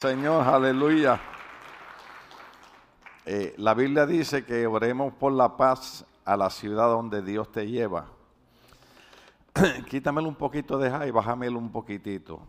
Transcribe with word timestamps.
Señor, 0.00 0.48
aleluya. 0.48 1.20
Eh, 3.26 3.52
la 3.58 3.74
Biblia 3.74 4.06
dice 4.06 4.46
que 4.46 4.66
oremos 4.66 5.12
por 5.12 5.30
la 5.30 5.58
paz 5.58 6.06
a 6.24 6.38
la 6.38 6.48
ciudad 6.48 6.88
donde 6.88 7.20
Dios 7.20 7.52
te 7.52 7.68
lleva. 7.68 8.06
Quítamelo 9.90 10.26
un 10.26 10.36
poquito 10.36 10.78
de 10.78 11.06
y 11.06 11.10
bájamelo 11.10 11.58
un 11.58 11.70
poquitito. 11.70 12.40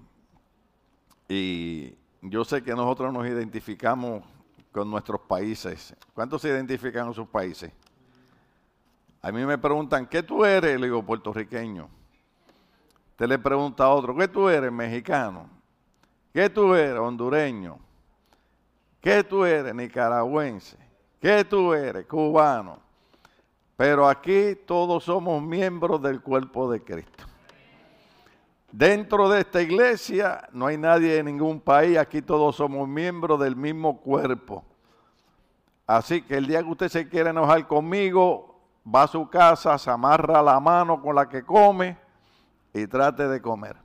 Y 1.27 1.93
yo 2.21 2.45
sé 2.45 2.63
que 2.63 2.71
nosotros 2.71 3.11
nos 3.11 3.27
identificamos 3.27 4.23
con 4.71 4.89
nuestros 4.89 5.19
países. 5.19 5.93
¿Cuántos 6.13 6.43
se 6.43 6.47
identifican 6.47 7.03
con 7.03 7.13
sus 7.13 7.27
países? 7.27 7.69
A 9.21 9.29
mí 9.29 9.45
me 9.45 9.57
preguntan, 9.57 10.07
¿qué 10.07 10.23
tú 10.23 10.45
eres? 10.45 10.79
Le 10.79 10.87
digo, 10.87 11.03
puertorriqueño. 11.03 11.89
Usted 13.09 13.27
le 13.27 13.37
pregunta 13.37 13.83
a 13.83 13.89
otro, 13.89 14.15
¿qué 14.15 14.29
tú 14.29 14.47
eres? 14.47 14.71
Mexicano. 14.71 15.60
¿Qué 16.33 16.49
tú 16.49 16.73
eres? 16.73 16.99
Hondureño. 16.99 17.79
¿Qué 19.01 19.23
tú 19.23 19.45
eres? 19.45 19.73
Nicaragüense. 19.73 20.77
¿Qué 21.19 21.43
tú 21.43 21.73
eres? 21.73 22.05
Cubano. 22.05 22.79
Pero 23.75 24.07
aquí 24.07 24.55
todos 24.65 25.03
somos 25.03 25.41
miembros 25.41 26.01
del 26.01 26.21
cuerpo 26.21 26.71
de 26.71 26.83
Cristo. 26.83 27.25
Dentro 28.71 29.27
de 29.27 29.41
esta 29.41 29.61
iglesia 29.61 30.47
no 30.53 30.67
hay 30.67 30.77
nadie 30.77 31.15
de 31.15 31.23
ningún 31.23 31.59
país, 31.59 31.97
aquí 31.97 32.21
todos 32.21 32.55
somos 32.55 32.87
miembros 32.87 33.39
del 33.39 33.55
mismo 33.55 33.99
cuerpo. 33.99 34.63
Así 35.85 36.21
que 36.21 36.37
el 36.37 36.47
día 36.47 36.63
que 36.63 36.69
usted 36.69 36.87
se 36.87 37.09
quiere 37.09 37.31
enojar 37.31 37.67
conmigo, 37.67 38.61
va 38.87 39.03
a 39.03 39.07
su 39.07 39.29
casa, 39.29 39.77
se 39.77 39.89
amarra 39.89 40.41
la 40.41 40.59
mano 40.59 41.01
con 41.01 41.15
la 41.15 41.27
que 41.27 41.43
come 41.43 41.97
y 42.73 42.87
trate 42.87 43.27
de 43.27 43.41
comer. 43.41 43.75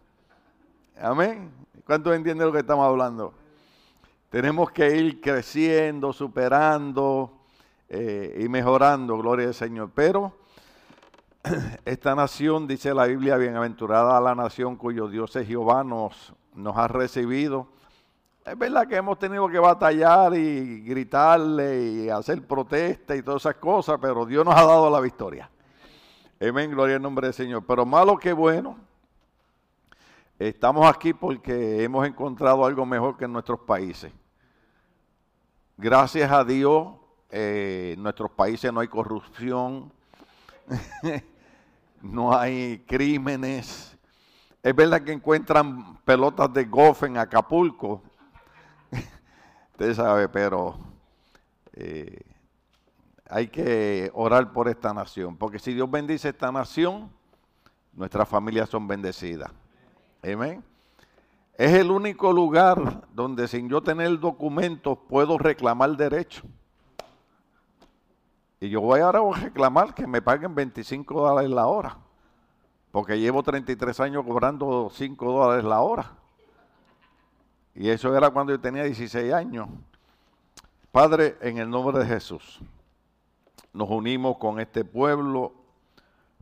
Amén. 1.01 1.66
¿Cuántos 1.87 2.17
entienden 2.17 2.49
lo 2.49 2.53
que 2.53 2.59
estamos 2.59 2.85
hablando? 2.85 3.33
Tenemos 4.29 4.73
que 4.73 4.97
ir 4.97 5.21
creciendo, 5.21 6.13
superando 6.13 7.31
eh, 7.89 8.41
y 8.43 8.49
mejorando, 8.49 9.17
gloria 9.17 9.47
al 9.47 9.55
Señor. 9.55 9.93
Pero 9.95 10.33
esta 11.85 12.17
nación, 12.17 12.67
dice 12.67 12.93
la 12.93 13.07
Biblia, 13.07 13.37
bienaventurada 13.37 14.21
la 14.21 14.35
nación 14.35 14.75
cuyo 14.75 15.07
Dios 15.07 15.37
es 15.37 15.47
Jehová, 15.47 15.85
nos, 15.85 16.35
nos 16.57 16.77
ha 16.77 16.89
recibido. 16.89 17.69
Es 18.45 18.59
verdad 18.59 18.89
que 18.89 18.97
hemos 18.97 19.17
tenido 19.21 19.49
que 19.49 19.61
batallar 19.61 20.35
y 20.35 20.81
gritarle 20.81 21.85
y 21.85 22.09
hacer 22.09 22.45
protesta 22.45 23.15
y 23.15 23.23
todas 23.23 23.43
esas 23.43 23.55
cosas, 23.55 23.97
pero 24.03 24.27
Dios 24.27 24.45
nos 24.45 24.57
ha 24.57 24.65
dado 24.65 24.91
la 24.91 24.99
victoria. 24.99 25.49
Amén, 26.41 26.69
gloria 26.69 26.97
al 26.97 27.03
nombre 27.03 27.29
del 27.29 27.35
Señor. 27.35 27.65
Pero 27.65 27.87
malo 27.87 28.19
que 28.19 28.33
bueno, 28.33 28.77
Estamos 30.39 30.87
aquí 30.87 31.15
porque 31.15 31.83
hemos 31.83 32.07
encontrado 32.07 32.67
algo 32.67 32.85
mejor 32.85 33.17
que 33.17 33.25
en 33.25 33.33
nuestros 33.33 33.61
países. 33.61 34.13
Gracias 35.79 36.31
a 36.31 36.45
Dios, 36.45 36.89
eh, 37.31 37.95
en 37.97 38.03
nuestros 38.03 38.31
países 38.31 38.71
no 38.71 38.81
hay 38.81 38.89
corrupción, 38.89 39.91
no 42.03 42.37
hay 42.37 42.85
crímenes. 42.87 43.97
Es 44.63 44.77
verdad 44.77 45.01
que 45.01 45.13
encuentran 45.13 45.97
pelotas 46.05 46.53
de 46.53 46.67
golf 46.67 47.05
en 47.05 47.17
Acapulco, 47.17 48.03
usted 49.73 49.95
sabe, 49.95 50.29
pero 50.29 50.77
eh, 51.73 52.21
hay 53.31 53.49
que 53.49 54.11
orar 54.13 54.53
por 54.53 54.69
esta 54.69 54.93
nación, 54.93 55.39
porque 55.39 55.59
si 55.59 55.73
Dios 55.73 55.91
bendice 55.91 56.29
esta 56.29 56.53
nación, 56.53 57.11
nuestras 57.95 58.29
familias 58.29 58.69
son 58.69 58.87
bendecidas. 58.87 59.51
Amén. 60.23 60.65
Es 61.59 61.73
el 61.73 61.91
único 61.91 62.33
lugar 62.33 63.07
donde 63.15 63.49
sin 63.49 63.69
yo 63.69 63.83
tener 63.83 64.19
documentos 64.19 64.99
puedo 65.09 65.39
reclamar 65.39 65.97
derecho. 65.97 66.43
Y 68.61 68.69
yo 68.69 68.81
voy 68.81 69.01
ahora 69.01 69.21
a 69.21 69.41
reclamar 69.41 69.95
que 69.95 70.07
me 70.07 70.21
paguen 70.21 70.55
25 70.55 71.15
dólares 71.15 71.51
la 71.51 71.67
hora. 71.67 71.97
Porque 72.91 73.19
llevo 73.19 73.43
33 73.43 74.01
años 74.01 74.25
cobrando 74.25 74.91
5 74.93 75.33
dólares 75.33 75.65
la 75.65 75.81
hora. 75.81 76.13
Y 77.75 77.89
eso 77.89 78.15
era 78.17 78.31
cuando 78.31 78.53
yo 78.53 78.61
tenía 78.61 78.85
16 78.85 79.33
años. 79.33 79.69
Padre, 80.91 81.37
en 81.43 81.59
el 81.59 81.69
nombre 81.69 81.99
de 81.99 82.07
Jesús, 82.07 82.61
nos 83.75 83.91
unimos 83.91 84.39
con 84.39 84.59
este 84.61 84.83
pueblo, 84.83 85.53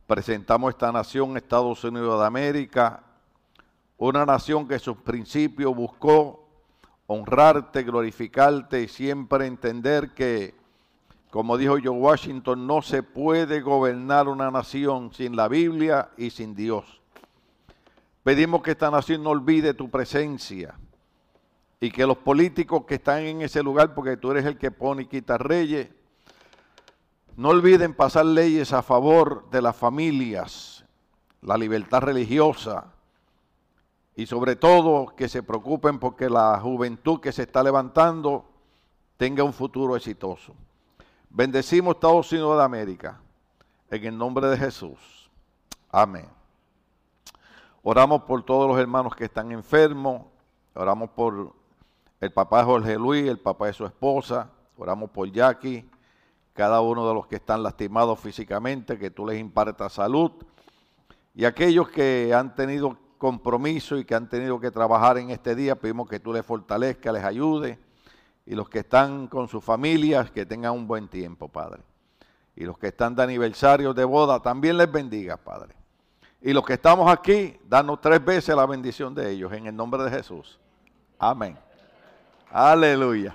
presentamos 0.07 0.69
esta 0.69 0.93
nación, 0.93 1.35
Estados 1.35 1.83
Unidos 1.83 2.21
de 2.21 2.25
América, 2.25 3.03
una 3.97 4.25
nación 4.25 4.67
que 4.67 4.79
sus 4.79 4.97
principios 4.97 5.75
buscó 5.75 6.47
honrarte, 7.07 7.83
glorificarte 7.83 8.81
y 8.81 8.87
siempre 8.87 9.45
entender 9.45 10.13
que, 10.13 10.55
como 11.29 11.57
dijo 11.57 11.77
George 11.77 11.89
Washington, 11.89 12.67
no 12.67 12.81
se 12.81 13.03
puede 13.03 13.61
gobernar 13.61 14.27
una 14.27 14.51
nación 14.51 15.13
sin 15.13 15.35
la 15.35 15.47
Biblia 15.47 16.09
y 16.17 16.29
sin 16.31 16.55
Dios. 16.55 17.01
Pedimos 18.23 18.63
que 18.63 18.71
esta 18.71 18.89
nación 18.89 19.23
no 19.23 19.29
olvide 19.29 19.73
tu 19.73 19.89
presencia 19.89 20.75
y 21.79 21.91
que 21.91 22.07
los 22.07 22.17
políticos 22.17 22.85
que 22.85 22.95
están 22.95 23.21
en 23.21 23.41
ese 23.43 23.61
lugar, 23.61 23.93
porque 23.93 24.17
tú 24.17 24.31
eres 24.31 24.45
el 24.45 24.57
que 24.57 24.71
pone 24.71 25.03
y 25.03 25.05
quita 25.05 25.37
reyes, 25.37 25.89
no 27.35 27.49
olviden 27.49 27.93
pasar 27.93 28.25
leyes 28.25 28.73
a 28.73 28.81
favor 28.81 29.49
de 29.51 29.61
las 29.61 29.75
familias, 29.75 30.85
la 31.41 31.57
libertad 31.57 32.01
religiosa, 32.01 32.94
y 34.15 34.25
sobre 34.25 34.55
todo 34.55 35.13
que 35.15 35.27
se 35.27 35.43
preocupen 35.43 35.99
porque 35.99 36.29
la 36.29 36.59
juventud 36.59 37.19
que 37.19 37.31
se 37.31 37.43
está 37.43 37.61
levantando 37.61 38.45
tenga 39.17 39.43
un 39.43 39.53
futuro 39.53 39.95
exitoso. 39.95 40.53
Bendecimos 41.29 41.95
Estados 41.95 42.31
Unidos 42.31 42.57
de 42.57 42.63
América 42.63 43.19
en 43.89 44.05
el 44.05 44.17
nombre 44.17 44.47
de 44.47 44.57
Jesús. 44.57 45.29
Amén. 45.89 46.27
Oramos 47.83 48.23
por 48.23 48.43
todos 48.43 48.67
los 48.69 48.79
hermanos 48.79 49.15
que 49.15 49.25
están 49.25 49.51
enfermos. 49.51 50.23
Oramos 50.73 51.09
por 51.09 51.53
el 52.19 52.31
papá 52.31 52.59
de 52.59 52.65
Jorge 52.65 52.95
Luis, 52.97 53.27
el 53.27 53.39
papá 53.39 53.67
de 53.67 53.73
su 53.73 53.85
esposa. 53.85 54.49
Oramos 54.77 55.09
por 55.09 55.29
Jackie, 55.29 55.87
cada 56.53 56.81
uno 56.81 57.07
de 57.07 57.13
los 57.13 57.27
que 57.27 57.35
están 57.35 57.63
lastimados 57.63 58.19
físicamente, 58.19 58.97
que 58.97 59.11
tú 59.11 59.25
les 59.25 59.39
impartas 59.39 59.93
salud. 59.93 60.31
Y 61.33 61.43
aquellos 61.43 61.89
que 61.89 62.33
han 62.33 62.55
tenido 62.55 62.97
compromiso 63.25 63.97
y 63.97 64.05
que 64.05 64.13
han 64.13 64.29
tenido 64.29 64.59
que 64.59 64.69
trabajar 64.69 65.17
en 65.17 65.31
este 65.31 65.55
día, 65.55 65.75
pedimos 65.75 66.07
que 66.07 66.19
tú 66.19 66.31
les 66.31 66.45
fortalezcas, 66.45 67.11
les 67.11 67.23
ayude. 67.23 67.79
Y 68.45 68.53
los 68.53 68.69
que 68.69 68.79
están 68.79 69.25
con 69.25 69.47
sus 69.47 69.63
familias, 69.63 70.29
que 70.29 70.45
tengan 70.45 70.73
un 70.73 70.85
buen 70.85 71.07
tiempo, 71.07 71.47
Padre. 71.47 71.81
Y 72.55 72.65
los 72.65 72.77
que 72.77 72.89
están 72.89 73.15
de 73.15 73.23
aniversario 73.23 73.95
de 73.95 74.05
boda, 74.05 74.39
también 74.39 74.77
les 74.77 74.91
bendiga, 74.91 75.37
Padre. 75.37 75.73
Y 76.39 76.53
los 76.53 76.63
que 76.63 76.73
estamos 76.73 77.11
aquí, 77.11 77.57
danos 77.67 77.99
tres 77.99 78.23
veces 78.23 78.55
la 78.55 78.67
bendición 78.67 79.15
de 79.15 79.31
ellos, 79.31 79.51
en 79.53 79.65
el 79.65 79.75
nombre 79.75 80.03
de 80.03 80.11
Jesús. 80.11 80.59
Amén. 81.17 81.57
Aleluya. 82.51 83.33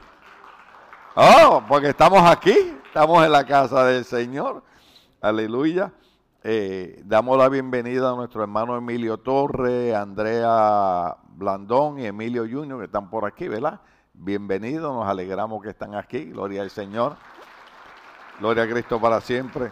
Oh, 1.16 1.64
porque 1.68 1.88
estamos 1.88 2.22
aquí, 2.22 2.54
estamos 2.86 3.26
en 3.26 3.32
la 3.32 3.44
casa 3.44 3.84
del 3.86 4.04
Señor. 4.04 4.62
Aleluya. 5.20 5.92
Eh, 6.42 7.02
damos 7.04 7.36
la 7.36 7.50
bienvenida 7.50 8.12
a 8.12 8.14
nuestro 8.14 8.40
hermano 8.40 8.74
Emilio 8.74 9.18
Torre, 9.18 9.94
Andrea 9.94 11.14
Blandón 11.34 11.98
y 11.98 12.06
Emilio 12.06 12.46
Junior 12.50 12.78
que 12.78 12.86
están 12.86 13.10
por 13.10 13.26
aquí, 13.26 13.46
¿verdad? 13.46 13.82
Bienvenidos, 14.14 14.90
nos 14.90 15.06
alegramos 15.06 15.62
que 15.62 15.68
están 15.68 15.94
aquí, 15.94 16.24
gloria 16.30 16.62
al 16.62 16.70
Señor, 16.70 17.16
gloria 18.38 18.62
a 18.62 18.68
Cristo 18.70 18.98
para 18.98 19.20
siempre. 19.20 19.70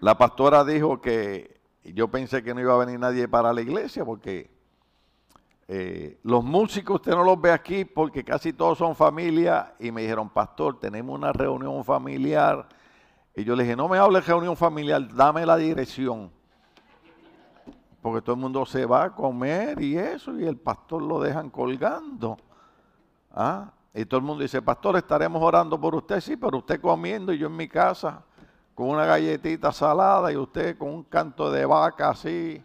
La 0.00 0.18
pastora 0.18 0.64
dijo 0.64 1.00
que 1.00 1.60
yo 1.84 2.08
pensé 2.08 2.42
que 2.42 2.52
no 2.52 2.60
iba 2.60 2.74
a 2.74 2.84
venir 2.84 2.98
nadie 2.98 3.28
para 3.28 3.52
la 3.52 3.60
iglesia 3.60 4.04
porque 4.04 4.50
eh, 5.68 6.18
los 6.24 6.42
músicos 6.42 6.96
usted 6.96 7.12
no 7.12 7.22
los 7.22 7.40
ve 7.40 7.52
aquí 7.52 7.84
porque 7.84 8.24
casi 8.24 8.52
todos 8.52 8.78
son 8.78 8.96
familia 8.96 9.76
y 9.78 9.92
me 9.92 10.02
dijeron, 10.02 10.28
pastor, 10.28 10.80
tenemos 10.80 11.16
una 11.16 11.32
reunión 11.32 11.84
familiar 11.84 12.66
y 13.36 13.44
yo 13.44 13.56
le 13.56 13.64
dije, 13.64 13.76
no 13.76 13.88
me 13.88 13.98
hables 13.98 14.24
de 14.24 14.32
reunión 14.32 14.56
familiar, 14.56 15.12
dame 15.14 15.44
la 15.44 15.56
dirección. 15.56 16.30
Porque 18.00 18.22
todo 18.22 18.34
el 18.34 18.40
mundo 18.40 18.64
se 18.66 18.86
va 18.86 19.04
a 19.04 19.14
comer 19.14 19.80
y 19.80 19.96
eso, 19.96 20.38
y 20.38 20.44
el 20.44 20.56
pastor 20.56 21.02
lo 21.02 21.20
dejan 21.20 21.50
colgando. 21.50 22.36
¿Ah? 23.32 23.72
Y 23.92 24.04
todo 24.04 24.18
el 24.18 24.26
mundo 24.26 24.42
dice, 24.42 24.60
pastor, 24.60 24.96
estaremos 24.96 25.42
orando 25.42 25.80
por 25.80 25.94
usted, 25.94 26.20
sí, 26.20 26.36
pero 26.36 26.58
usted 26.58 26.80
comiendo 26.80 27.32
y 27.32 27.38
yo 27.38 27.46
en 27.46 27.56
mi 27.56 27.68
casa 27.68 28.22
con 28.74 28.88
una 28.88 29.06
galletita 29.06 29.72
salada 29.72 30.32
y 30.32 30.36
usted 30.36 30.76
con 30.76 30.90
un 30.90 31.04
canto 31.04 31.50
de 31.50 31.64
vaca 31.64 32.10
así. 32.10 32.62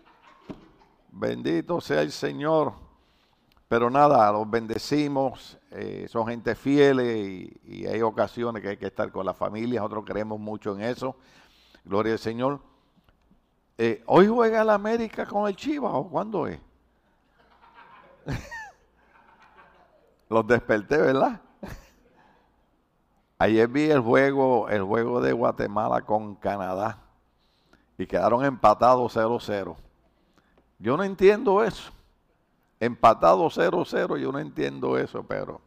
Bendito 1.12 1.80
sea 1.80 2.02
el 2.02 2.12
Señor. 2.12 2.74
Pero 3.68 3.90
nada, 3.92 4.32
los 4.32 4.50
bendecimos, 4.50 5.59
eh, 5.72 6.08
son 6.10 6.28
gente 6.28 6.56
fieles 6.56 7.52
y, 7.64 7.86
hay 7.86 8.02
ocasiones 8.02 8.62
que 8.62 8.70
hay 8.70 8.78
que 8.78 8.88
estar 8.88 9.12
con 9.12 9.26
la 9.26 9.34
familia, 9.34 9.80
nosotros 9.80 10.04
creemos 10.06 10.40
mucho 10.40 10.76
en 10.76 10.82
eso. 10.82 11.16
Gloria 11.86 12.14
al 12.14 12.20
Señor. 12.20 12.60
Eh, 13.78 14.04
¿Hoy 14.08 14.28
juega 14.28 14.62
el 14.62 14.70
América 14.70 15.26
con 15.26 15.48
el 15.48 15.56
Chivas 15.56 15.92
o 15.94 16.10
cuándo 16.10 16.48
es? 16.48 16.60
Los 20.30 20.46
desperté, 20.46 20.98
¿verdad? 20.98 21.40
Ayer 23.38 23.68
vi 23.68 23.90
el 23.90 24.02
juego, 24.02 24.68
el 24.70 24.84
juego 24.84 25.22
de 25.22 25.34
Guatemala 25.34 26.02
con 26.02 26.36
Canadá 26.36 27.00
y 27.98 28.08
quedaron 28.08 28.44
empatados 28.44 29.16
0-0. 29.16 29.76
Yo 30.80 30.98
no 30.98 31.04
entiendo 31.04 31.64
eso. 31.64 31.92
Empatados 32.80 33.58
0-0, 33.58 34.18
yo 34.18 34.32
no 34.32 34.40
entiendo 34.40 34.98
eso, 34.98 35.24
pero, 35.24 35.60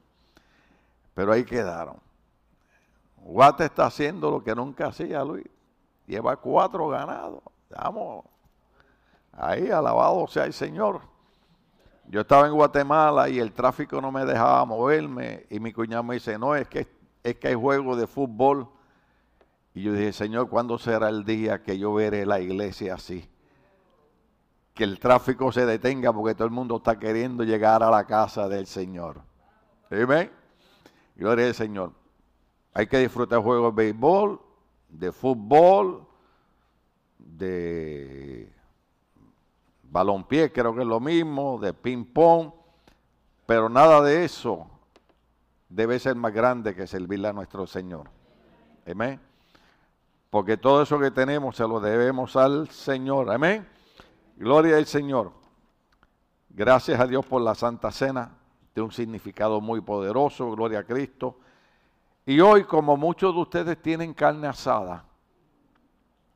pero 1.14 1.32
ahí 1.32 1.44
quedaron. 1.44 1.96
Guate 3.16 3.66
está 3.66 3.86
haciendo 3.86 4.30
lo 4.30 4.42
que 4.42 4.54
nunca 4.54 4.86
hacía, 4.86 5.22
Luis. 5.24 5.46
Lleva 6.06 6.36
cuatro 6.36 6.88
ganados. 6.88 7.40
Vamos. 7.70 8.24
Ahí, 9.32 9.70
alabado 9.70 10.26
sea 10.26 10.44
el 10.44 10.52
Señor. 10.52 11.00
Yo 12.08 12.22
estaba 12.22 12.46
en 12.46 12.52
Guatemala 12.52 13.28
y 13.28 13.38
el 13.38 13.52
tráfico 13.52 14.00
no 14.00 14.10
me 14.10 14.24
dejaba 14.24 14.64
moverme 14.64 15.46
y 15.48 15.60
mi 15.60 15.72
cuñado 15.72 16.02
me 16.02 16.14
dice, 16.14 16.38
no, 16.38 16.54
es 16.54 16.68
que, 16.68 16.86
es 17.22 17.36
que 17.36 17.48
hay 17.48 17.54
juego 17.54 17.96
de 17.96 18.06
fútbol. 18.06 18.68
Y 19.74 19.82
yo 19.82 19.92
dije, 19.92 20.12
Señor, 20.12 20.48
¿cuándo 20.48 20.78
será 20.78 21.08
el 21.08 21.24
día 21.24 21.62
que 21.62 21.78
yo 21.78 21.94
veré 21.94 22.26
la 22.26 22.40
iglesia 22.40 22.94
así? 22.94 23.31
Que 24.74 24.84
el 24.84 24.98
tráfico 24.98 25.52
se 25.52 25.66
detenga 25.66 26.12
porque 26.12 26.34
todo 26.34 26.46
el 26.46 26.52
mundo 26.52 26.76
está 26.76 26.98
queriendo 26.98 27.44
llegar 27.44 27.82
a 27.82 27.90
la 27.90 28.04
casa 28.04 28.48
del 28.48 28.66
Señor. 28.66 29.20
¿Sí 29.90 29.96
Gloria 31.14 31.46
al 31.46 31.54
Señor. 31.54 31.92
Hay 32.72 32.86
que 32.86 32.98
disfrutar 32.98 33.40
juegos 33.40 33.74
de 33.74 33.82
béisbol, 33.82 34.40
de 34.88 35.12
fútbol, 35.12 36.06
de 37.18 38.50
balompié, 39.82 40.50
creo 40.52 40.74
que 40.74 40.80
es 40.80 40.86
lo 40.86 41.00
mismo, 41.00 41.58
de 41.58 41.74
ping-pong, 41.74 42.50
pero 43.44 43.68
nada 43.68 44.00
de 44.02 44.24
eso 44.24 44.70
debe 45.68 45.98
ser 45.98 46.16
más 46.16 46.32
grande 46.32 46.74
que 46.74 46.86
servirle 46.86 47.28
a 47.28 47.32
nuestro 47.32 47.66
Señor. 47.66 48.08
Amén. 48.90 49.20
Porque 50.30 50.56
todo 50.56 50.82
eso 50.82 50.98
que 50.98 51.10
tenemos 51.10 51.56
se 51.56 51.68
lo 51.68 51.78
debemos 51.78 52.36
al 52.36 52.68
Señor. 52.70 53.30
Amén. 53.30 53.68
Gloria 54.42 54.76
al 54.76 54.86
Señor. 54.86 55.30
Gracias 56.50 56.98
a 56.98 57.06
Dios 57.06 57.24
por 57.24 57.40
la 57.40 57.54
Santa 57.54 57.92
Cena. 57.92 58.36
Tiene 58.74 58.86
un 58.86 58.92
significado 58.92 59.60
muy 59.60 59.80
poderoso. 59.80 60.50
Gloria 60.50 60.80
a 60.80 60.82
Cristo. 60.82 61.38
Y 62.26 62.40
hoy, 62.40 62.64
como 62.64 62.96
muchos 62.96 63.32
de 63.32 63.40
ustedes 63.40 63.80
tienen 63.80 64.12
carne 64.12 64.48
asada, 64.48 65.04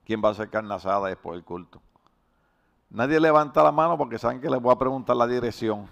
¿quién 0.05 0.23
va 0.23 0.29
a 0.29 0.31
hacer 0.31 0.49
carne 0.49 0.73
asada 0.73 1.08
después 1.08 1.35
del 1.35 1.44
culto? 1.44 1.82
Nadie 2.91 3.19
levanta 3.19 3.64
la 3.64 3.73
mano 3.73 3.99
porque 3.99 4.20
saben 4.20 4.41
que 4.41 4.49
les 4.49 4.62
voy 4.62 4.73
a 4.73 4.79
preguntar 4.79 5.17
la 5.17 5.26
dirección 5.26 5.88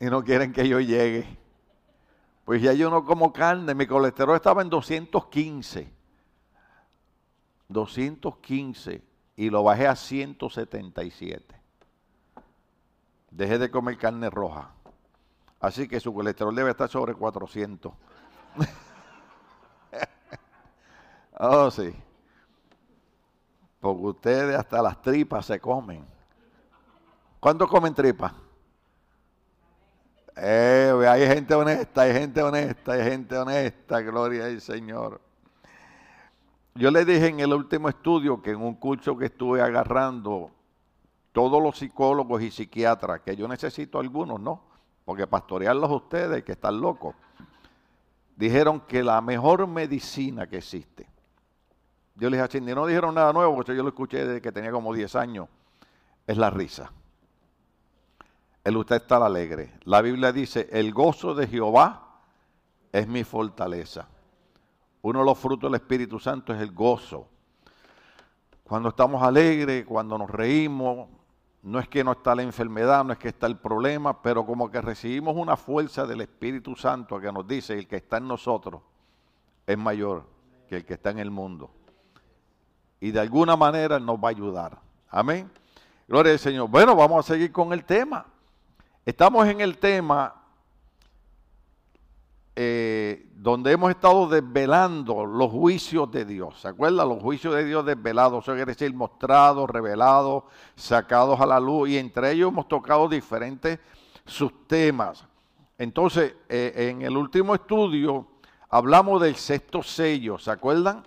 y 0.00 0.06
no 0.06 0.24
quieren 0.24 0.52
que 0.52 0.66
yo 0.66 0.80
llegue. 0.80 1.38
Pues 2.44 2.60
ya 2.60 2.72
yo 2.72 2.90
no 2.90 3.04
como 3.04 3.32
carne, 3.32 3.72
mi 3.72 3.86
colesterol 3.86 4.34
estaba 4.34 4.62
en 4.62 4.68
215. 4.68 5.92
215 7.68 9.07
y 9.38 9.50
lo 9.50 9.62
bajé 9.62 9.86
a 9.86 9.94
177. 9.94 11.54
Dejé 13.30 13.58
de 13.58 13.70
comer 13.70 13.96
carne 13.96 14.28
roja. 14.28 14.72
Así 15.60 15.86
que 15.86 16.00
su 16.00 16.12
colesterol 16.12 16.56
debe 16.56 16.72
estar 16.72 16.88
sobre 16.88 17.14
400. 17.14 17.92
oh, 21.38 21.70
sí. 21.70 21.94
Porque 23.78 24.06
ustedes 24.06 24.58
hasta 24.58 24.82
las 24.82 25.00
tripas 25.00 25.46
se 25.46 25.60
comen. 25.60 26.04
¿Cuántos 27.38 27.68
comen 27.68 27.94
tripas? 27.94 28.32
Eh, 30.34 31.06
hay 31.08 31.28
gente 31.28 31.54
honesta, 31.54 32.00
hay 32.00 32.12
gente 32.12 32.42
honesta, 32.42 32.92
hay 32.92 33.04
gente 33.04 33.38
honesta, 33.38 34.00
gloria 34.00 34.46
al 34.46 34.60
Señor. 34.60 35.27
Yo 36.78 36.92
le 36.92 37.04
dije 37.04 37.26
en 37.26 37.40
el 37.40 37.52
último 37.52 37.88
estudio 37.88 38.40
que 38.40 38.52
en 38.52 38.62
un 38.62 38.76
curso 38.76 39.18
que 39.18 39.24
estuve 39.26 39.60
agarrando, 39.60 40.52
todos 41.32 41.60
los 41.60 41.76
psicólogos 41.76 42.40
y 42.40 42.52
psiquiatras, 42.52 43.20
que 43.22 43.34
yo 43.34 43.48
necesito 43.48 43.98
algunos, 43.98 44.40
¿no? 44.40 44.62
Porque 45.04 45.26
pastorearlos 45.26 45.90
a 45.90 45.94
ustedes, 45.94 46.44
que 46.44 46.52
están 46.52 46.80
locos 46.80 47.16
dijeron 48.36 48.82
que 48.82 49.02
la 49.02 49.20
mejor 49.20 49.66
medicina 49.66 50.46
que 50.46 50.58
existe, 50.58 51.08
yo 52.14 52.30
les 52.30 52.48
dije 52.48 52.60
no 52.72 52.86
dijeron 52.86 53.16
nada 53.16 53.32
nuevo, 53.32 53.56
porque 53.56 53.74
yo 53.74 53.82
lo 53.82 53.88
escuché 53.88 54.24
desde 54.24 54.40
que 54.40 54.52
tenía 54.52 54.70
como 54.70 54.94
10 54.94 55.16
años, 55.16 55.48
es 56.28 56.36
la 56.36 56.48
risa. 56.48 56.92
El 58.62 58.76
usted 58.76 58.96
está 58.96 59.16
alegre. 59.16 59.72
La 59.82 60.00
Biblia 60.00 60.30
dice, 60.30 60.68
el 60.70 60.92
gozo 60.92 61.34
de 61.34 61.48
Jehová 61.48 62.20
es 62.92 63.08
mi 63.08 63.24
fortaleza. 63.24 64.06
Uno 65.02 65.20
de 65.20 65.24
los 65.24 65.38
frutos 65.38 65.70
del 65.70 65.80
Espíritu 65.80 66.18
Santo 66.18 66.52
es 66.52 66.60
el 66.60 66.72
gozo. 66.72 67.28
Cuando 68.64 68.90
estamos 68.90 69.22
alegres, 69.22 69.86
cuando 69.86 70.18
nos 70.18 70.30
reímos, 70.30 71.08
no 71.62 71.78
es 71.78 71.88
que 71.88 72.04
no 72.04 72.12
está 72.12 72.34
la 72.34 72.42
enfermedad, 72.42 73.04
no 73.04 73.12
es 73.12 73.18
que 73.18 73.28
está 73.28 73.46
el 73.46 73.56
problema, 73.56 74.22
pero 74.22 74.44
como 74.44 74.70
que 74.70 74.80
recibimos 74.80 75.36
una 75.36 75.56
fuerza 75.56 76.06
del 76.06 76.20
Espíritu 76.20 76.76
Santo 76.76 77.20
que 77.20 77.32
nos 77.32 77.46
dice 77.46 77.78
el 77.78 77.86
que 77.86 77.96
está 77.96 78.18
en 78.18 78.28
nosotros 78.28 78.82
es 79.66 79.76
mayor 79.76 80.24
que 80.68 80.76
el 80.76 80.84
que 80.84 80.94
está 80.94 81.10
en 81.10 81.18
el 81.18 81.30
mundo. 81.30 81.70
Y 83.00 83.10
de 83.10 83.20
alguna 83.20 83.56
manera 83.56 83.98
nos 84.00 84.16
va 84.16 84.28
a 84.28 84.30
ayudar. 84.30 84.78
Amén. 85.10 85.50
Gloria 86.06 86.32
al 86.32 86.38
Señor. 86.38 86.68
Bueno, 86.68 86.96
vamos 86.96 87.24
a 87.24 87.34
seguir 87.34 87.52
con 87.52 87.72
el 87.72 87.84
tema. 87.84 88.26
Estamos 89.04 89.46
en 89.46 89.60
el 89.60 89.78
tema 89.78 90.34
eh, 92.56 93.27
donde 93.40 93.70
hemos 93.70 93.90
estado 93.90 94.26
desvelando 94.26 95.24
los 95.24 95.52
juicios 95.52 96.10
de 96.10 96.24
Dios. 96.24 96.60
¿Se 96.60 96.66
acuerdan? 96.66 97.08
Los 97.08 97.22
juicios 97.22 97.54
de 97.54 97.64
Dios 97.64 97.86
desvelados, 97.86 98.44
eso 98.44 98.52
quiere 98.52 98.72
decir 98.72 98.92
mostrados, 98.92 99.70
revelados, 99.70 100.42
sacados 100.74 101.40
a 101.40 101.46
la 101.46 101.60
luz, 101.60 101.88
y 101.88 101.98
entre 101.98 102.32
ellos 102.32 102.50
hemos 102.50 102.66
tocado 102.66 103.08
diferentes 103.08 103.78
subtemas. 104.26 105.24
Entonces, 105.78 106.34
eh, 106.48 106.90
en 106.90 107.02
el 107.02 107.16
último 107.16 107.54
estudio 107.54 108.26
hablamos 108.70 109.22
del 109.22 109.36
sexto 109.36 109.84
sello, 109.84 110.36
¿se 110.36 110.50
acuerdan? 110.50 111.04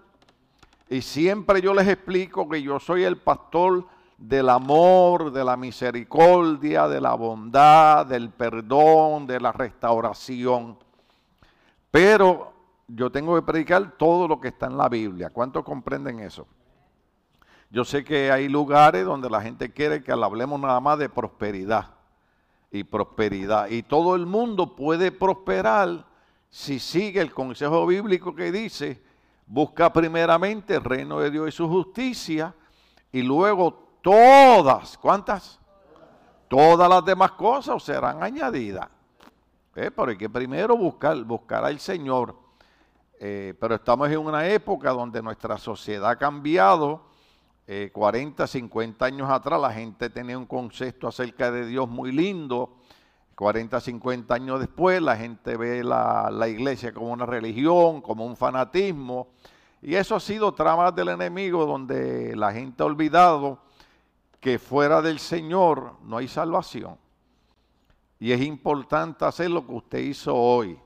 Y 0.89 1.01
siempre 1.01 1.61
yo 1.61 1.73
les 1.73 1.87
explico 1.89 2.47
que 2.47 2.61
yo 2.61 2.79
soy 2.79 3.03
el 3.03 3.17
pastor 3.17 3.85
del 4.17 4.47
amor, 4.47 5.33
de 5.33 5.43
la 5.43 5.57
misericordia, 5.57 6.87
de 6.87 7.01
la 7.01 7.13
bondad, 7.13 8.05
del 8.05 8.29
perdón, 8.29 9.27
de 9.27 9.41
la 9.41 9.51
restauración. 9.51 10.77
Pero 11.91 12.53
yo 12.87 13.11
tengo 13.11 13.35
que 13.35 13.41
predicar 13.41 13.97
todo 13.97 14.27
lo 14.27 14.39
que 14.39 14.47
está 14.47 14.67
en 14.67 14.77
la 14.77 14.89
Biblia. 14.89 15.29
¿Cuántos 15.29 15.63
comprenden 15.63 16.21
eso? 16.21 16.47
Yo 17.69 17.85
sé 17.85 18.03
que 18.03 18.31
hay 18.31 18.49
lugares 18.49 19.05
donde 19.05 19.29
la 19.29 19.41
gente 19.41 19.71
quiere 19.71 20.03
que 20.03 20.11
hablemos 20.11 20.59
nada 20.59 20.79
más 20.79 20.97
de 20.97 21.09
prosperidad 21.09 21.91
y 22.71 22.83
prosperidad. 22.83 23.69
Y 23.69 23.83
todo 23.83 24.15
el 24.15 24.25
mundo 24.25 24.75
puede 24.75 25.11
prosperar 25.11 26.05
si 26.49 26.79
sigue 26.79 27.21
el 27.21 27.33
consejo 27.33 27.85
bíblico 27.85 28.35
que 28.35 28.51
dice, 28.51 29.01
busca 29.45 29.91
primeramente 29.91 30.75
el 30.75 30.83
reino 30.83 31.19
de 31.19 31.31
Dios 31.31 31.49
y 31.49 31.51
su 31.51 31.67
justicia 31.67 32.53
y 33.11 33.21
luego 33.21 33.97
todas, 34.01 34.97
¿cuántas? 34.97 35.59
Todas 36.49 36.89
las 36.89 37.05
demás 37.05 37.31
cosas 37.31 37.81
serán 37.83 38.21
añadidas. 38.21 38.87
Eh, 39.75 39.89
pero 39.89 40.09
hay 40.09 40.17
que 40.17 40.29
primero 40.29 40.75
buscar, 40.75 41.15
buscar 41.23 41.63
al 41.63 41.79
Señor. 41.79 42.35
Eh, 43.19 43.53
pero 43.59 43.75
estamos 43.75 44.09
en 44.09 44.17
una 44.17 44.47
época 44.47 44.91
donde 44.91 45.21
nuestra 45.21 45.57
sociedad 45.57 46.09
ha 46.09 46.15
cambiado. 46.17 47.09
40, 47.93 48.43
eh, 48.43 48.47
50 48.47 49.05
años 49.05 49.29
atrás 49.29 49.61
la 49.61 49.71
gente 49.71 50.09
tenía 50.09 50.37
un 50.37 50.45
concepto 50.45 51.07
acerca 51.07 51.51
de 51.51 51.65
Dios 51.65 51.87
muy 51.87 52.11
lindo. 52.11 52.77
40, 53.35 53.79
50 53.79 54.33
años 54.33 54.59
después 54.59 55.01
la 55.01 55.15
gente 55.15 55.55
ve 55.55 55.83
la, 55.83 56.29
la 56.31 56.49
iglesia 56.49 56.93
como 56.93 57.11
una 57.11 57.25
religión, 57.25 58.01
como 58.01 58.25
un 58.25 58.35
fanatismo. 58.35 59.29
Y 59.81 59.95
eso 59.95 60.15
ha 60.15 60.19
sido 60.19 60.53
tramas 60.53 60.93
del 60.93 61.09
enemigo 61.09 61.65
donde 61.65 62.35
la 62.35 62.51
gente 62.51 62.83
ha 62.83 62.85
olvidado 62.85 63.59
que 64.41 64.59
fuera 64.59 65.01
del 65.01 65.19
Señor 65.19 65.93
no 66.03 66.17
hay 66.17 66.27
salvación. 66.27 66.97
Y 68.21 68.31
es 68.31 68.41
importante 68.41 69.25
hacer 69.25 69.49
lo 69.49 69.65
que 69.65 69.73
usted 69.73 69.97
hizo 69.97 70.35
hoy. 70.35 70.79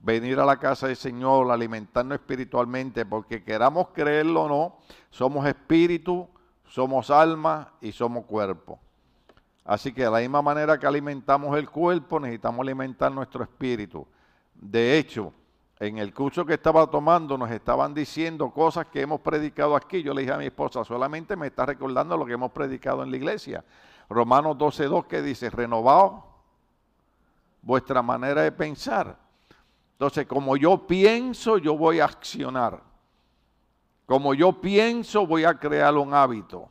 Venir 0.00 0.40
a 0.40 0.44
la 0.44 0.58
casa 0.58 0.88
del 0.88 0.96
Señor, 0.96 1.48
alimentarnos 1.48 2.18
espiritualmente, 2.18 3.06
porque 3.06 3.44
queramos 3.44 3.90
creerlo 3.94 4.42
o 4.42 4.48
no, 4.48 4.78
somos 5.08 5.46
espíritu, 5.46 6.28
somos 6.66 7.08
alma 7.08 7.72
y 7.80 7.92
somos 7.92 8.24
cuerpo. 8.24 8.80
Así 9.64 9.92
que 9.92 10.02
de 10.02 10.10
la 10.10 10.18
misma 10.18 10.42
manera 10.42 10.76
que 10.76 10.84
alimentamos 10.84 11.56
el 11.56 11.70
cuerpo, 11.70 12.18
necesitamos 12.18 12.64
alimentar 12.64 13.12
nuestro 13.12 13.44
espíritu. 13.44 14.04
De 14.52 14.98
hecho, 14.98 15.32
en 15.78 15.98
el 15.98 16.12
curso 16.12 16.44
que 16.44 16.54
estaba 16.54 16.84
tomando 16.88 17.38
nos 17.38 17.52
estaban 17.52 17.94
diciendo 17.94 18.50
cosas 18.50 18.86
que 18.88 19.02
hemos 19.02 19.20
predicado 19.20 19.76
aquí. 19.76 20.02
Yo 20.02 20.12
le 20.12 20.22
dije 20.22 20.32
a 20.32 20.38
mi 20.38 20.46
esposa, 20.46 20.84
solamente 20.84 21.36
me 21.36 21.46
está 21.46 21.64
recordando 21.64 22.16
lo 22.16 22.26
que 22.26 22.32
hemos 22.32 22.50
predicado 22.50 23.04
en 23.04 23.12
la 23.12 23.16
iglesia. 23.18 23.64
Romanos 24.08 24.56
12.2 24.56 25.06
que 25.06 25.22
dice, 25.22 25.48
renovado 25.48 26.31
vuestra 27.62 28.02
manera 28.02 28.42
de 28.42 28.52
pensar. 28.52 29.16
Entonces, 29.92 30.26
como 30.26 30.56
yo 30.56 30.86
pienso, 30.86 31.58
yo 31.58 31.76
voy 31.76 32.00
a 32.00 32.06
accionar. 32.06 32.82
Como 34.04 34.34
yo 34.34 34.60
pienso, 34.60 35.26
voy 35.26 35.44
a 35.44 35.54
crear 35.54 35.96
un 35.96 36.12
hábito. 36.12 36.68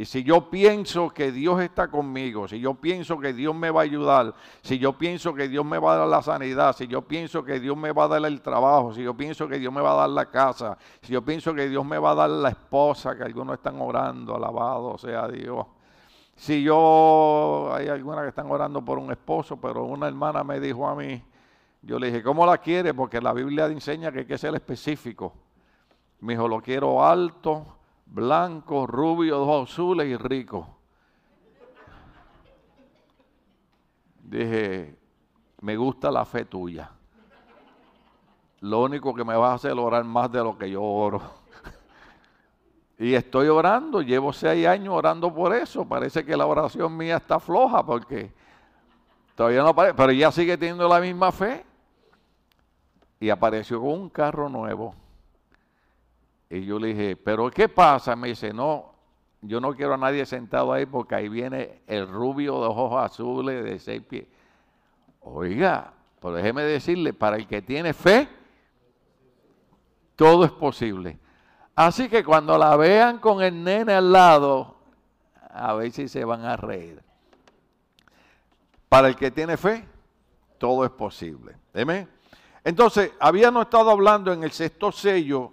Y 0.00 0.06
si 0.06 0.22
yo 0.22 0.48
pienso 0.48 1.10
que 1.10 1.30
Dios 1.30 1.60
está 1.60 1.88
conmigo, 1.88 2.48
si 2.48 2.58
yo 2.58 2.72
pienso 2.72 3.18
que 3.18 3.34
Dios 3.34 3.54
me 3.54 3.70
va 3.70 3.82
a 3.82 3.84
ayudar, 3.84 4.34
si 4.62 4.78
yo 4.78 4.94
pienso 4.96 5.34
que 5.34 5.46
Dios 5.46 5.62
me 5.62 5.78
va 5.78 5.92
a 5.92 5.96
dar 5.98 6.08
la 6.08 6.22
sanidad, 6.22 6.74
si 6.74 6.86
yo 6.86 7.02
pienso 7.02 7.44
que 7.44 7.60
Dios 7.60 7.76
me 7.76 7.92
va 7.92 8.04
a 8.04 8.08
dar 8.08 8.24
el 8.24 8.40
trabajo, 8.40 8.94
si 8.94 9.02
yo 9.02 9.14
pienso 9.14 9.46
que 9.46 9.58
Dios 9.58 9.70
me 9.70 9.82
va 9.82 9.92
a 9.92 9.96
dar 9.96 10.08
la 10.08 10.30
casa, 10.30 10.78
si 11.02 11.12
yo 11.12 11.22
pienso 11.22 11.52
que 11.52 11.68
Dios 11.68 11.84
me 11.84 11.98
va 11.98 12.12
a 12.12 12.14
dar 12.14 12.30
la 12.30 12.48
esposa, 12.48 13.14
que 13.14 13.24
algunos 13.24 13.58
están 13.58 13.78
orando, 13.78 14.36
alabado 14.36 14.96
sea 14.96 15.28
Dios. 15.28 15.66
Si 16.40 16.62
yo, 16.62 17.68
hay 17.70 17.88
algunas 17.88 18.22
que 18.22 18.30
están 18.30 18.50
orando 18.50 18.82
por 18.82 18.98
un 18.98 19.12
esposo, 19.12 19.60
pero 19.60 19.84
una 19.84 20.08
hermana 20.08 20.42
me 20.42 20.58
dijo 20.58 20.88
a 20.88 20.94
mí, 20.94 21.22
yo 21.82 21.98
le 21.98 22.06
dije, 22.06 22.22
¿cómo 22.22 22.46
la 22.46 22.56
quiere? 22.56 22.94
Porque 22.94 23.20
la 23.20 23.34
Biblia 23.34 23.66
enseña 23.66 24.10
que 24.10 24.20
hay 24.20 24.24
que 24.24 24.38
ser 24.38 24.54
específico. 24.54 25.34
Me 26.20 26.32
dijo, 26.32 26.48
lo 26.48 26.62
quiero 26.62 27.04
alto, 27.04 27.66
blanco, 28.06 28.86
rubio, 28.86 29.42
ojos 29.42 29.70
azules 29.70 30.06
y 30.06 30.16
rico. 30.16 30.78
Dije, 34.22 34.98
me 35.60 35.76
gusta 35.76 36.10
la 36.10 36.24
fe 36.24 36.46
tuya. 36.46 36.90
Lo 38.60 38.82
único 38.82 39.14
que 39.14 39.24
me 39.24 39.36
va 39.36 39.50
a 39.50 39.54
hacer 39.56 39.72
orar 39.72 40.04
más 40.04 40.32
de 40.32 40.42
lo 40.42 40.56
que 40.56 40.70
yo 40.70 40.82
oro. 40.82 41.20
y 43.00 43.14
estoy 43.14 43.48
orando, 43.48 44.02
llevo 44.02 44.30
seis 44.30 44.66
años 44.66 44.92
orando 44.94 45.32
por 45.34 45.54
eso. 45.54 45.86
Parece 45.86 46.22
que 46.22 46.36
la 46.36 46.44
oración 46.44 46.94
mía 46.94 47.16
está 47.16 47.40
floja 47.40 47.82
porque 47.82 48.30
todavía 49.34 49.62
no 49.62 49.68
aparece, 49.68 49.94
pero 49.94 50.12
ella 50.12 50.30
sigue 50.30 50.58
teniendo 50.58 50.86
la 50.86 51.00
misma 51.00 51.32
fe. 51.32 51.64
Y 53.18 53.30
apareció 53.30 53.80
con 53.80 53.92
un 53.92 54.10
carro 54.10 54.50
nuevo. 54.50 54.94
Y 56.50 56.66
yo 56.66 56.78
le 56.78 56.88
dije, 56.88 57.16
¿pero 57.16 57.50
qué 57.50 57.70
pasa? 57.70 58.14
Me 58.16 58.28
dice, 58.28 58.52
no, 58.52 58.92
yo 59.40 59.62
no 59.62 59.74
quiero 59.74 59.94
a 59.94 59.96
nadie 59.96 60.26
sentado 60.26 60.70
ahí 60.70 60.84
porque 60.84 61.14
ahí 61.14 61.30
viene 61.30 61.80
el 61.86 62.06
rubio 62.06 62.60
de 62.60 62.66
ojos 62.66 63.02
azules 63.02 63.64
de 63.64 63.78
seis 63.78 64.02
pies. 64.02 64.26
Oiga, 65.20 65.90
pero 66.20 66.34
déjeme 66.34 66.64
decirle, 66.64 67.14
para 67.14 67.36
el 67.36 67.46
que 67.46 67.62
tiene 67.62 67.94
fe, 67.94 68.28
todo 70.16 70.44
es 70.44 70.50
posible. 70.50 71.18
Así 71.74 72.08
que 72.08 72.24
cuando 72.24 72.58
la 72.58 72.76
vean 72.76 73.18
con 73.18 73.42
el 73.42 73.62
nene 73.64 73.94
al 73.94 74.12
lado, 74.12 74.76
a 75.52 75.74
ver 75.74 75.92
si 75.92 76.08
se 76.08 76.24
van 76.24 76.44
a 76.44 76.56
reír. 76.56 77.02
Para 78.88 79.08
el 79.08 79.16
que 79.16 79.30
tiene 79.30 79.56
fe, 79.56 79.86
todo 80.58 80.84
es 80.84 80.90
posible. 80.90 81.56
Entonces, 82.64 83.12
habíamos 83.20 83.64
estado 83.64 83.90
hablando 83.90 84.32
en 84.32 84.42
el 84.42 84.50
sexto 84.50 84.92
sello 84.92 85.52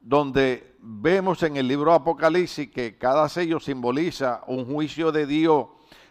donde 0.00 0.76
vemos 0.80 1.42
en 1.42 1.56
el 1.56 1.66
libro 1.66 1.90
de 1.90 1.96
Apocalipsis 1.96 2.70
que 2.70 2.98
cada 2.98 3.28
sello 3.28 3.60
simboliza 3.60 4.42
un 4.46 4.66
juicio 4.66 5.12
de 5.12 5.26
Dios 5.26 5.66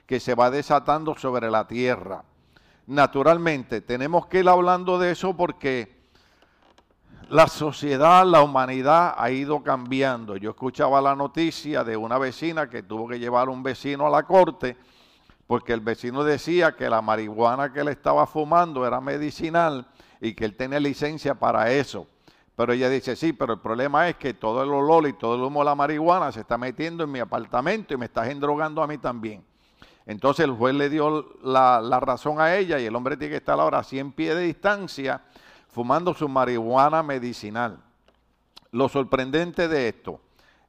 que 0.06 0.20
se 0.20 0.36
va 0.36 0.50
desatando 0.50 1.16
sobre 1.16 1.52
la 1.52 1.68
tierra. 1.68 2.24
Naturalmente, 2.88 3.82
tenemos 3.82 4.28
que 4.28 4.40
ir 4.40 4.50
hablando 4.50 4.98
de 4.98 5.12
eso 5.12 5.36
porque 5.36 5.97
la 7.30 7.48
sociedad, 7.48 8.26
la 8.26 8.42
humanidad 8.42 9.16
ha 9.18 9.30
ido 9.32 9.62
cambiando. 9.62 10.38
Yo 10.38 10.52
escuchaba 10.52 11.02
la 11.02 11.16
noticia 11.16 11.84
de 11.84 11.98
una 11.98 12.18
vecina 12.18 12.70
que 12.70 12.84
tuvo 12.84 13.08
que 13.08 13.20
llevar 13.20 13.50
un 13.50 13.64
vecino 13.64 14.08
a 14.08 14.10
la 14.10 14.24
corte 14.24 14.78
porque 15.46 15.74
el 15.74 15.80
vecino 15.80 16.24
decía 16.24 16.76
que 16.76 16.90
la 16.90 17.02
marihuana 17.02 17.72
que 17.72 17.80
él 17.80 17.88
estaba 17.88 18.28
fumando 18.28 18.86
era 18.86 19.00
medicinal 19.00 19.88
y 20.20 20.34
que 20.34 20.46
él 20.46 20.56
tenía 20.56 20.80
licencia 20.80 21.36
para 21.36 21.72
eso. 21.72 22.06
Pero 22.56 22.74
ella 22.74 22.90
dice, 22.90 23.16
sí, 23.16 23.34
pero 23.34 23.54
el 23.54 23.60
problema 23.60 24.10
es 24.10 24.18
que 24.18 24.34
todo 24.34 24.64
el 24.64 24.70
olor 24.70 25.08
y 25.08 25.14
todo 25.14 25.36
el 25.36 25.42
humo 25.42 25.62
de 25.62 25.66
la 25.66 25.76
marihuana 25.76 26.32
se 26.32 26.42
está 26.42 26.58
metiendo 26.58 27.04
en 27.04 27.12
mi 27.12 27.20
apartamento 27.20 27.94
y 27.94 27.98
me 27.98 28.06
está 28.06 28.30
endrogando 28.30 28.84
a 28.84 28.88
mí 28.88 28.98
también. 28.98 29.46
Entonces 30.06 30.46
el 30.46 30.52
juez 30.52 30.74
le 30.74 30.90
dio 30.90 31.38
la, 31.44 32.00
razón 32.00 32.42
a 32.42 32.56
ella 32.56 32.80
y 32.80 32.86
el 32.86 32.96
hombre 32.96 33.16
tiene 33.16 33.32
que 33.32 33.38
estar 33.38 33.60
ahora 33.60 33.80
a 33.80 33.84
100 33.84 34.14
pies 34.14 34.36
de 34.36 34.42
distancia 34.44 35.22
fumando 35.78 36.12
su 36.16 36.28
marihuana 36.28 37.04
medicinal. 37.04 37.78
Lo 38.72 38.90
sorprendente 38.90 39.68
de 39.68 39.90
esto 39.90 40.20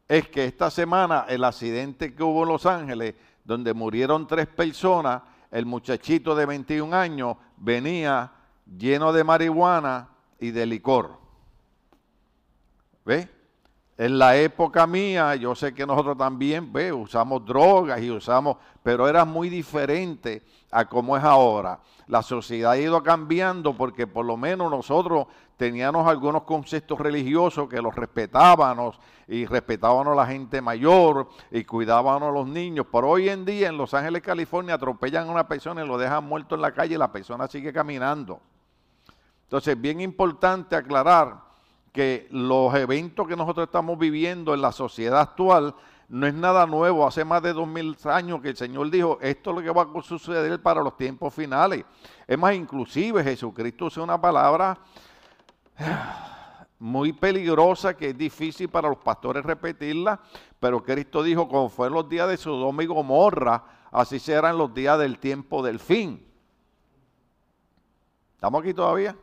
es 0.07 0.29
que 0.29 0.45
esta 0.45 0.71
semana 0.71 1.25
el 1.31 1.45
accidente 1.45 2.15
que 2.15 2.23
hubo 2.23 2.43
en 2.43 2.50
Los 2.50 2.67
Ángeles, 2.67 3.15
donde 3.43 3.73
murieron 3.73 4.27
tres 4.27 4.49
personas, 4.49 5.23
el 5.50 5.65
muchachito 5.65 6.35
de 6.35 6.45
21 6.45 6.95
años 6.95 7.38
venía 7.57 8.31
lleno 8.67 9.11
de 9.15 9.25
marihuana 9.25 10.11
y 10.38 10.50
de 10.50 10.67
licor. 10.67 11.19
¿Ve? 13.07 13.31
En 13.99 14.17
la 14.17 14.37
época 14.37 14.87
mía, 14.87 15.35
yo 15.35 15.57
sé 15.57 15.75
que 15.75 15.85
nosotros 15.85 16.17
también 16.17 16.73
¿ve? 16.73 16.93
usamos 16.93 17.45
drogas 17.45 18.00
y 18.00 18.12
usamos, 18.12 18.57
pero 18.81 19.09
era 19.09 19.25
muy 19.25 19.49
diferente 19.49 20.45
a 20.71 20.85
como 20.85 21.17
es 21.17 21.25
ahora. 21.25 21.81
La 22.07 22.23
sociedad 22.23 22.71
ha 22.71 22.78
ido 22.78 23.02
cambiando 23.02 23.76
porque 23.76 24.07
por 24.07 24.25
lo 24.25 24.37
menos 24.37 24.71
nosotros 24.71 25.26
teníamos 25.57 26.07
algunos 26.07 26.45
conceptos 26.45 27.00
religiosos 27.00 27.69
que 27.69 27.83
los 27.83 27.93
respetábamos 27.93 29.00
y 29.26 29.47
respetábamos 29.47 30.07
a 30.07 30.14
la 30.14 30.26
gente 30.26 30.62
mayor 30.62 31.28
y 31.50 31.64
cuidábamos 31.64 32.23
a 32.23 32.33
los 32.33 32.47
niños. 32.47 32.87
Pero 32.93 33.09
hoy 33.11 33.28
en 33.28 33.45
día 33.45 33.69
en 33.69 33.76
Los 33.76 33.95
Ángeles, 33.95 34.23
California, 34.23 34.75
atropellan 34.75 35.26
a 35.26 35.33
una 35.33 35.49
persona 35.49 35.85
y 35.85 35.88
lo 35.88 35.99
dejan 35.99 36.23
muerto 36.23 36.55
en 36.55 36.61
la 36.62 36.71
calle 36.71 36.95
y 36.95 36.99
la 36.99 37.11
persona 37.11 37.49
sigue 37.49 37.73
caminando. 37.73 38.38
Entonces, 39.43 39.78
bien 39.78 40.00
importante 40.00 40.76
aclarar 40.76 41.48
que 41.92 42.28
los 42.30 42.75
eventos 42.75 43.26
que 43.26 43.37
nosotros 43.37 43.66
estamos 43.66 43.99
viviendo 43.99 44.54
en 44.54 44.61
la 44.61 44.73
sociedad 44.73 45.21
actual 45.21 45.75
no 46.09 46.26
es 46.26 46.35
nada 46.35 46.66
nuevo. 46.66 47.07
Hace 47.07 47.25
más 47.25 47.42
de 47.42 47.52
dos 47.52 47.68
mil 47.68 47.97
años 48.04 48.40
que 48.40 48.50
el 48.50 48.57
Señor 48.57 48.90
dijo, 48.90 49.18
esto 49.21 49.50
es 49.50 49.57
lo 49.57 49.62
que 49.62 49.71
va 49.71 49.83
a 49.83 50.02
suceder 50.02 50.62
para 50.62 50.83
los 50.83 50.97
tiempos 50.97 51.35
finales. 51.35 51.85
Es 52.26 52.38
más, 52.38 52.54
inclusive 52.54 53.23
Jesucristo 53.23 53.87
usa 53.87 54.02
una 54.02 54.21
palabra 54.21 54.78
muy 56.78 57.12
peligrosa 57.12 57.97
que 57.97 58.11
es 58.11 58.18
difícil 58.18 58.68
para 58.68 58.88
los 58.88 58.99
pastores 58.99 59.45
repetirla, 59.45 60.21
pero 60.59 60.83
Cristo 60.83 61.23
dijo, 61.23 61.49
como 61.49 61.68
fue 61.68 61.88
en 61.88 61.95
los 61.95 62.09
días 62.09 62.28
de 62.28 62.37
Sodoma 62.37 62.83
y 62.83 62.87
Gomorra, 62.87 63.64
así 63.90 64.18
serán 64.18 64.57
los 64.57 64.73
días 64.73 64.99
del 64.99 65.18
tiempo 65.18 65.62
del 65.62 65.78
fin. 65.78 66.25
¿Estamos 68.35 68.62
aquí 68.62 68.73
todavía? 68.73 69.16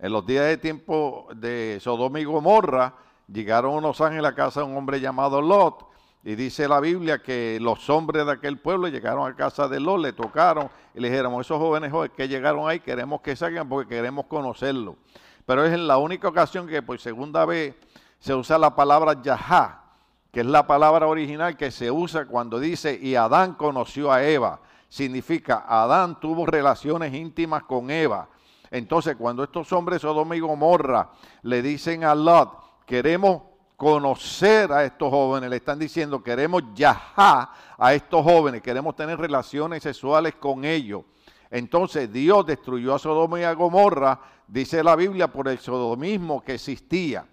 En 0.00 0.12
los 0.12 0.24
días 0.24 0.44
de 0.44 0.58
tiempo 0.58 1.26
de 1.34 1.78
Sodoma 1.80 2.20
y 2.20 2.24
Gomorra, 2.24 2.94
llegaron 3.26 3.74
unos 3.74 4.00
ángeles 4.00 4.30
a 4.30 4.34
casa 4.34 4.60
de 4.60 4.66
un 4.66 4.76
hombre 4.76 5.00
llamado 5.00 5.42
Lot. 5.42 5.88
Y 6.22 6.36
dice 6.36 6.68
la 6.68 6.78
Biblia 6.78 7.20
que 7.20 7.58
los 7.60 7.90
hombres 7.90 8.24
de 8.24 8.30
aquel 8.30 8.58
pueblo 8.58 8.86
llegaron 8.86 9.28
a 9.28 9.34
casa 9.34 9.66
de 9.66 9.80
Lot, 9.80 10.00
le 10.00 10.12
tocaron 10.12 10.70
y 10.94 11.00
le 11.00 11.10
dijeron, 11.10 11.40
esos 11.40 11.58
jóvenes 11.58 11.92
que 12.16 12.28
llegaron 12.28 12.68
ahí 12.68 12.78
queremos 12.78 13.22
que 13.22 13.34
salgan 13.34 13.68
porque 13.68 13.96
queremos 13.96 14.26
conocerlo. 14.26 14.98
Pero 15.44 15.64
es 15.64 15.72
en 15.72 15.88
la 15.88 15.98
única 15.98 16.28
ocasión 16.28 16.68
que 16.68 16.80
por 16.80 17.00
segunda 17.00 17.44
vez 17.44 17.74
se 18.20 18.34
usa 18.34 18.56
la 18.56 18.76
palabra 18.76 19.20
Yahá, 19.20 19.82
que 20.30 20.40
es 20.40 20.46
la 20.46 20.64
palabra 20.64 21.08
original 21.08 21.56
que 21.56 21.72
se 21.72 21.90
usa 21.90 22.26
cuando 22.26 22.60
dice, 22.60 22.96
y 23.02 23.16
Adán 23.16 23.54
conoció 23.54 24.12
a 24.12 24.22
Eva. 24.22 24.60
Significa, 24.88 25.64
Adán 25.66 26.20
tuvo 26.20 26.46
relaciones 26.46 27.12
íntimas 27.12 27.64
con 27.64 27.90
Eva. 27.90 28.28
Entonces, 28.70 29.16
cuando 29.16 29.44
estos 29.44 29.72
hombres 29.72 30.02
Sodoma 30.02 30.36
y 30.36 30.40
Gomorra 30.40 31.10
le 31.42 31.62
dicen 31.62 32.04
a 32.04 32.14
Lot, 32.14 32.84
queremos 32.86 33.42
conocer 33.76 34.72
a 34.72 34.84
estos 34.84 35.08
jóvenes, 35.10 35.48
le 35.48 35.56
están 35.56 35.78
diciendo, 35.78 36.22
queremos 36.22 36.62
yajá 36.74 37.52
a 37.78 37.94
estos 37.94 38.24
jóvenes, 38.24 38.60
queremos 38.60 38.96
tener 38.96 39.18
relaciones 39.18 39.84
sexuales 39.84 40.34
con 40.34 40.64
ellos. 40.64 41.02
Entonces 41.50 42.12
Dios 42.12 42.44
destruyó 42.44 42.94
a 42.94 42.98
Sodoma 42.98 43.40
y 43.40 43.44
a 43.44 43.52
Gomorra, 43.54 44.20
dice 44.46 44.82
la 44.82 44.96
Biblia, 44.96 45.28
por 45.28 45.48
el 45.48 45.58
sodomismo 45.58 46.42
que 46.42 46.54
existía. 46.54 47.24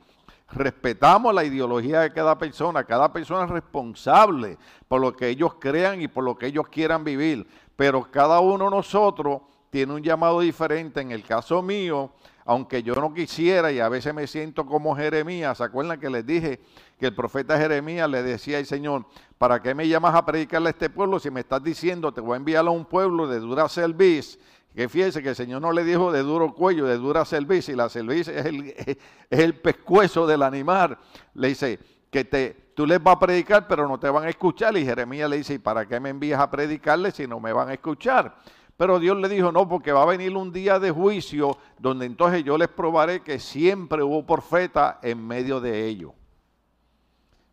Respetamos 0.51 1.33
la 1.33 1.43
ideología 1.43 2.01
de 2.01 2.13
cada 2.13 2.37
persona, 2.37 2.83
cada 2.83 3.11
persona 3.11 3.45
es 3.45 3.49
responsable 3.49 4.57
por 4.87 5.01
lo 5.01 5.15
que 5.15 5.29
ellos 5.29 5.55
crean 5.59 6.01
y 6.01 6.07
por 6.07 6.23
lo 6.23 6.37
que 6.37 6.45
ellos 6.45 6.67
quieran 6.67 7.03
vivir, 7.03 7.47
pero 7.75 8.09
cada 8.11 8.39
uno 8.39 8.65
de 8.65 8.71
nosotros 8.71 9.41
tiene 9.75 9.91
un 9.91 10.01
llamado 10.01 10.39
diferente. 10.39 11.01
En 11.01 11.11
el 11.11 11.21
caso 11.21 11.61
mío, 11.61 12.09
aunque 12.45 12.81
yo 12.81 12.95
no 12.95 13.13
quisiera 13.13 13.73
y 13.73 13.81
a 13.81 13.89
veces 13.89 14.13
me 14.13 14.25
siento 14.25 14.65
como 14.65 14.95
Jeremías, 14.95 15.57
¿se 15.57 15.65
acuerdan 15.65 15.99
que 15.99 16.09
les 16.09 16.25
dije 16.25 16.61
que 16.97 17.07
el 17.07 17.13
profeta 17.13 17.57
Jeremías 17.57 18.09
le 18.09 18.23
decía 18.23 18.57
al 18.57 18.65
Señor, 18.65 19.05
¿para 19.37 19.61
qué 19.61 19.75
me 19.75 19.85
llamas 19.85 20.15
a 20.15 20.25
predicarle 20.25 20.69
a 20.69 20.71
este 20.71 20.89
pueblo 20.89 21.19
si 21.19 21.29
me 21.29 21.41
estás 21.41 21.61
diciendo, 21.61 22.13
te 22.13 22.21
voy 22.21 22.35
a 22.35 22.37
enviar 22.37 22.65
a 22.65 22.69
un 22.69 22.85
pueblo 22.85 23.27
de 23.27 23.39
dura 23.39 23.67
cerviz? 23.67 24.39
Que 24.73 24.87
fíjese 24.87 25.21
que 25.21 25.27
el 25.27 25.35
Señor 25.35 25.61
no 25.61 25.73
le 25.73 25.83
dijo 25.83 26.09
de 26.09 26.21
duro 26.21 26.53
cuello, 26.53 26.85
de 26.85 26.97
dura 26.97 27.25
cerviz, 27.25 27.67
y 27.67 27.75
la 27.75 27.89
cerviz 27.89 28.29
es 28.29 28.45
el, 28.45 28.69
es 29.29 29.39
el 29.39 29.55
pescuezo 29.55 30.25
del 30.25 30.43
animal. 30.43 30.97
Le 31.33 31.49
dice 31.49 31.79
que 32.09 32.23
te, 32.23 32.71
tú 32.75 32.87
les 32.87 33.03
vas 33.03 33.17
a 33.17 33.19
predicar, 33.19 33.67
pero 33.67 33.89
no 33.89 33.99
te 33.99 34.09
van 34.09 34.23
a 34.23 34.29
escuchar. 34.29 34.77
Y 34.77 34.85
Jeremías 34.85 35.29
le 35.29 35.35
dice, 35.35 35.55
¿y 35.55 35.57
para 35.57 35.85
qué 35.85 35.99
me 35.99 36.11
envías 36.11 36.39
a 36.39 36.49
predicarle 36.49 37.11
si 37.11 37.27
no 37.27 37.41
me 37.41 37.51
van 37.51 37.67
a 37.67 37.73
escuchar? 37.73 38.37
Pero 38.77 38.99
Dios 38.99 39.17
le 39.17 39.29
dijo, 39.29 39.51
no, 39.51 39.67
porque 39.69 39.91
va 39.91 40.03
a 40.03 40.05
venir 40.05 40.35
un 40.35 40.51
día 40.51 40.79
de 40.79 40.91
juicio 40.91 41.57
donde 41.79 42.05
entonces 42.05 42.43
yo 42.43 42.57
les 42.57 42.67
probaré 42.67 43.21
que 43.21 43.39
siempre 43.39 44.03
hubo 44.03 44.25
profeta 44.25 44.99
en 45.01 45.25
medio 45.25 45.61
de 45.61 45.85
ellos. 45.87 46.11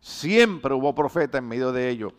Siempre 0.01 0.73
hubo 0.73 0.93
profeta 0.93 1.37
en 1.37 1.47
medio 1.47 1.71
de 1.71 1.89
ellos. 1.89 2.13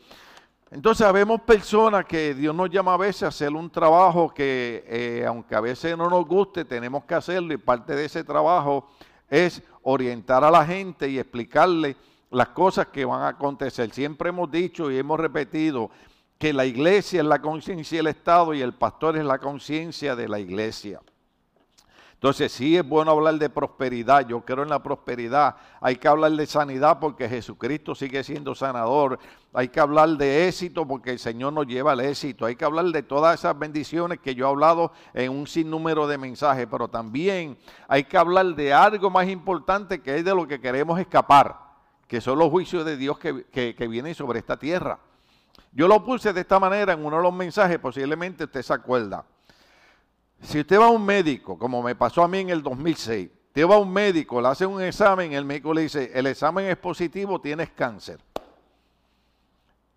Entonces, 0.70 1.12
vemos 1.12 1.42
personas 1.42 2.06
que 2.06 2.34
Dios 2.34 2.54
nos 2.54 2.70
llama 2.70 2.94
a 2.94 2.96
veces 2.96 3.24
a 3.24 3.28
hacer 3.28 3.52
un 3.52 3.70
trabajo 3.70 4.32
que, 4.32 4.84
eh, 4.88 5.24
aunque 5.26 5.54
a 5.54 5.60
veces 5.60 5.96
no 5.96 6.08
nos 6.08 6.26
guste, 6.26 6.64
tenemos 6.64 7.04
que 7.04 7.14
hacerlo 7.14 7.52
y 7.52 7.58
parte 7.58 7.94
de 7.94 8.06
ese 8.06 8.24
trabajo 8.24 8.88
es 9.28 9.62
orientar 9.82 10.42
a 10.42 10.50
la 10.50 10.64
gente 10.64 11.08
y 11.08 11.18
explicarle 11.18 11.94
las 12.30 12.48
cosas 12.48 12.88
que 12.88 13.04
van 13.04 13.22
a 13.22 13.28
acontecer. 13.28 13.90
Siempre 13.90 14.30
hemos 14.30 14.50
dicho 14.50 14.90
y 14.90 14.98
hemos 14.98 15.20
repetido 15.20 15.90
que 16.44 16.52
la 16.52 16.66
iglesia 16.66 17.22
es 17.22 17.26
la 17.26 17.40
conciencia 17.40 17.96
del 17.96 18.08
Estado 18.08 18.52
y 18.52 18.60
el 18.60 18.74
pastor 18.74 19.16
es 19.16 19.24
la 19.24 19.38
conciencia 19.38 20.14
de 20.14 20.28
la 20.28 20.38
iglesia. 20.38 21.00
Entonces 22.12 22.52
sí 22.52 22.76
es 22.76 22.86
bueno 22.86 23.12
hablar 23.12 23.36
de 23.36 23.48
prosperidad, 23.48 24.28
yo 24.28 24.42
creo 24.42 24.62
en 24.62 24.68
la 24.68 24.82
prosperidad, 24.82 25.56
hay 25.80 25.96
que 25.96 26.06
hablar 26.06 26.32
de 26.32 26.44
sanidad 26.44 26.98
porque 27.00 27.30
Jesucristo 27.30 27.94
sigue 27.94 28.22
siendo 28.22 28.54
sanador, 28.54 29.18
hay 29.54 29.68
que 29.68 29.80
hablar 29.80 30.10
de 30.10 30.46
éxito 30.46 30.86
porque 30.86 31.12
el 31.12 31.18
Señor 31.18 31.54
nos 31.54 31.66
lleva 31.66 31.92
al 31.92 32.00
éxito, 32.00 32.44
hay 32.44 32.56
que 32.56 32.66
hablar 32.66 32.84
de 32.88 33.02
todas 33.02 33.40
esas 33.40 33.58
bendiciones 33.58 34.18
que 34.18 34.34
yo 34.34 34.44
he 34.44 34.50
hablado 34.50 34.92
en 35.14 35.32
un 35.32 35.46
sinnúmero 35.46 36.06
de 36.06 36.18
mensajes, 36.18 36.66
pero 36.70 36.88
también 36.88 37.56
hay 37.88 38.04
que 38.04 38.18
hablar 38.18 38.54
de 38.54 38.70
algo 38.74 39.08
más 39.08 39.26
importante 39.28 40.02
que 40.02 40.18
es 40.18 40.22
de 40.26 40.34
lo 40.34 40.46
que 40.46 40.60
queremos 40.60 41.00
escapar, 41.00 41.58
que 42.06 42.20
son 42.20 42.38
los 42.38 42.50
juicios 42.50 42.84
de 42.84 42.98
Dios 42.98 43.18
que, 43.18 43.46
que 43.50 43.88
vienen 43.88 44.14
sobre 44.14 44.40
esta 44.40 44.58
tierra. 44.58 44.98
Yo 45.74 45.88
lo 45.88 46.04
puse 46.04 46.32
de 46.32 46.40
esta 46.40 46.60
manera 46.60 46.92
en 46.92 47.04
uno 47.04 47.16
de 47.16 47.22
los 47.22 47.34
mensajes, 47.34 47.78
posiblemente 47.80 48.44
usted 48.44 48.62
se 48.62 48.72
acuerda. 48.72 49.24
Si 50.40 50.60
usted 50.60 50.78
va 50.78 50.86
a 50.86 50.90
un 50.90 51.04
médico, 51.04 51.58
como 51.58 51.82
me 51.82 51.96
pasó 51.96 52.22
a 52.22 52.28
mí 52.28 52.38
en 52.38 52.50
el 52.50 52.62
2006, 52.62 53.28
usted 53.48 53.68
va 53.68 53.74
a 53.74 53.78
un 53.78 53.92
médico, 53.92 54.40
le 54.40 54.48
hace 54.48 54.66
un 54.66 54.80
examen, 54.80 55.32
el 55.32 55.44
médico 55.44 55.74
le 55.74 55.82
dice, 55.82 56.12
el 56.14 56.28
examen 56.28 56.66
es 56.66 56.76
positivo, 56.76 57.40
tienes 57.40 57.70
cáncer. 57.70 58.20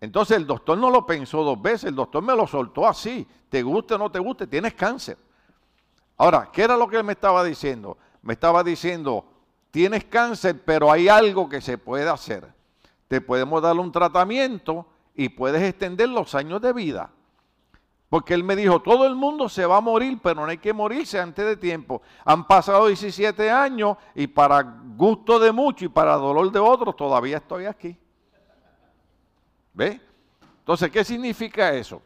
Entonces 0.00 0.36
el 0.36 0.46
doctor 0.46 0.76
no 0.78 0.90
lo 0.90 1.06
pensó 1.06 1.44
dos 1.44 1.60
veces, 1.62 1.84
el 1.84 1.94
doctor 1.94 2.22
me 2.24 2.34
lo 2.34 2.46
soltó 2.46 2.86
así, 2.86 3.26
te 3.48 3.62
guste 3.62 3.94
o 3.94 3.98
no 3.98 4.10
te 4.10 4.18
guste, 4.18 4.48
tienes 4.48 4.74
cáncer. 4.74 5.16
Ahora, 6.16 6.50
¿qué 6.52 6.62
era 6.62 6.76
lo 6.76 6.88
que 6.88 6.96
él 6.96 7.04
me 7.04 7.12
estaba 7.12 7.44
diciendo? 7.44 7.96
Me 8.22 8.32
estaba 8.32 8.64
diciendo, 8.64 9.24
tienes 9.70 10.04
cáncer, 10.06 10.60
pero 10.64 10.90
hay 10.90 11.08
algo 11.08 11.48
que 11.48 11.60
se 11.60 11.78
puede 11.78 12.08
hacer. 12.08 12.52
Te 13.06 13.20
podemos 13.20 13.62
dar 13.62 13.76
un 13.76 13.92
tratamiento 13.92 14.86
y 15.18 15.30
puedes 15.30 15.60
extender 15.60 16.08
los 16.08 16.36
años 16.36 16.62
de 16.62 16.72
vida. 16.72 17.10
Porque 18.08 18.34
él 18.34 18.44
me 18.44 18.54
dijo, 18.54 18.80
todo 18.80 19.04
el 19.04 19.16
mundo 19.16 19.48
se 19.48 19.66
va 19.66 19.78
a 19.78 19.80
morir, 19.80 20.20
pero 20.22 20.42
no 20.42 20.46
hay 20.46 20.58
que 20.58 20.72
morirse 20.72 21.18
antes 21.18 21.44
de 21.44 21.56
tiempo. 21.56 22.00
Han 22.24 22.46
pasado 22.46 22.86
17 22.86 23.50
años 23.50 23.96
y 24.14 24.28
para 24.28 24.62
gusto 24.62 25.40
de 25.40 25.50
muchos 25.50 25.82
y 25.82 25.88
para 25.88 26.14
dolor 26.14 26.52
de 26.52 26.60
otros 26.60 26.94
todavía 26.94 27.38
estoy 27.38 27.66
aquí. 27.66 27.98
¿Ve? 29.74 30.00
Entonces, 30.60 30.88
¿qué 30.88 31.02
significa 31.02 31.74
eso? 31.74 32.00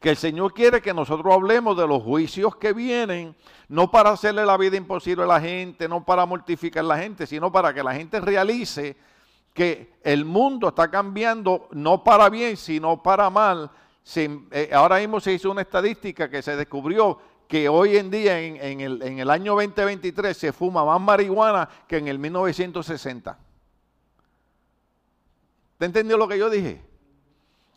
Que 0.00 0.08
el 0.08 0.16
Señor 0.16 0.54
quiere 0.54 0.80
que 0.80 0.94
nosotros 0.94 1.34
hablemos 1.34 1.76
de 1.76 1.86
los 1.86 2.02
juicios 2.02 2.56
que 2.56 2.72
vienen, 2.72 3.36
no 3.68 3.90
para 3.90 4.10
hacerle 4.10 4.46
la 4.46 4.56
vida 4.56 4.78
imposible 4.78 5.24
a 5.24 5.26
la 5.26 5.40
gente, 5.42 5.86
no 5.90 6.06
para 6.06 6.24
mortificar 6.24 6.82
a 6.84 6.88
la 6.88 6.96
gente, 6.96 7.26
sino 7.26 7.52
para 7.52 7.74
que 7.74 7.82
la 7.82 7.94
gente 7.94 8.18
realice 8.18 8.96
que 9.58 9.94
el 10.04 10.24
mundo 10.24 10.68
está 10.68 10.88
cambiando 10.88 11.66
no 11.72 12.04
para 12.04 12.30
bien, 12.30 12.56
sino 12.56 13.02
para 13.02 13.28
mal 13.28 13.68
eh, 14.14 14.70
ahora 14.72 14.98
mismo 14.98 15.18
se 15.18 15.32
hizo 15.32 15.50
una 15.50 15.62
estadística 15.62 16.30
que 16.30 16.42
se 16.42 16.54
descubrió 16.54 17.18
que 17.48 17.68
hoy 17.68 17.96
en 17.96 18.08
día, 18.08 18.38
en, 18.38 18.80
el, 18.80 19.02
en, 19.02 19.18
el, 19.18 19.30
año 19.30 19.54
2023, 19.54 20.36
se 20.36 20.52
fuma 20.52 20.84
más 20.84 21.00
marihuana 21.00 21.68
que 21.88 21.96
en 21.96 22.06
el 22.06 22.20
1960. 22.20 23.36
¿Te 25.76 25.84
entendió 25.84 26.16
lo 26.16 26.28
que 26.28 26.38
yo 26.38 26.48
dije? 26.48 26.80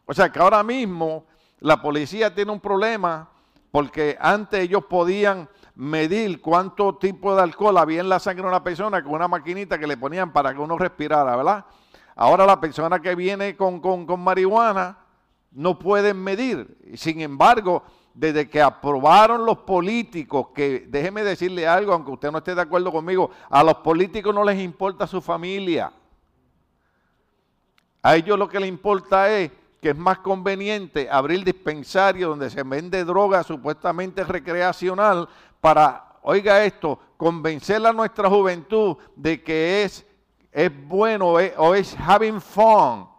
O 0.05 0.13
sea 0.13 0.31
que 0.31 0.39
ahora 0.39 0.61
mismo 0.61 1.25
la 1.61 1.81
policía 1.81 2.35
tiene 2.35 2.51
un 2.51 2.59
problema 2.59 3.29
porque 3.71 4.17
antes 4.19 4.59
ellos 4.59 4.85
podían 4.85 5.49
medir 5.73 6.41
cuánto 6.41 6.95
tipo 6.97 7.35
de 7.35 7.41
alcohol 7.41 7.77
había 7.77 8.01
en 8.01 8.09
la 8.09 8.19
sangre 8.19 8.43
de 8.43 8.49
una 8.49 8.63
persona 8.63 9.03
con 9.03 9.13
una 9.13 9.27
maquinita 9.27 9.79
que 9.79 9.87
le 9.87 9.97
ponían 9.97 10.31
para 10.31 10.53
que 10.53 10.59
uno 10.59 10.77
respirara, 10.77 11.35
¿verdad? 11.35 11.65
Ahora 12.15 12.45
la 12.45 12.59
persona 12.59 12.99
que 12.99 13.15
viene 13.15 13.55
con, 13.55 13.79
con, 13.79 14.05
con 14.05 14.19
marihuana 14.19 14.97
no 15.51 15.77
pueden 15.77 16.23
medir. 16.23 16.77
Sin 16.95 17.21
embargo, 17.21 17.83
desde 18.13 18.49
que 18.49 18.61
aprobaron 18.61 19.45
los 19.45 19.59
políticos, 19.59 20.47
que 20.53 20.85
déjeme 20.89 21.23
decirle 21.23 21.67
algo, 21.67 21.93
aunque 21.93 22.11
usted 22.11 22.31
no 22.31 22.39
esté 22.39 22.55
de 22.55 22.61
acuerdo 22.61 22.91
conmigo, 22.91 23.31
a 23.49 23.63
los 23.63 23.75
políticos 23.75 24.33
no 24.33 24.43
les 24.43 24.59
importa 24.59 25.07
su 25.07 25.21
familia. 25.21 25.91
A 28.01 28.15
ellos 28.15 28.37
lo 28.37 28.49
que 28.49 28.59
les 28.59 28.69
importa 28.69 29.31
es 29.31 29.51
que 29.81 29.89
es 29.89 29.97
más 29.97 30.19
conveniente 30.19 31.09
abrir 31.09 31.43
dispensarios 31.43 32.29
donde 32.29 32.49
se 32.49 32.63
vende 32.63 33.03
droga 33.03 33.43
supuestamente 33.43 34.23
recreacional 34.23 35.27
para, 35.59 36.19
oiga 36.21 36.63
esto, 36.63 36.99
convencer 37.17 37.85
a 37.85 37.93
nuestra 37.93 38.29
juventud 38.29 38.97
de 39.15 39.41
que 39.43 39.83
es, 39.83 40.05
es 40.51 40.87
bueno 40.87 41.29
o 41.29 41.75
es 41.75 41.95
having 41.99 42.41
fun 42.41 43.11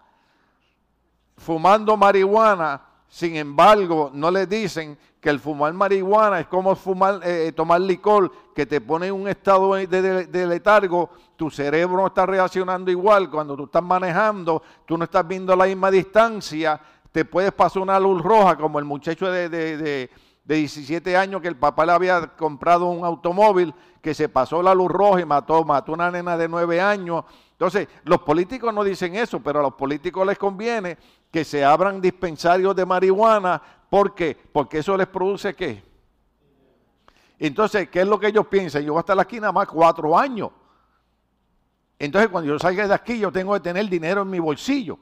fumando 1.43 1.97
marihuana, 1.97 2.81
sin 3.09 3.37
embargo, 3.37 4.11
no 4.15 4.31
le 4.31 4.47
dicen 4.47 4.97
que 5.21 5.29
el 5.29 5.41
fumar 5.41 5.73
marihuana 5.73 6.41
es 6.41 6.47
como 6.47 6.75
fumar, 6.75 7.21
eh, 7.25 7.49
eh, 7.49 7.53
tomar 7.53 7.81
licor, 7.81 8.31
que 8.55 8.65
te 8.65 8.81
pone 8.81 9.09
en 9.09 9.15
un 9.15 9.29
estado 9.29 9.75
de, 9.75 10.47
letargo, 10.47 11.11
tu 11.37 11.51
cerebro 11.51 11.97
no 11.97 12.07
está 12.07 12.25
reaccionando 12.27 12.91
igual, 12.91 13.29
cuando 13.29 13.57
tú 13.57 13.65
estás 13.65 13.83
manejando, 13.83 14.63
tú 14.87 14.97
no 14.97 15.05
estás 15.05 15.27
viendo 15.27 15.55
la 15.57 15.67
misma 15.67 15.91
distancia, 15.91 16.81
te 17.11 17.25
puedes 17.25 17.53
pasar 17.53 17.83
una 17.83 17.99
luz 17.99 18.23
roja, 18.23 18.57
como 18.57 18.79
el 18.79 18.85
muchacho 18.85 19.31
de, 19.31 19.49
de 19.49 20.11
17 20.45 21.17
años 21.17 21.41
que 21.41 21.49
el 21.49 21.57
papá 21.57 21.87
le 21.87 21.93
había 21.93 22.29
comprado 22.37 22.87
un 22.87 23.05
automóvil, 23.05 23.75
que 24.01 24.15
se 24.15 24.29
pasó 24.29 24.63
la 24.63 24.75
luz 24.75 24.91
roja 24.91 25.21
y 25.21 25.25
mató, 25.25 25.65
mató 25.65 25.93
una 25.93 26.11
nena 26.11 26.37
de 26.37 26.49
9 26.49 26.81
años. 26.81 27.25
Entonces, 27.53 27.89
los 28.05 28.19
políticos 28.23 28.75
no 28.75 28.83
dicen 28.83 29.15
eso, 29.15 29.41
pero 29.41 29.61
a 29.61 29.63
los 29.63 29.75
políticos 29.75 30.27
les 30.27 30.39
conviene 30.39 30.99
que 31.31 31.45
se 31.45 31.65
abran 31.65 32.01
dispensarios 32.01 32.75
de 32.75 32.85
marihuana. 32.85 33.63
¿Por 33.89 34.15
qué? 34.15 34.37
Porque 34.53 34.79
eso 34.79 34.97
les 34.97 35.07
produce 35.07 35.55
qué. 35.55 35.83
Entonces, 37.39 37.89
¿qué 37.89 38.01
es 38.01 38.07
lo 38.07 38.19
que 38.19 38.29
ellos 38.29 38.47
piensan? 38.47 38.83
Yo 38.83 38.93
voy 38.93 38.99
a 38.99 39.03
estar 39.03 39.19
aquí 39.19 39.39
nada 39.39 39.53
más 39.53 39.69
cuatro 39.69 40.19
años. 40.19 40.51
Entonces, 41.99 42.31
cuando 42.31 42.53
yo 42.53 42.59
salga 42.59 42.89
de 42.89 42.95
aquí, 42.95 43.19
yo 43.19 43.31
tengo 43.31 43.55
que 43.55 43.61
tener 43.61 43.89
dinero 43.89 44.23
en 44.23 44.31
mi 44.31 44.41
bolsillo. 44.41 44.99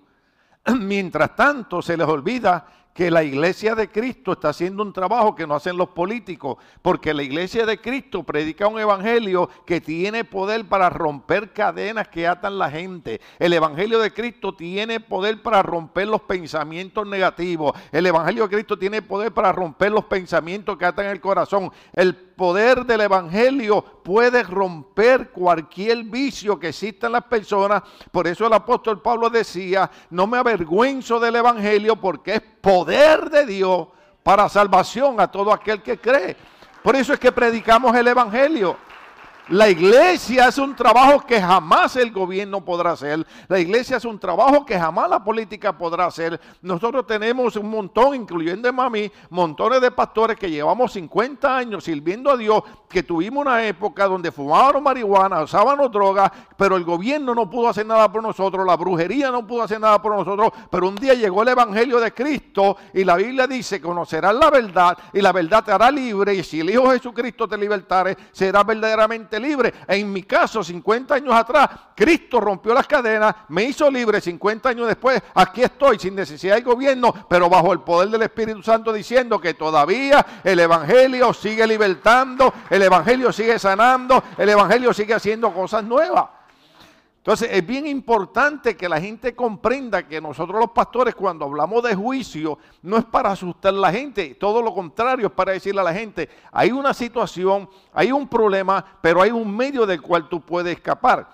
Mientras 0.78 1.34
tanto, 1.34 1.80
se 1.80 1.96
les 1.96 2.06
olvida 2.06 2.66
que 2.94 3.10
la 3.10 3.22
iglesia 3.22 3.74
de 3.74 3.88
Cristo 3.88 4.32
está 4.32 4.50
haciendo 4.50 4.82
un 4.82 4.92
trabajo 4.92 5.34
que 5.34 5.46
no 5.46 5.54
hacen 5.54 5.76
los 5.76 5.90
políticos, 5.90 6.56
porque 6.82 7.14
la 7.14 7.22
iglesia 7.22 7.64
de 7.64 7.80
Cristo 7.80 8.22
predica 8.22 8.66
un 8.66 8.80
evangelio 8.80 9.48
que 9.64 9.80
tiene 9.80 10.24
poder 10.24 10.68
para 10.68 10.90
romper 10.90 11.52
cadenas 11.52 12.08
que 12.08 12.26
atan 12.26 12.58
la 12.58 12.70
gente. 12.70 13.20
El 13.38 13.52
evangelio 13.52 14.00
de 14.00 14.12
Cristo 14.12 14.54
tiene 14.54 15.00
poder 15.00 15.40
para 15.40 15.62
romper 15.62 16.08
los 16.08 16.22
pensamientos 16.22 17.06
negativos. 17.06 17.72
El 17.92 18.06
evangelio 18.06 18.44
de 18.44 18.54
Cristo 18.56 18.78
tiene 18.78 19.02
poder 19.02 19.32
para 19.32 19.52
romper 19.52 19.92
los 19.92 20.04
pensamientos 20.04 20.76
que 20.76 20.84
atan 20.84 21.06
el 21.06 21.20
corazón. 21.20 21.70
El 21.92 22.30
poder 22.40 22.86
del 22.86 23.02
Evangelio 23.02 23.82
puede 24.02 24.42
romper 24.42 25.28
cualquier 25.28 26.04
vicio 26.04 26.58
que 26.58 26.68
exista 26.68 27.06
en 27.06 27.12
las 27.12 27.24
personas. 27.24 27.82
Por 28.10 28.26
eso 28.26 28.46
el 28.46 28.52
apóstol 28.54 29.02
Pablo 29.02 29.28
decía, 29.28 29.90
no 30.08 30.26
me 30.26 30.38
avergüenzo 30.38 31.20
del 31.20 31.36
Evangelio 31.36 31.96
porque 31.96 32.36
es 32.36 32.40
poder 32.60 33.30
de 33.30 33.46
Dios 33.46 33.88
para 34.22 34.48
salvación 34.48 35.20
a 35.20 35.30
todo 35.30 35.52
aquel 35.52 35.82
que 35.82 35.98
cree. 35.98 36.36
Por 36.82 36.96
eso 36.96 37.12
es 37.12 37.18
que 37.18 37.32
predicamos 37.32 37.94
el 37.96 38.08
Evangelio. 38.08 38.76
La 39.50 39.68
iglesia 39.68 40.46
es 40.46 40.58
un 40.58 40.76
trabajo 40.76 41.26
que 41.26 41.42
jamás 41.42 41.96
el 41.96 42.12
gobierno 42.12 42.64
podrá 42.64 42.92
hacer. 42.92 43.26
La 43.48 43.58
iglesia 43.58 43.96
es 43.96 44.04
un 44.04 44.16
trabajo 44.16 44.64
que 44.64 44.78
jamás 44.78 45.10
la 45.10 45.24
política 45.24 45.76
podrá 45.76 46.06
hacer. 46.06 46.40
Nosotros 46.62 47.04
tenemos 47.04 47.56
un 47.56 47.68
montón, 47.68 48.14
incluyendo 48.14 48.68
a 48.68 48.88
mí, 48.88 49.10
montones 49.28 49.80
de 49.80 49.90
pastores 49.90 50.36
que 50.36 50.48
llevamos 50.48 50.92
50 50.92 51.56
años 51.56 51.82
sirviendo 51.82 52.30
a 52.30 52.36
Dios, 52.36 52.62
que 52.88 53.02
tuvimos 53.02 53.44
una 53.44 53.66
época 53.66 54.06
donde 54.06 54.30
fumábamos 54.30 54.82
marihuana, 54.82 55.42
usábamos 55.42 55.90
drogas, 55.90 56.30
pero 56.56 56.76
el 56.76 56.84
gobierno 56.84 57.34
no 57.34 57.50
pudo 57.50 57.70
hacer 57.70 57.86
nada 57.86 58.10
por 58.10 58.22
nosotros, 58.22 58.64
la 58.64 58.76
brujería 58.76 59.32
no 59.32 59.44
pudo 59.44 59.62
hacer 59.62 59.80
nada 59.80 60.00
por 60.00 60.14
nosotros, 60.14 60.52
pero 60.70 60.88
un 60.88 60.94
día 60.94 61.14
llegó 61.14 61.42
el 61.42 61.48
Evangelio 61.48 61.98
de 61.98 62.12
Cristo 62.12 62.76
y 62.94 63.02
la 63.02 63.16
Biblia 63.16 63.48
dice, 63.48 63.80
conocerás 63.80 64.34
la 64.34 64.48
verdad 64.48 64.96
y 65.12 65.20
la 65.20 65.32
verdad 65.32 65.64
te 65.64 65.72
hará 65.72 65.90
libre 65.90 66.34
y 66.34 66.44
si 66.44 66.60
el 66.60 66.70
Hijo 66.70 66.90
Jesucristo 66.90 67.48
te 67.48 67.58
libertare, 67.58 68.16
serás 68.30 68.64
verdaderamente 68.64 69.39
libre. 69.40 69.72
En 69.88 70.12
mi 70.12 70.22
caso, 70.22 70.62
50 70.62 71.14
años 71.14 71.34
atrás, 71.34 71.68
Cristo 71.94 72.40
rompió 72.40 72.74
las 72.74 72.86
cadenas, 72.86 73.34
me 73.48 73.64
hizo 73.64 73.90
libre 73.90 74.20
50 74.20 74.68
años 74.68 74.86
después. 74.86 75.20
Aquí 75.34 75.62
estoy 75.62 75.98
sin 75.98 76.14
necesidad 76.14 76.54
del 76.54 76.64
gobierno, 76.64 77.12
pero 77.28 77.48
bajo 77.48 77.72
el 77.72 77.80
poder 77.80 78.08
del 78.10 78.22
Espíritu 78.22 78.62
Santo 78.62 78.92
diciendo 78.92 79.40
que 79.40 79.54
todavía 79.54 80.24
el 80.44 80.60
Evangelio 80.60 81.32
sigue 81.32 81.66
libertando, 81.66 82.52
el 82.68 82.82
Evangelio 82.82 83.32
sigue 83.32 83.58
sanando, 83.58 84.22
el 84.36 84.48
Evangelio 84.48 84.92
sigue 84.92 85.14
haciendo 85.14 85.52
cosas 85.52 85.84
nuevas. 85.84 86.39
Entonces 87.20 87.50
es 87.52 87.66
bien 87.66 87.86
importante 87.86 88.74
que 88.78 88.88
la 88.88 88.98
gente 88.98 89.36
comprenda 89.36 90.08
que 90.08 90.22
nosotros 90.22 90.58
los 90.58 90.70
pastores 90.70 91.14
cuando 91.14 91.44
hablamos 91.44 91.82
de 91.82 91.94
juicio 91.94 92.58
no 92.80 92.96
es 92.96 93.04
para 93.04 93.32
asustar 93.32 93.74
a 93.74 93.76
la 93.76 93.92
gente, 93.92 94.36
todo 94.36 94.62
lo 94.62 94.72
contrario 94.72 95.26
es 95.26 95.32
para 95.32 95.52
decirle 95.52 95.82
a 95.82 95.84
la 95.84 95.92
gente, 95.92 96.30
hay 96.50 96.72
una 96.72 96.94
situación, 96.94 97.68
hay 97.92 98.10
un 98.10 98.26
problema, 98.26 98.82
pero 99.02 99.20
hay 99.20 99.30
un 99.32 99.54
medio 99.54 99.84
del 99.84 100.00
cual 100.00 100.30
tú 100.30 100.40
puedes 100.40 100.74
escapar. 100.74 101.28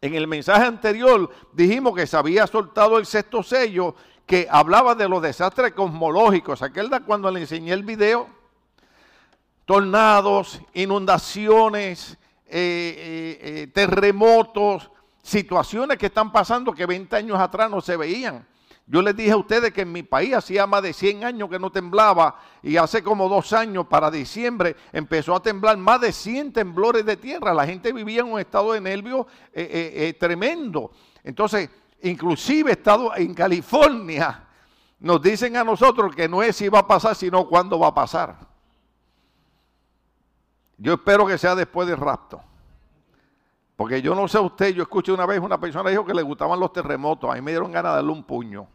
En 0.00 0.14
el 0.14 0.26
mensaje 0.26 0.64
anterior 0.64 1.28
dijimos 1.52 1.94
que 1.94 2.06
se 2.06 2.16
había 2.16 2.46
soltado 2.46 2.96
el 2.96 3.04
sexto 3.04 3.42
sello 3.42 3.94
que 4.24 4.48
hablaba 4.50 4.94
de 4.94 5.10
los 5.10 5.20
desastres 5.20 5.72
cosmológicos. 5.74 6.62
¿Aquel 6.62 6.88
cuando 7.04 7.30
le 7.30 7.40
enseñé 7.40 7.74
el 7.74 7.82
video? 7.82 8.28
Tornados, 9.66 10.58
inundaciones, 10.72 12.16
eh, 12.48 12.94
eh, 12.96 13.38
eh, 13.40 13.66
terremotos, 13.68 14.90
situaciones 15.22 15.98
que 15.98 16.06
están 16.06 16.30
pasando 16.30 16.72
que 16.72 16.86
20 16.86 17.16
años 17.16 17.38
atrás 17.40 17.70
no 17.70 17.80
se 17.80 17.96
veían. 17.96 18.46
Yo 18.86 19.02
les 19.02 19.16
dije 19.16 19.32
a 19.32 19.36
ustedes 19.36 19.72
que 19.72 19.80
en 19.80 19.90
mi 19.90 20.04
país 20.04 20.32
hacía 20.32 20.64
más 20.64 20.80
de 20.80 20.92
100 20.92 21.24
años 21.24 21.50
que 21.50 21.58
no 21.58 21.72
temblaba 21.72 22.38
y 22.62 22.76
hace 22.76 23.02
como 23.02 23.28
dos 23.28 23.52
años 23.52 23.88
para 23.88 24.12
diciembre 24.12 24.76
empezó 24.92 25.34
a 25.34 25.42
temblar 25.42 25.76
más 25.76 26.00
de 26.00 26.12
100 26.12 26.52
temblores 26.52 27.04
de 27.04 27.16
tierra. 27.16 27.52
La 27.52 27.66
gente 27.66 27.92
vivía 27.92 28.20
en 28.20 28.32
un 28.32 28.38
estado 28.38 28.72
de 28.72 28.80
nervios 28.80 29.26
tremendo. 30.20 30.92
Entonces, 31.24 31.68
inclusive 32.02 32.70
estado 32.70 33.16
en 33.16 33.34
California, 33.34 34.46
nos 35.00 35.20
dicen 35.20 35.56
a 35.56 35.64
nosotros 35.64 36.14
que 36.14 36.28
no 36.28 36.40
es 36.42 36.54
si 36.54 36.68
va 36.68 36.78
a 36.80 36.86
pasar, 36.86 37.16
sino 37.16 37.48
cuándo 37.48 37.80
va 37.80 37.88
a 37.88 37.94
pasar. 37.94 38.55
Yo 40.78 40.94
espero 40.94 41.26
que 41.26 41.38
sea 41.38 41.54
después 41.54 41.88
del 41.88 41.96
rapto. 41.96 42.42
Porque 43.76 44.00
yo 44.00 44.14
no 44.14 44.26
sé 44.26 44.38
usted, 44.38 44.74
yo 44.74 44.82
escuché 44.82 45.12
una 45.12 45.26
vez 45.26 45.38
una 45.40 45.60
persona 45.60 45.90
dijo 45.90 46.04
que 46.04 46.14
le 46.14 46.22
gustaban 46.22 46.58
los 46.58 46.72
terremotos. 46.72 47.30
A 47.30 47.34
mí 47.34 47.42
me 47.42 47.50
dieron 47.50 47.70
ganas 47.70 47.92
de 47.92 47.96
darle 47.96 48.12
un 48.12 48.24
puño. 48.24 48.66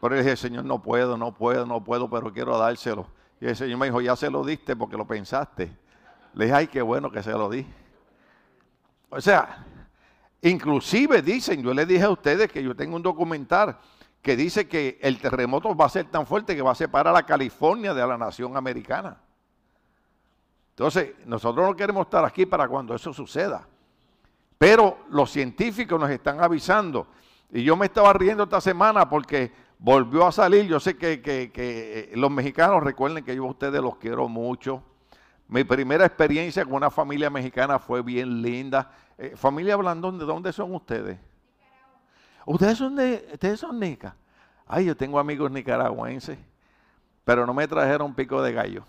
Pero 0.00 0.14
le 0.14 0.22
dije, 0.22 0.36
Señor, 0.36 0.64
no 0.64 0.80
puedo, 0.80 1.16
no 1.16 1.34
puedo, 1.34 1.66
no 1.66 1.82
puedo, 1.82 2.08
pero 2.08 2.32
quiero 2.32 2.56
dárselo. 2.56 3.08
Y 3.40 3.46
el 3.46 3.56
Señor 3.56 3.78
me 3.78 3.86
dijo, 3.86 4.00
ya 4.00 4.14
se 4.14 4.30
lo 4.30 4.44
diste 4.44 4.76
porque 4.76 4.96
lo 4.96 5.06
pensaste. 5.06 5.76
Le 6.34 6.44
dije, 6.44 6.56
ay, 6.56 6.66
qué 6.68 6.82
bueno 6.82 7.10
que 7.10 7.22
se 7.22 7.32
lo 7.32 7.50
di. 7.50 7.66
O 9.08 9.20
sea, 9.20 9.64
inclusive 10.42 11.22
dicen, 11.22 11.62
yo 11.62 11.74
le 11.74 11.86
dije 11.86 12.04
a 12.04 12.10
ustedes 12.10 12.50
que 12.50 12.62
yo 12.62 12.76
tengo 12.76 12.96
un 12.96 13.02
documental 13.02 13.78
que 14.22 14.36
dice 14.36 14.68
que 14.68 14.98
el 15.02 15.18
terremoto 15.18 15.74
va 15.74 15.86
a 15.86 15.88
ser 15.88 16.06
tan 16.06 16.26
fuerte 16.26 16.54
que 16.54 16.62
va 16.62 16.72
a 16.72 16.76
separar 16.76 17.16
a 17.16 17.24
California 17.24 17.94
de 17.94 18.06
la 18.06 18.18
nación 18.18 18.56
americana. 18.56 19.18
Entonces, 20.76 21.14
nosotros 21.24 21.66
no 21.66 21.74
queremos 21.74 22.04
estar 22.04 22.22
aquí 22.22 22.44
para 22.44 22.68
cuando 22.68 22.94
eso 22.94 23.10
suceda. 23.10 23.66
Pero 24.58 24.98
los 25.08 25.30
científicos 25.30 25.98
nos 25.98 26.10
están 26.10 26.42
avisando. 26.42 27.06
Y 27.50 27.64
yo 27.64 27.76
me 27.76 27.86
estaba 27.86 28.12
riendo 28.12 28.42
esta 28.42 28.60
semana 28.60 29.08
porque 29.08 29.50
volvió 29.78 30.26
a 30.26 30.32
salir. 30.32 30.66
Yo 30.66 30.78
sé 30.78 30.98
que, 30.98 31.22
eh, 31.24 32.12
los 32.14 32.30
mexicanos, 32.30 32.84
recuerden 32.84 33.24
que 33.24 33.34
yo 33.34 33.44
a 33.44 33.48
ustedes 33.48 33.80
los 33.80 33.96
quiero 33.96 34.28
mucho. 34.28 34.82
Mi 35.48 35.64
primera 35.64 36.04
experiencia 36.04 36.62
con 36.66 36.74
una 36.74 36.90
familia 36.90 37.30
mexicana 37.30 37.78
fue 37.78 38.02
bien 38.02 38.42
linda. 38.42 38.90
Eh, 39.16 39.32
familia 39.34 39.76
Blandón, 39.76 40.18
¿de 40.18 40.26
dónde 40.26 40.52
son 40.52 40.74
ustedes? 40.74 41.18
Ustedes 42.44 42.76
son 42.76 42.96
de, 42.96 43.26
ustedes 43.32 43.60
son 43.60 43.80
nicas. 43.80 44.12
Ay, 44.66 44.84
yo 44.84 44.94
tengo 44.94 45.18
amigos 45.18 45.50
nicaragüenses, 45.50 46.38
pero 47.24 47.46
no 47.46 47.54
me 47.54 47.66
trajeron 47.66 48.14
pico 48.14 48.42
de 48.42 48.52
gallo. 48.52 48.84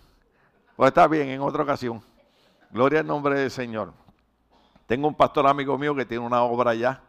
Pues 0.77 0.89
está 0.89 1.07
bien, 1.07 1.29
en 1.29 1.41
otra 1.41 1.63
ocasión. 1.63 2.03
Gloria 2.69 2.99
al 2.99 3.07
nombre 3.07 3.39
del 3.39 3.49
Señor. 3.49 3.93
Tengo 4.85 5.07
un 5.07 5.15
pastor 5.15 5.47
amigo 5.47 5.75
mío 5.75 5.95
que 5.95 6.05
tiene 6.05 6.23
una 6.23 6.43
obra 6.43 6.69
allá 6.69 7.01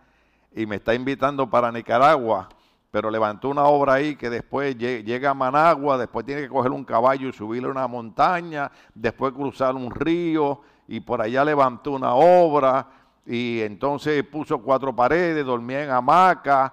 y 0.56 0.64
me 0.64 0.76
está 0.76 0.94
invitando 0.94 1.50
para 1.50 1.70
Nicaragua, 1.70 2.48
pero 2.90 3.10
levantó 3.10 3.50
una 3.50 3.64
obra 3.64 3.92
ahí 3.92 4.16
que 4.16 4.30
después 4.30 4.74
llega 4.78 5.28
a 5.28 5.34
Managua, 5.34 5.98
después 5.98 6.24
tiene 6.24 6.40
que 6.40 6.48
coger 6.48 6.72
un 6.72 6.82
caballo 6.82 7.28
y 7.28 7.32
subirle 7.34 7.68
una 7.68 7.86
montaña, 7.86 8.72
después 8.94 9.34
cruzar 9.34 9.74
un 9.74 9.90
río 9.90 10.62
y 10.86 11.00
por 11.00 11.20
allá 11.20 11.44
levantó 11.44 11.90
una 11.90 12.14
obra 12.14 12.88
y 13.26 13.60
entonces 13.60 14.24
puso 14.24 14.62
cuatro 14.62 14.96
paredes, 14.96 15.44
dormía 15.44 15.84
en 15.84 15.90
hamaca, 15.90 16.72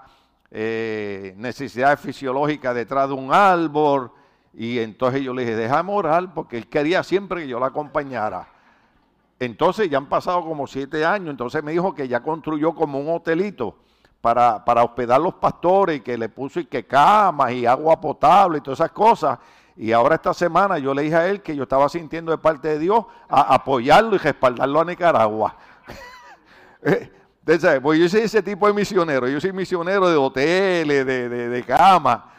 eh, 0.49 1.33
necesidades 1.35 1.99
fisiológicas 1.99 2.73
detrás 2.73 3.09
de 3.09 3.15
un 3.15 3.33
árbol 3.33 4.13
y 4.57 4.79
entonces 4.79 5.21
yo 5.21 5.33
le 5.33 5.43
dije, 5.43 5.55
déjame 5.55 5.91
orar, 5.91 6.33
porque 6.33 6.57
él 6.57 6.67
quería 6.67 7.03
siempre 7.03 7.41
que 7.41 7.47
yo 7.47 7.59
la 7.59 7.67
acompañara. 7.67 8.47
Entonces 9.37 9.89
ya 9.89 9.97
han 9.97 10.07
pasado 10.07 10.45
como 10.45 10.65
siete 10.65 11.05
años, 11.05 11.29
entonces 11.31 11.61
me 11.61 11.73
dijo 11.73 11.93
que 11.93 12.07
ya 12.07 12.23
construyó 12.23 12.73
como 12.73 12.99
un 12.99 13.09
hotelito 13.09 13.75
para, 14.21 14.63
para 14.63 14.83
hospedar 14.83 15.19
los 15.19 15.33
pastores 15.33 15.97
y 15.97 15.99
que 15.99 16.17
le 16.17 16.29
puso 16.29 16.61
y 16.61 16.65
que 16.65 16.85
camas 16.85 17.51
y 17.51 17.65
agua 17.65 17.99
potable 17.99 18.59
y 18.59 18.61
todas 18.61 18.79
esas 18.79 18.91
cosas. 18.91 19.37
Y 19.75 19.91
ahora 19.91 20.15
esta 20.15 20.33
semana 20.33 20.77
yo 20.79 20.93
le 20.93 21.01
dije 21.01 21.15
a 21.15 21.27
él 21.27 21.41
que 21.41 21.53
yo 21.53 21.63
estaba 21.63 21.89
sintiendo 21.89 22.31
de 22.31 22.37
parte 22.37 22.69
de 22.69 22.79
Dios 22.79 23.03
a 23.27 23.53
apoyarlo 23.53 24.15
y 24.15 24.19
respaldarlo 24.19 24.79
a 24.79 24.85
Nicaragua. 24.85 25.57
pues 27.83 27.99
yo 27.99 28.07
soy 28.07 28.21
ese 28.21 28.41
tipo 28.41 28.67
de 28.67 28.73
misionero, 28.73 29.27
yo 29.27 29.41
soy 29.41 29.51
misionero 29.51 30.09
de 30.09 30.15
hoteles, 30.15 31.05
de, 31.05 31.27
de, 31.27 31.49
de 31.49 31.63
camas. 31.63 32.34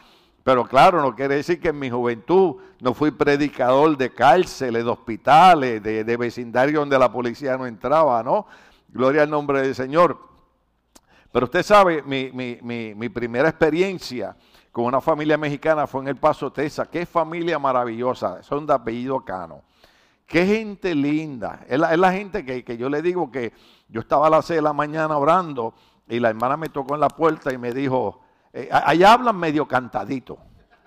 Pero 0.47 0.63
claro, 0.63 1.01
no 1.01 1.13
quiere 1.13 1.35
decir 1.35 1.59
que 1.59 1.67
en 1.67 1.77
mi 1.77 1.89
juventud 1.89 2.55
no 2.79 2.93
fui 2.93 3.11
predicador 3.11 3.97
de 3.97 4.13
cárceles, 4.13 4.85
de 4.85 4.89
hospitales, 4.89 5.83
de, 5.83 6.05
de 6.05 6.15
vecindario 6.15 6.79
donde 6.79 6.97
la 6.97 7.11
policía 7.11 7.57
no 7.57 7.67
entraba, 7.67 8.23
¿no? 8.23 8.47
Gloria 8.87 9.23
al 9.23 9.29
nombre 9.29 9.61
del 9.61 9.75
Señor. 9.75 10.17
Pero 11.33 11.47
usted 11.47 11.63
sabe, 11.63 12.01
mi, 12.01 12.31
mi, 12.31 13.09
primera 13.09 13.49
experiencia 13.49 14.37
con 14.71 14.85
una 14.85 15.01
familia 15.01 15.37
mexicana 15.37 15.85
fue 15.85 16.03
en 16.03 16.07
El 16.07 16.15
Paso, 16.15 16.49
Texas. 16.49 16.87
Qué 16.87 17.05
familia 17.05 17.59
maravillosa, 17.59 18.41
son 18.41 18.65
de 18.65 18.73
apellido 18.73 19.19
Cano. 19.25 19.63
Qué 20.25 20.45
gente 20.45 20.95
linda. 20.95 21.65
Es 21.67 21.77
la, 21.77 22.13
gente 22.13 22.45
que, 22.45 22.63
que, 22.63 22.77
yo 22.77 22.87
le 22.87 23.01
digo 23.01 23.29
que 23.29 23.51
yo 23.89 23.99
estaba 23.99 24.27
a 24.27 24.29
las 24.29 24.45
6 24.45 24.59
de 24.59 24.61
la 24.61 24.71
mañana 24.71 25.17
orando 25.17 25.73
y 26.07 26.21
la 26.21 26.29
hermana 26.29 26.55
me 26.55 26.69
tocó 26.69 26.95
en 26.95 27.01
la 27.01 27.09
puerta 27.09 27.51
y 27.51 27.57
me 27.57 27.73
dijo, 27.73 28.21
eh, 28.59 28.69
allá 28.71 29.13
hablan 29.13 29.35
medio 29.37 29.67
cantadito, 29.67 30.39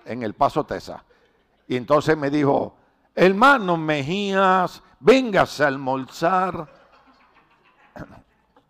en 0.03 0.23
el 0.23 0.33
Paso 0.33 0.65
Tesa. 0.65 1.05
Y 1.69 1.77
entonces 1.77 2.17
me 2.17 2.29
dijo, 2.29 2.75
hermano 3.15 3.77
Mejías, 3.77 4.83
véngase 4.99 5.63
a 5.63 5.67
almorzar. 5.67 6.67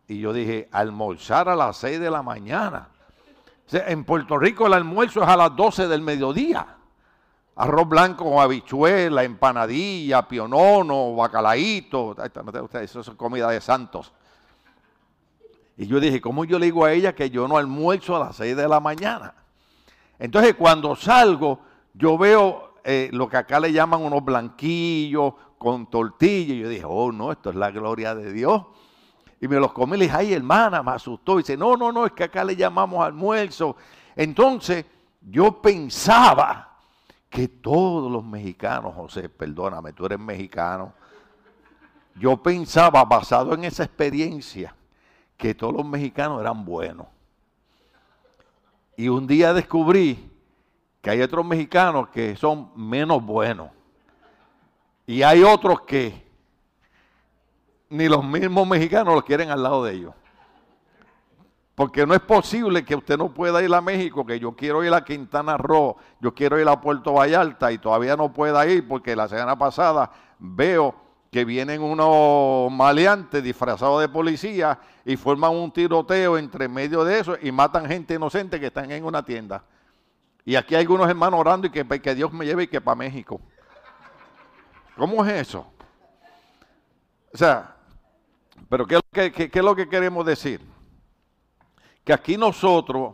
Y 0.07 0.19
yo 0.19 0.31
dije, 0.31 0.69
almorzar 0.71 1.49
a 1.49 1.55
las 1.55 1.77
6 1.77 1.99
de 1.99 2.11
la 2.11 2.21
mañana. 2.21 2.89
en 3.71 4.03
Puerto 4.03 4.37
Rico 4.37 4.67
el 4.67 4.73
almuerzo 4.73 5.23
es 5.23 5.29
a 5.29 5.35
las 5.35 5.55
12 5.55 5.87
del 5.87 6.01
mediodía. 6.01 6.67
Arroz 7.55 7.89
blanco 7.89 8.25
con 8.25 8.39
habichuela, 8.39 9.23
empanadilla, 9.23 10.27
pionono, 10.27 11.15
bacalaíto. 11.15 12.15
Eso 12.79 12.99
es 12.99 13.09
comida 13.11 13.49
de 13.49 13.61
santos. 13.61 14.13
Y 15.77 15.87
yo 15.87 15.99
dije, 15.99 16.21
¿cómo 16.21 16.45
yo 16.45 16.59
le 16.59 16.65
digo 16.65 16.85
a 16.85 16.93
ella 16.93 17.15
que 17.15 17.29
yo 17.29 17.47
no 17.47 17.57
almuerzo 17.57 18.15
a 18.15 18.19
las 18.19 18.35
6 18.35 18.55
de 18.55 18.67
la 18.67 18.79
mañana? 18.79 19.33
Entonces 20.19 20.55
cuando 20.55 20.95
salgo, 20.95 21.59
yo 21.93 22.17
veo 22.17 22.75
eh, 22.83 23.09
lo 23.11 23.27
que 23.27 23.37
acá 23.37 23.59
le 23.59 23.71
llaman 23.71 24.01
unos 24.01 24.23
blanquillos 24.23 25.33
con 25.57 25.89
tortilla. 25.89 26.53
Y 26.53 26.59
yo 26.59 26.69
dije, 26.69 26.85
oh 26.87 27.11
no, 27.11 27.31
esto 27.31 27.49
es 27.49 27.55
la 27.55 27.71
gloria 27.71 28.15
de 28.15 28.31
Dios. 28.31 28.63
Y 29.39 29.47
me 29.47 29.57
los 29.57 29.73
comí 29.73 29.95
y 29.95 29.99
le 29.99 30.05
dije, 30.05 30.17
ay 30.17 30.33
hermana, 30.33 30.83
me 30.83 30.91
asustó. 30.91 31.35
Y 31.35 31.43
dice, 31.43 31.57
no, 31.57 31.75
no, 31.75 31.91
no, 31.91 32.05
es 32.05 32.11
que 32.11 32.25
acá 32.25 32.43
le 32.43 32.55
llamamos 32.55 33.03
almuerzo. 33.03 33.75
Entonces 34.15 34.85
yo 35.21 35.61
pensaba 35.61 36.77
que 37.29 37.47
todos 37.47 38.11
los 38.11 38.23
mexicanos, 38.23 38.93
José, 38.93 39.29
perdóname, 39.29 39.93
tú 39.93 40.05
eres 40.05 40.19
mexicano. 40.19 40.93
Yo 42.15 42.37
pensaba, 42.37 43.05
basado 43.05 43.53
en 43.53 43.63
esa 43.63 43.83
experiencia, 43.83 44.75
que 45.41 45.55
todos 45.55 45.73
los 45.73 45.83
mexicanos 45.83 46.39
eran 46.39 46.63
buenos. 46.63 47.07
Y 48.95 49.09
un 49.09 49.25
día 49.25 49.55
descubrí 49.55 50.31
que 51.01 51.09
hay 51.09 51.19
otros 51.23 51.43
mexicanos 51.43 52.09
que 52.09 52.35
son 52.35 52.69
menos 52.75 53.25
buenos. 53.25 53.71
Y 55.07 55.23
hay 55.23 55.41
otros 55.41 55.81
que 55.81 56.29
ni 57.89 58.07
los 58.07 58.23
mismos 58.23 58.67
mexicanos 58.67 59.15
los 59.15 59.23
quieren 59.23 59.49
al 59.49 59.63
lado 59.63 59.83
de 59.83 59.93
ellos. 59.93 60.13
Porque 61.73 62.05
no 62.05 62.13
es 62.13 62.21
posible 62.21 62.85
que 62.85 62.95
usted 62.95 63.17
no 63.17 63.33
pueda 63.33 63.63
ir 63.63 63.73
a 63.73 63.81
México, 63.81 64.23
que 64.23 64.39
yo 64.39 64.51
quiero 64.51 64.83
ir 64.83 64.93
a 64.93 65.03
Quintana 65.03 65.57
Roo, 65.57 65.97
yo 66.19 66.35
quiero 66.35 66.59
ir 66.59 66.67
a 66.67 66.79
Puerto 66.79 67.13
Vallarta 67.13 67.71
y 67.71 67.79
todavía 67.79 68.15
no 68.15 68.31
pueda 68.31 68.67
ir 68.67 68.87
porque 68.87 69.15
la 69.15 69.27
semana 69.27 69.57
pasada 69.57 70.11
veo 70.37 71.00
que 71.31 71.45
vienen 71.45 71.81
unos 71.81 72.69
maleantes 72.71 73.41
disfrazados 73.41 74.01
de 74.01 74.09
policía 74.09 74.77
y 75.05 75.15
forman 75.15 75.51
un 75.51 75.71
tiroteo 75.71 76.37
entre 76.37 76.67
medio 76.67 77.05
de 77.05 77.19
eso 77.19 77.37
y 77.41 77.53
matan 77.53 77.85
gente 77.85 78.15
inocente 78.15 78.59
que 78.59 78.67
están 78.67 78.91
en 78.91 79.05
una 79.05 79.23
tienda. 79.23 79.63
Y 80.43 80.55
aquí 80.55 80.75
hay 80.75 80.81
algunos 80.81 81.07
hermanos 81.07 81.39
orando 81.39 81.67
y 81.67 81.69
que, 81.69 81.85
que 81.85 82.15
Dios 82.15 82.33
me 82.33 82.45
lleve 82.45 82.63
y 82.63 82.67
que 82.67 82.81
para 82.81 82.95
México. 82.95 83.39
¿Cómo 84.97 85.25
es 85.25 85.47
eso? 85.47 85.65
O 87.33 87.37
sea, 87.37 87.77
pero 88.67 88.85
¿qué, 88.85 89.31
qué 89.31 89.49
es 89.53 89.63
lo 89.63 89.73
que 89.73 89.87
queremos 89.87 90.25
decir? 90.25 90.59
Que 92.03 92.11
aquí 92.11 92.35
nosotros 92.35 93.13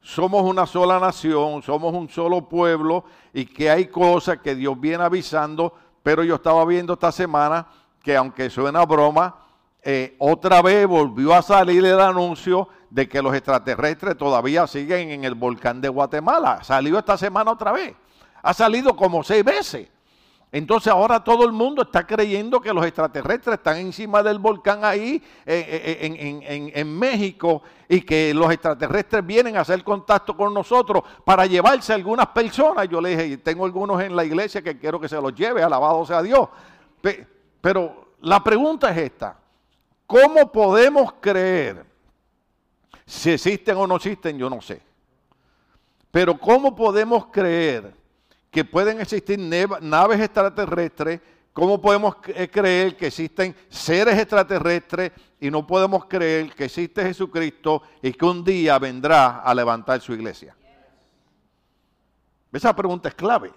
somos 0.00 0.42
una 0.42 0.66
sola 0.66 1.00
nación, 1.00 1.60
somos 1.62 1.92
un 1.92 2.08
solo 2.08 2.48
pueblo 2.48 3.04
y 3.32 3.46
que 3.46 3.68
hay 3.68 3.86
cosas 3.86 4.38
que 4.38 4.54
Dios 4.54 4.78
viene 4.78 5.02
avisando, 5.02 5.74
pero 6.02 6.24
yo 6.24 6.36
estaba 6.36 6.64
viendo 6.64 6.94
esta 6.94 7.12
semana 7.12 7.66
que 8.02 8.16
aunque 8.16 8.50
suena 8.50 8.84
broma, 8.84 9.36
eh, 9.82 10.16
otra 10.18 10.62
vez 10.62 10.86
volvió 10.86 11.34
a 11.34 11.42
salir 11.42 11.84
el 11.84 12.00
anuncio 12.00 12.68
de 12.90 13.08
que 13.08 13.22
los 13.22 13.34
extraterrestres 13.34 14.16
todavía 14.16 14.66
siguen 14.66 15.10
en 15.10 15.24
el 15.24 15.34
volcán 15.34 15.80
de 15.80 15.88
Guatemala. 15.88 16.62
Salió 16.62 16.98
esta 16.98 17.16
semana 17.16 17.50
otra 17.50 17.72
vez. 17.72 17.94
Ha 18.42 18.54
salido 18.54 18.94
como 18.94 19.22
seis 19.22 19.44
veces. 19.44 19.88
Entonces 20.54 20.92
ahora 20.92 21.24
todo 21.24 21.46
el 21.46 21.52
mundo 21.52 21.80
está 21.80 22.06
creyendo 22.06 22.60
que 22.60 22.74
los 22.74 22.84
extraterrestres 22.84 23.56
están 23.56 23.78
encima 23.78 24.22
del 24.22 24.38
volcán 24.38 24.84
ahí 24.84 25.22
eh, 25.46 25.98
eh, 26.12 26.70
en, 26.74 26.98
México 26.98 27.62
y 27.88 28.02
que 28.02 28.34
los 28.34 28.52
extraterrestres 28.52 29.24
vienen 29.24 29.56
a 29.56 29.62
hacer 29.62 29.82
contacto 29.82 30.36
con 30.36 30.52
nosotros 30.52 31.04
para 31.24 31.46
llevarse 31.46 31.94
algunas 31.94 32.26
personas. 32.26 32.86
Yo 32.86 33.00
le 33.00 33.16
dije, 33.16 33.38
tengo 33.38 33.64
algunos 33.64 34.02
en 34.02 34.14
la 34.14 34.26
iglesia 34.26 34.60
que 34.60 34.78
quiero 34.78 35.00
que 35.00 35.08
se 35.08 35.18
los 35.18 35.34
lleve, 35.34 35.62
alabado 35.62 36.04
sea 36.04 36.20
Dios. 36.20 36.46
Pero 37.62 38.12
la 38.20 38.44
pregunta 38.44 38.90
es 38.90 38.98
esta, 38.98 39.38
¿cómo 40.06 40.52
podemos 40.52 41.14
creer? 41.18 41.86
Si 43.06 43.30
existen 43.30 43.78
o 43.78 43.86
no 43.86 43.96
existen, 43.96 44.36
yo 44.36 44.50
no 44.50 44.60
sé. 44.60 44.82
Pero 46.10 46.38
¿cómo 46.38 46.76
podemos 46.76 47.28
creer? 47.28 48.01
Que 48.52 48.66
pueden 48.66 49.00
existir 49.00 49.38
naves 49.38 50.20
extraterrestres, 50.20 51.22
¿cómo 51.54 51.80
podemos 51.80 52.16
eh, 52.26 52.50
creer 52.50 52.98
que 52.98 53.06
existen 53.06 53.56
seres 53.70 54.18
extraterrestres 54.18 55.10
y 55.40 55.50
no 55.50 55.66
podemos 55.66 56.04
creer 56.04 56.54
que 56.54 56.66
existe 56.66 57.02
Jesucristo 57.02 57.82
y 58.02 58.12
que 58.12 58.26
un 58.26 58.44
día 58.44 58.78
vendrá 58.78 59.40
a 59.40 59.54
levantar 59.54 60.02
su 60.02 60.12
iglesia? 60.12 60.54
Esa 62.52 62.76
pregunta 62.76 63.08
es 63.08 63.14
clave. 63.14 63.50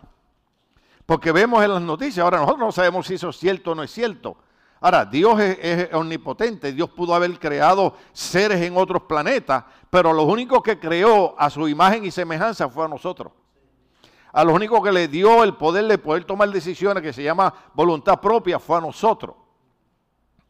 Porque 1.05 1.33
vemos 1.33 1.61
en 1.61 1.73
las 1.73 1.81
noticias, 1.81 2.23
ahora 2.23 2.37
nosotros 2.39 2.59
no 2.67 2.71
sabemos 2.71 3.05
si 3.05 3.15
eso 3.15 3.29
es 3.29 3.37
cierto 3.37 3.71
o 3.71 3.75
no 3.75 3.83
es 3.83 3.91
cierto. 3.91 4.37
Ahora, 4.79 5.03
Dios 5.03 5.37
es, 5.41 5.93
omnipotente, 5.93 6.71
Dios 6.71 6.89
pudo 6.89 7.13
haber 7.13 7.37
creado 7.37 7.97
seres 8.13 8.61
en 8.61 8.77
otros 8.77 9.03
planetas, 9.03 9.65
pero 9.89 10.13
los 10.13 10.25
únicos 10.25 10.63
que 10.63 10.79
creó 10.79 11.35
a 11.37 11.49
su 11.49 11.67
imagen 11.67 12.05
y 12.05 12.11
semejanza 12.11 12.69
fue 12.69 12.85
a 12.85 12.87
nosotros 12.87 13.33
a 14.35 14.43
lo 14.43 14.53
único 14.53 14.83
que 14.83 14.91
le 14.91 15.07
dio 15.07 15.45
el 15.45 15.53
poder 15.55 15.85
de 15.87 15.97
poder 15.97 16.25
tomar 16.25 16.49
decisiones 16.49 17.01
que 17.01 17.13
se 17.13 17.23
llama 17.23 17.53
voluntad 17.73 18.19
propia 18.19 18.59
fue 18.59 18.77
a 18.77 18.81
nosotros. 18.81 19.33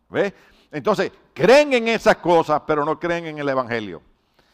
¿Ves? 0.10 0.34
Entonces, 0.72 1.12
creen 1.36 1.72
en 1.72 1.90
esas 1.90 2.16
cosas, 2.16 2.64
pero 2.66 2.84
no 2.84 3.00
creen 3.00 3.28
en 3.28 3.38
el 3.38 3.48
Evangelio. 3.48 4.02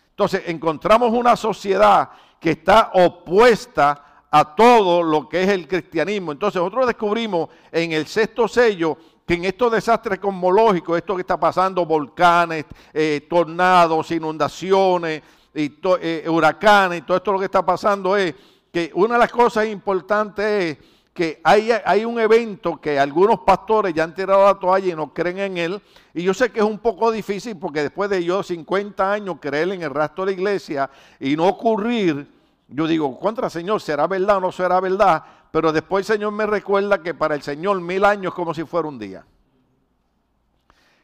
Entonces, 0.10 0.44
encontramos 0.48 1.14
una 1.14 1.38
sociedad 1.38 2.10
que 2.42 2.52
está 2.52 2.92
opuesta 2.94 4.26
a 4.30 4.54
todo 4.54 5.02
lo 5.02 5.30
que 5.30 5.44
es 5.44 5.50
el 5.50 5.66
cristianismo. 5.66 6.34
Entonces, 6.34 6.60
nosotros 6.60 6.88
descubrimos 6.88 7.48
en 7.72 7.94
el 7.94 8.08
sexto 8.08 8.50
sello 8.50 8.98
que 9.26 9.36
en 9.36 9.46
estos 9.46 9.72
desastres 9.72 10.20
cosmológicos, 10.20 10.98
esto 10.98 11.16
que 11.16 11.22
está 11.22 11.40
pasando, 11.40 11.86
volcanes, 11.86 12.66
eh, 12.94 13.26
tornados, 13.30 14.12
inundaciones, 14.12 15.24
y 15.56 15.74
eh, 16.02 16.26
huracanes, 16.28 17.06
todo 17.06 17.16
esto 17.16 17.32
lo 17.32 17.40
que 17.40 17.46
está 17.46 17.66
pasando 17.66 18.18
es 18.18 18.36
que 18.72 18.92
una 18.96 19.16
de 19.16 19.20
las 19.20 19.32
cosas 19.32 19.68
importantes 19.68 20.78
es 20.78 20.78
que 21.14 21.42
hay, 21.44 22.06
un 22.06 22.20
evento 22.20 22.80
que 22.80 22.98
algunos 22.98 23.42
pastores 23.42 23.94
ya 23.94 24.06
han 24.06 24.16
tirado 24.16 24.46
la 24.46 24.58
toalla 24.58 24.94
y 24.94 24.96
no 24.96 25.14
creen 25.14 25.40
en 25.40 25.58
él. 25.58 25.82
Y 26.14 26.24
yo 26.24 26.34
sé 26.34 26.52
que 26.52 26.60
es 26.60 26.66
un 26.66 26.80
poco 26.80 27.12
difícil 27.12 27.58
porque 27.58 27.82
después 27.82 28.10
de 28.10 28.24
yo 28.24 28.42
50 28.42 29.12
años 29.12 29.38
creer 29.42 29.72
en 29.72 29.82
el 29.82 29.90
rastro 29.90 30.26
de 30.26 30.32
la 30.32 30.38
iglesia 30.38 30.90
y 31.20 31.36
no 31.36 31.48
ocurrir, 31.48 32.28
yo 32.70 32.88
digo, 32.88 33.20
contra 33.20 33.50
Señor, 33.50 33.82
¿será 33.82 34.08
verdad 34.08 34.38
o 34.38 34.42
no 34.42 34.52
será 34.54 34.80
verdad? 34.80 35.24
Pero 35.52 35.74
después 35.74 36.10
el 36.10 36.16
Señor 36.16 36.32
me 36.32 36.46
recuerda 36.46 37.04
que 37.04 37.14
para 37.14 37.36
el 37.36 37.42
Señor 37.42 37.82
mil 37.82 38.06
años 38.06 38.32
es 38.32 38.34
como 38.34 38.54
si 38.54 38.64
fuera 38.64 38.88
un 38.88 38.98
día. 38.98 39.26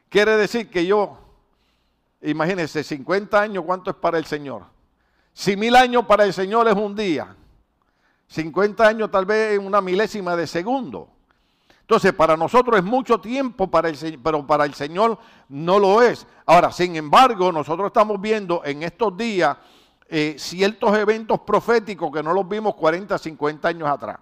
Quiere 0.08 0.38
decir 0.38 0.70
que 0.70 0.86
yo, 0.86 1.18
imagínense, 2.22 2.82
50 2.82 3.42
años, 3.42 3.66
¿cuánto 3.66 3.92
es 3.92 3.98
para 3.98 4.18
el 4.18 4.24
Señor? 4.24 4.64
Si 5.34 5.58
mil 5.58 5.76
años 5.76 6.06
para 6.06 6.24
el 6.24 6.32
Señor 6.32 6.70
es 6.70 6.76
un 6.76 6.96
día, 6.96 7.36
50 8.28 8.88
años 8.88 9.12
tal 9.12 9.26
vez 9.26 9.58
en 9.58 9.66
una 9.66 9.82
milésima 9.82 10.36
de 10.36 10.48
segundo. 10.48 11.10
Entonces, 11.82 12.12
para 12.12 12.36
nosotros 12.36 12.78
es 12.78 12.84
mucho 12.84 13.20
tiempo, 13.22 13.72
para 13.72 13.88
el, 13.88 14.20
pero 14.22 14.46
para 14.46 14.66
el 14.66 14.74
Señor 14.74 15.18
no 15.48 15.80
lo 15.80 16.02
es. 16.02 16.28
Ahora, 16.46 16.72
sin 16.72 16.98
embargo, 16.98 17.52
nosotros 17.52 17.88
estamos 17.88 18.20
viendo 18.20 18.62
en 18.66 18.84
estos 18.84 19.16
días 19.16 19.56
eh, 20.10 20.36
ciertos 20.38 20.98
eventos 20.98 21.40
proféticos 21.42 22.12
que 22.12 22.22
no 22.22 22.34
los 22.34 22.48
vimos 22.48 22.76
40, 22.76 23.18
50 23.18 23.68
años 23.70 23.88
atrás. 23.88 24.18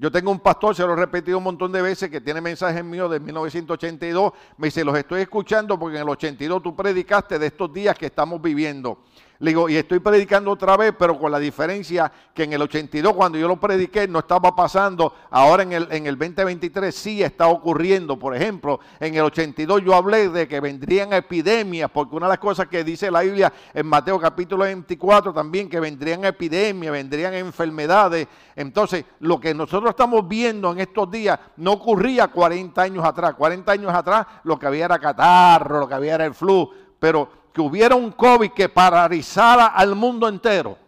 Yo 0.00 0.10
tengo 0.10 0.30
un 0.30 0.40
pastor, 0.40 0.74
se 0.74 0.82
lo 0.86 0.94
he 0.94 0.96
repetido 0.96 1.36
un 1.36 1.44
montón 1.44 1.70
de 1.72 1.82
veces, 1.82 2.08
que 2.08 2.22
tiene 2.22 2.40
mensajes 2.40 2.82
míos 2.82 3.10
de 3.10 3.20
1982. 3.20 4.32
Me 4.56 4.68
dice, 4.68 4.82
los 4.82 4.96
estoy 4.96 5.20
escuchando 5.20 5.78
porque 5.78 5.96
en 5.96 6.02
el 6.04 6.08
82 6.08 6.62
tú 6.62 6.74
predicaste 6.74 7.38
de 7.38 7.48
estos 7.48 7.70
días 7.70 7.94
que 7.98 8.06
estamos 8.06 8.40
viviendo. 8.40 9.02
Le 9.40 9.52
digo, 9.52 9.70
y 9.70 9.76
estoy 9.76 10.00
predicando 10.00 10.50
otra 10.50 10.76
vez, 10.76 10.92
pero 10.98 11.18
con 11.18 11.32
la 11.32 11.38
diferencia 11.38 12.12
que 12.34 12.42
en 12.42 12.52
el 12.52 12.60
82, 12.60 13.14
cuando 13.14 13.38
yo 13.38 13.48
lo 13.48 13.58
prediqué, 13.58 14.06
no 14.06 14.18
estaba 14.18 14.54
pasando. 14.54 15.14
Ahora 15.30 15.62
en 15.62 15.72
el, 15.72 15.88
en 15.90 16.06
el 16.06 16.18
2023 16.18 16.94
sí 16.94 17.22
está 17.22 17.48
ocurriendo. 17.48 18.18
Por 18.18 18.36
ejemplo, 18.36 18.80
en 19.00 19.14
el 19.14 19.22
82 19.22 19.82
yo 19.82 19.94
hablé 19.94 20.28
de 20.28 20.46
que 20.46 20.60
vendrían 20.60 21.14
epidemias, 21.14 21.90
porque 21.90 22.16
una 22.16 22.26
de 22.26 22.32
las 22.32 22.38
cosas 22.38 22.66
que 22.66 22.84
dice 22.84 23.10
la 23.10 23.22
Biblia 23.22 23.50
en 23.72 23.86
Mateo 23.86 24.20
capítulo 24.20 24.64
24 24.64 25.32
también, 25.32 25.70
que 25.70 25.80
vendrían 25.80 26.22
epidemias, 26.26 26.92
vendrían 26.92 27.32
enfermedades. 27.32 28.28
Entonces, 28.54 29.06
lo 29.20 29.40
que 29.40 29.54
nosotros 29.54 29.88
estamos 29.88 30.28
viendo 30.28 30.70
en 30.70 30.80
estos 30.80 31.10
días 31.10 31.40
no 31.56 31.72
ocurría 31.72 32.28
40 32.28 32.82
años 32.82 33.02
atrás. 33.06 33.32
40 33.36 33.72
años 33.72 33.94
atrás 33.94 34.26
lo 34.44 34.58
que 34.58 34.66
había 34.66 34.84
era 34.84 34.98
catarro, 34.98 35.80
lo 35.80 35.88
que 35.88 35.94
había 35.94 36.16
era 36.16 36.26
el 36.26 36.34
flu. 36.34 36.70
Pero 36.98 37.39
que 37.52 37.60
hubiera 37.60 37.94
un 37.94 38.12
COVID 38.12 38.52
que 38.52 38.68
paralizara 38.68 39.66
al 39.66 39.94
mundo 39.94 40.28
entero. 40.28 40.78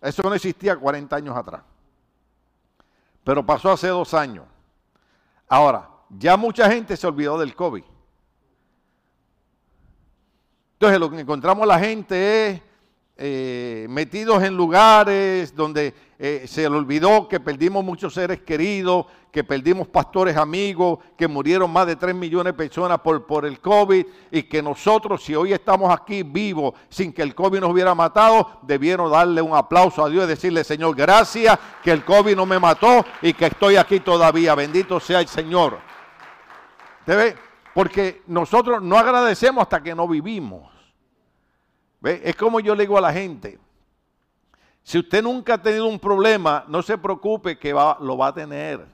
Eso 0.00 0.22
no 0.22 0.34
existía 0.34 0.76
40 0.76 1.16
años 1.16 1.36
atrás. 1.36 1.62
Pero 3.24 3.44
pasó 3.44 3.72
hace 3.72 3.88
dos 3.88 4.14
años. 4.14 4.44
Ahora, 5.48 5.88
ya 6.10 6.36
mucha 6.36 6.70
gente 6.70 6.96
se 6.96 7.06
olvidó 7.06 7.38
del 7.38 7.54
COVID. 7.54 7.84
Entonces 10.74 11.00
lo 11.00 11.10
que 11.10 11.20
encontramos 11.20 11.66
la 11.66 11.78
gente 11.78 12.46
es 12.46 12.62
eh, 13.20 13.88
metidos 13.90 14.44
en 14.44 14.56
lugares 14.56 15.52
donde 15.56 15.92
eh, 16.20 16.44
se 16.46 16.62
le 16.62 16.76
olvidó 16.76 17.26
que 17.26 17.40
perdimos 17.40 17.84
muchos 17.84 18.14
seres 18.14 18.42
queridos, 18.42 19.06
que 19.32 19.42
perdimos 19.42 19.88
pastores 19.88 20.36
amigos, 20.36 21.00
que 21.16 21.26
murieron 21.26 21.68
más 21.72 21.88
de 21.88 21.96
3 21.96 22.14
millones 22.14 22.52
de 22.52 22.56
personas 22.56 23.00
por, 23.00 23.26
por 23.26 23.44
el 23.44 23.58
COVID 23.58 24.06
y 24.30 24.44
que 24.44 24.62
nosotros, 24.62 25.24
si 25.24 25.34
hoy 25.34 25.52
estamos 25.52 25.92
aquí 25.92 26.22
vivos 26.22 26.74
sin 26.88 27.12
que 27.12 27.22
el 27.22 27.34
COVID 27.34 27.58
nos 27.58 27.72
hubiera 27.72 27.92
matado, 27.92 28.60
debieron 28.62 29.10
darle 29.10 29.42
un 29.42 29.56
aplauso 29.56 30.04
a 30.04 30.08
Dios 30.08 30.24
y 30.24 30.28
decirle, 30.28 30.62
Señor, 30.62 30.94
gracias 30.94 31.58
que 31.82 31.90
el 31.90 32.04
COVID 32.04 32.36
no 32.36 32.46
me 32.46 32.60
mató 32.60 33.04
y 33.20 33.32
que 33.32 33.46
estoy 33.46 33.74
aquí 33.74 33.98
todavía. 33.98 34.54
Bendito 34.54 35.00
sea 35.00 35.18
el 35.18 35.26
Señor. 35.26 35.80
¿Te 37.04 37.34
Porque 37.74 38.22
nosotros 38.28 38.80
no 38.80 38.96
agradecemos 38.96 39.62
hasta 39.62 39.82
que 39.82 39.92
no 39.92 40.06
vivimos. 40.06 40.77
Es 42.02 42.36
como 42.36 42.60
yo 42.60 42.74
le 42.74 42.84
digo 42.84 42.96
a 42.96 43.00
la 43.00 43.12
gente, 43.12 43.58
si 44.82 44.98
usted 44.98 45.22
nunca 45.22 45.54
ha 45.54 45.62
tenido 45.62 45.86
un 45.86 45.98
problema, 45.98 46.64
no 46.68 46.80
se 46.82 46.96
preocupe 46.96 47.58
que 47.58 47.72
lo 47.72 48.16
va 48.16 48.28
a 48.28 48.34
tener. 48.34 48.86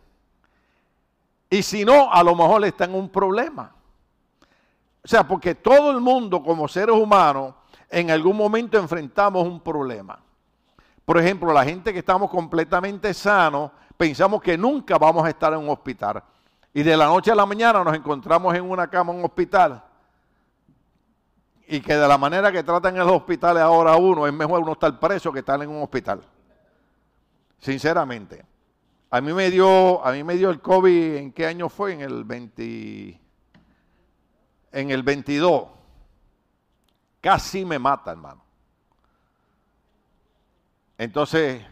Y 1.51 1.63
si 1.63 1.85
no, 1.85 2.13
a 2.13 2.23
lo 2.23 2.35
mejor 2.35 2.65
está 2.65 2.85
en 2.85 2.95
un 2.95 3.09
problema. 3.09 3.73
O 5.05 5.07
sea, 5.09 5.27
porque 5.27 5.55
todo 5.55 5.91
el 5.91 6.01
mundo 6.01 6.43
como 6.43 6.67
seres 6.67 6.97
humanos 6.97 7.55
en 7.91 8.11
algún 8.11 8.37
momento 8.37 8.79
enfrentamos 8.79 9.47
un 9.47 9.61
problema. 9.61 10.19
Por 11.05 11.19
ejemplo, 11.19 11.53
la 11.53 11.65
gente 11.65 11.93
que 11.93 11.99
estamos 11.99 12.31
completamente 12.31 13.13
sanos, 13.13 13.71
pensamos 13.97 14.41
que 14.41 14.57
nunca 14.57 14.97
vamos 14.97 15.25
a 15.25 15.29
estar 15.29 15.53
en 15.53 15.61
un 15.61 15.69
hospital. 15.69 16.23
Y 16.73 16.83
de 16.83 16.97
la 16.97 17.07
noche 17.07 17.31
a 17.31 17.35
la 17.35 17.45
mañana 17.45 17.85
nos 17.85 17.95
encontramos 17.95 18.55
en 18.55 18.69
una 18.69 18.89
cama 18.89 19.13
en 19.13 19.19
un 19.19 19.25
hospital 19.27 19.81
y 21.67 21.81
que 21.81 21.95
de 21.95 22.07
la 22.07 22.19
manera 22.19 22.53
que 22.53 22.63
tratan 22.63 22.95
en 22.97 23.07
los 23.07 23.13
hospitales 23.13 23.63
ahora 23.63 23.97
uno, 23.97 24.27
es 24.27 24.33
mejor 24.33 24.61
uno 24.61 24.73
estar 24.73 24.99
preso 24.99 25.33
que 25.33 25.39
estar 25.41 25.63
en 25.63 25.71
un 25.71 25.83
hospital. 25.83 26.23
Sinceramente. 27.59 28.45
A 29.11 29.21
mí 29.21 29.33
me 29.33 29.51
dio, 29.51 30.05
a 30.05 30.13
mí 30.13 30.25
me 30.25 30.35
dio 30.37 30.51
el 30.51 30.61
COVID, 30.61 31.17
¿en 31.17 31.33
qué 31.33 31.47
año 31.47 31.69
fue? 31.69 31.93
En 31.93 32.01
el 32.01 32.25
20, 32.25 33.21
en 34.73 34.91
el 34.91 35.03
22. 35.03 35.69
Casi 37.21 37.65
me 37.65 37.79
mata, 37.79 38.11
hermano. 38.11 38.45
Entonces, 40.99 41.63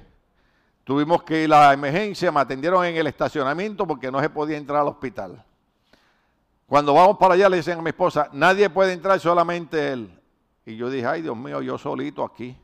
tuvimos 0.84 1.22
que 1.22 1.44
ir 1.44 1.52
a 1.52 1.68
la 1.68 1.72
emergencia, 1.72 2.32
me 2.32 2.40
atendieron 2.40 2.84
en 2.84 2.96
el 2.96 3.06
estacionamiento 3.06 3.86
porque 3.86 4.10
no 4.10 4.20
se 4.20 4.30
podía 4.30 4.56
entrar 4.56 4.80
al 4.80 4.88
hospital. 4.88 5.44
Cuando 6.66 6.94
vamos 6.94 7.18
para 7.18 7.34
allá 7.34 7.48
le 7.48 7.58
dicen 7.58 7.78
a 7.78 7.82
mi 7.82 7.90
esposa, 7.90 8.28
nadie 8.32 8.70
puede 8.70 8.92
entrar, 8.92 9.18
solamente 9.20 9.92
él. 9.92 10.18
Y 10.64 10.76
yo 10.76 10.88
dije, 10.88 11.06
ay 11.06 11.22
Dios 11.22 11.36
mío, 11.36 11.60
yo 11.60 11.76
solito 11.76 12.24
aquí. 12.24 12.56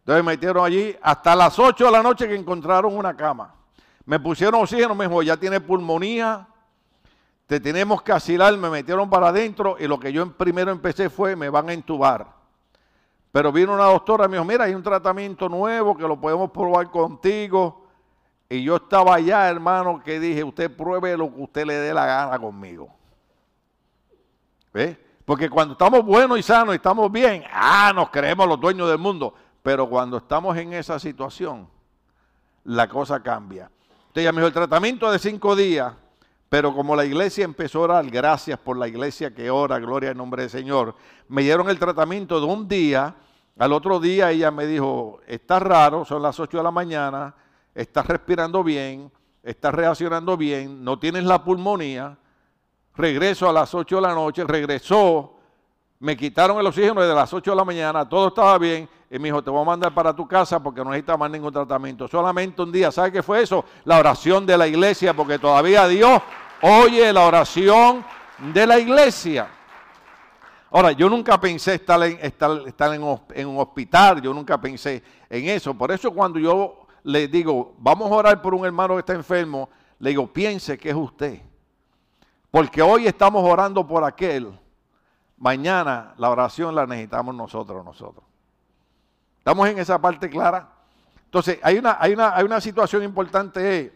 Entonces 0.00 0.24
me 0.24 0.32
metieron 0.32 0.64
allí 0.64 0.96
hasta 1.02 1.34
las 1.34 1.58
8 1.58 1.84
de 1.84 1.90
la 1.90 2.02
noche 2.02 2.28
que 2.28 2.34
encontraron 2.34 2.96
una 2.96 3.16
cama. 3.16 3.54
Me 4.04 4.18
pusieron 4.18 4.62
oxígeno, 4.62 4.94
me 4.94 5.06
dijo, 5.06 5.22
ya 5.22 5.36
tiene 5.36 5.60
pulmonía, 5.60 6.48
te 7.46 7.60
tenemos 7.60 8.02
que 8.02 8.12
asilar, 8.12 8.56
me 8.56 8.70
metieron 8.70 9.10
para 9.10 9.28
adentro 9.28 9.76
y 9.78 9.86
lo 9.86 9.98
que 9.98 10.12
yo 10.12 10.30
primero 10.32 10.70
empecé 10.70 11.10
fue, 11.10 11.34
me 11.34 11.48
van 11.48 11.68
a 11.68 11.72
entubar. 11.72 12.26
Pero 13.32 13.52
vino 13.52 13.74
una 13.74 13.84
doctora 13.84 14.26
y 14.26 14.28
me 14.28 14.36
dijo, 14.36 14.44
mira, 14.44 14.64
hay 14.64 14.74
un 14.74 14.82
tratamiento 14.82 15.48
nuevo 15.48 15.96
que 15.96 16.04
lo 16.04 16.18
podemos 16.20 16.50
probar 16.50 16.90
contigo. 16.90 17.87
Y 18.48 18.62
yo 18.62 18.76
estaba 18.76 19.14
allá, 19.14 19.48
hermano, 19.48 20.02
que 20.02 20.18
dije, 20.18 20.42
usted 20.42 20.74
pruebe 20.74 21.16
lo 21.16 21.32
que 21.32 21.40
usted 21.40 21.66
le 21.66 21.74
dé 21.74 21.92
la 21.92 22.06
gana 22.06 22.38
conmigo. 22.38 22.88
¿Ves? 24.72 24.96
Porque 25.24 25.50
cuando 25.50 25.72
estamos 25.72 26.02
buenos 26.04 26.38
y 26.38 26.42
sanos 26.42 26.74
y 26.74 26.76
estamos 26.76 27.12
bien, 27.12 27.44
ah, 27.52 27.92
nos 27.94 28.08
creemos 28.08 28.48
los 28.48 28.58
dueños 28.58 28.88
del 28.88 28.96
mundo. 28.98 29.34
Pero 29.62 29.86
cuando 29.88 30.16
estamos 30.16 30.56
en 30.56 30.72
esa 30.72 30.98
situación, 30.98 31.68
la 32.64 32.88
cosa 32.88 33.22
cambia. 33.22 33.70
Usted 34.06 34.22
ya 34.22 34.32
me 34.32 34.38
dijo, 34.38 34.46
el 34.46 34.54
tratamiento 34.54 35.10
de 35.10 35.18
cinco 35.18 35.54
días, 35.54 35.92
pero 36.48 36.74
como 36.74 36.96
la 36.96 37.04
iglesia 37.04 37.44
empezó 37.44 37.80
a 37.80 37.82
orar, 37.82 38.10
gracias 38.10 38.58
por 38.58 38.78
la 38.78 38.88
iglesia 38.88 39.34
que 39.34 39.50
ora, 39.50 39.78
gloria 39.78 40.10
al 40.10 40.16
nombre 40.16 40.42
del 40.42 40.50
Señor, 40.50 40.94
me 41.28 41.42
dieron 41.42 41.68
el 41.68 41.78
tratamiento 41.78 42.40
de 42.40 42.46
un 42.46 42.66
día, 42.66 43.14
al 43.58 43.72
otro 43.74 44.00
día 44.00 44.30
ella 44.30 44.50
me 44.50 44.66
dijo, 44.66 45.20
está 45.26 45.58
raro, 45.58 46.06
son 46.06 46.22
las 46.22 46.40
8 46.40 46.56
de 46.56 46.62
la 46.62 46.70
mañana, 46.70 47.34
estás 47.80 48.06
respirando 48.06 48.64
bien, 48.64 49.10
estás 49.42 49.72
reaccionando 49.72 50.36
bien, 50.36 50.82
no 50.82 50.98
tienes 50.98 51.22
la 51.22 51.44
pulmonía, 51.44 52.18
regreso 52.96 53.48
a 53.48 53.52
las 53.52 53.72
8 53.72 53.96
de 53.96 54.02
la 54.02 54.14
noche, 54.14 54.42
regresó, 54.44 55.36
me 56.00 56.16
quitaron 56.16 56.58
el 56.58 56.66
oxígeno 56.66 57.00
desde 57.00 57.14
las 57.14 57.32
8 57.32 57.52
de 57.52 57.56
la 57.56 57.64
mañana, 57.64 58.08
todo 58.08 58.28
estaba 58.28 58.58
bien, 58.58 58.88
y 59.08 59.18
me 59.20 59.28
dijo, 59.28 59.42
te 59.42 59.50
voy 59.50 59.62
a 59.62 59.64
mandar 59.64 59.94
para 59.94 60.14
tu 60.14 60.26
casa 60.26 60.60
porque 60.60 60.82
no 60.82 60.90
necesitas 60.90 61.18
más 61.18 61.30
ningún 61.30 61.52
tratamiento. 61.52 62.08
Solamente 62.08 62.60
un 62.60 62.72
día, 62.72 62.90
¿sabe 62.90 63.12
qué 63.12 63.22
fue 63.22 63.42
eso? 63.42 63.64
La 63.84 63.98
oración 63.98 64.44
de 64.44 64.58
la 64.58 64.66
iglesia, 64.66 65.14
porque 65.14 65.38
todavía 65.38 65.86
Dios 65.86 66.20
oye 66.60 67.12
la 67.12 67.26
oración 67.26 68.04
de 68.52 68.66
la 68.66 68.78
iglesia. 68.78 69.48
Ahora, 70.70 70.92
yo 70.92 71.08
nunca 71.08 71.40
pensé 71.40 71.76
estar 71.76 72.02
en, 72.02 72.18
estar, 72.20 72.92
en, 72.92 73.48
un 73.48 73.58
hospital, 73.58 74.20
yo 74.20 74.34
nunca 74.34 74.60
pensé 74.60 75.02
en 75.30 75.48
eso. 75.48 75.72
Por 75.72 75.92
eso 75.92 76.10
cuando 76.10 76.40
yo 76.40 76.87
le 77.02 77.28
digo, 77.28 77.74
vamos 77.78 78.10
a 78.10 78.14
orar 78.14 78.42
por 78.42 78.54
un 78.54 78.64
hermano 78.64 78.94
que 78.94 79.00
está 79.00 79.14
enfermo, 79.14 79.68
le 79.98 80.10
digo, 80.10 80.32
piense 80.32 80.78
que 80.78 80.90
es 80.90 80.94
usted. 80.94 81.40
Porque 82.50 82.82
hoy 82.82 83.06
estamos 83.06 83.44
orando 83.44 83.86
por 83.86 84.04
aquel. 84.04 84.58
Mañana 85.36 86.14
la 86.16 86.30
oración 86.30 86.74
la 86.74 86.86
necesitamos 86.86 87.34
nosotros, 87.34 87.84
nosotros. 87.84 88.24
¿Estamos 89.38 89.68
en 89.68 89.78
esa 89.78 90.00
parte 90.00 90.28
clara? 90.28 90.68
Entonces, 91.24 91.58
hay 91.62 91.78
una, 91.78 91.96
hay 92.00 92.12
una, 92.12 92.34
hay 92.34 92.44
una 92.44 92.60
situación 92.60 93.02
importante 93.02 93.92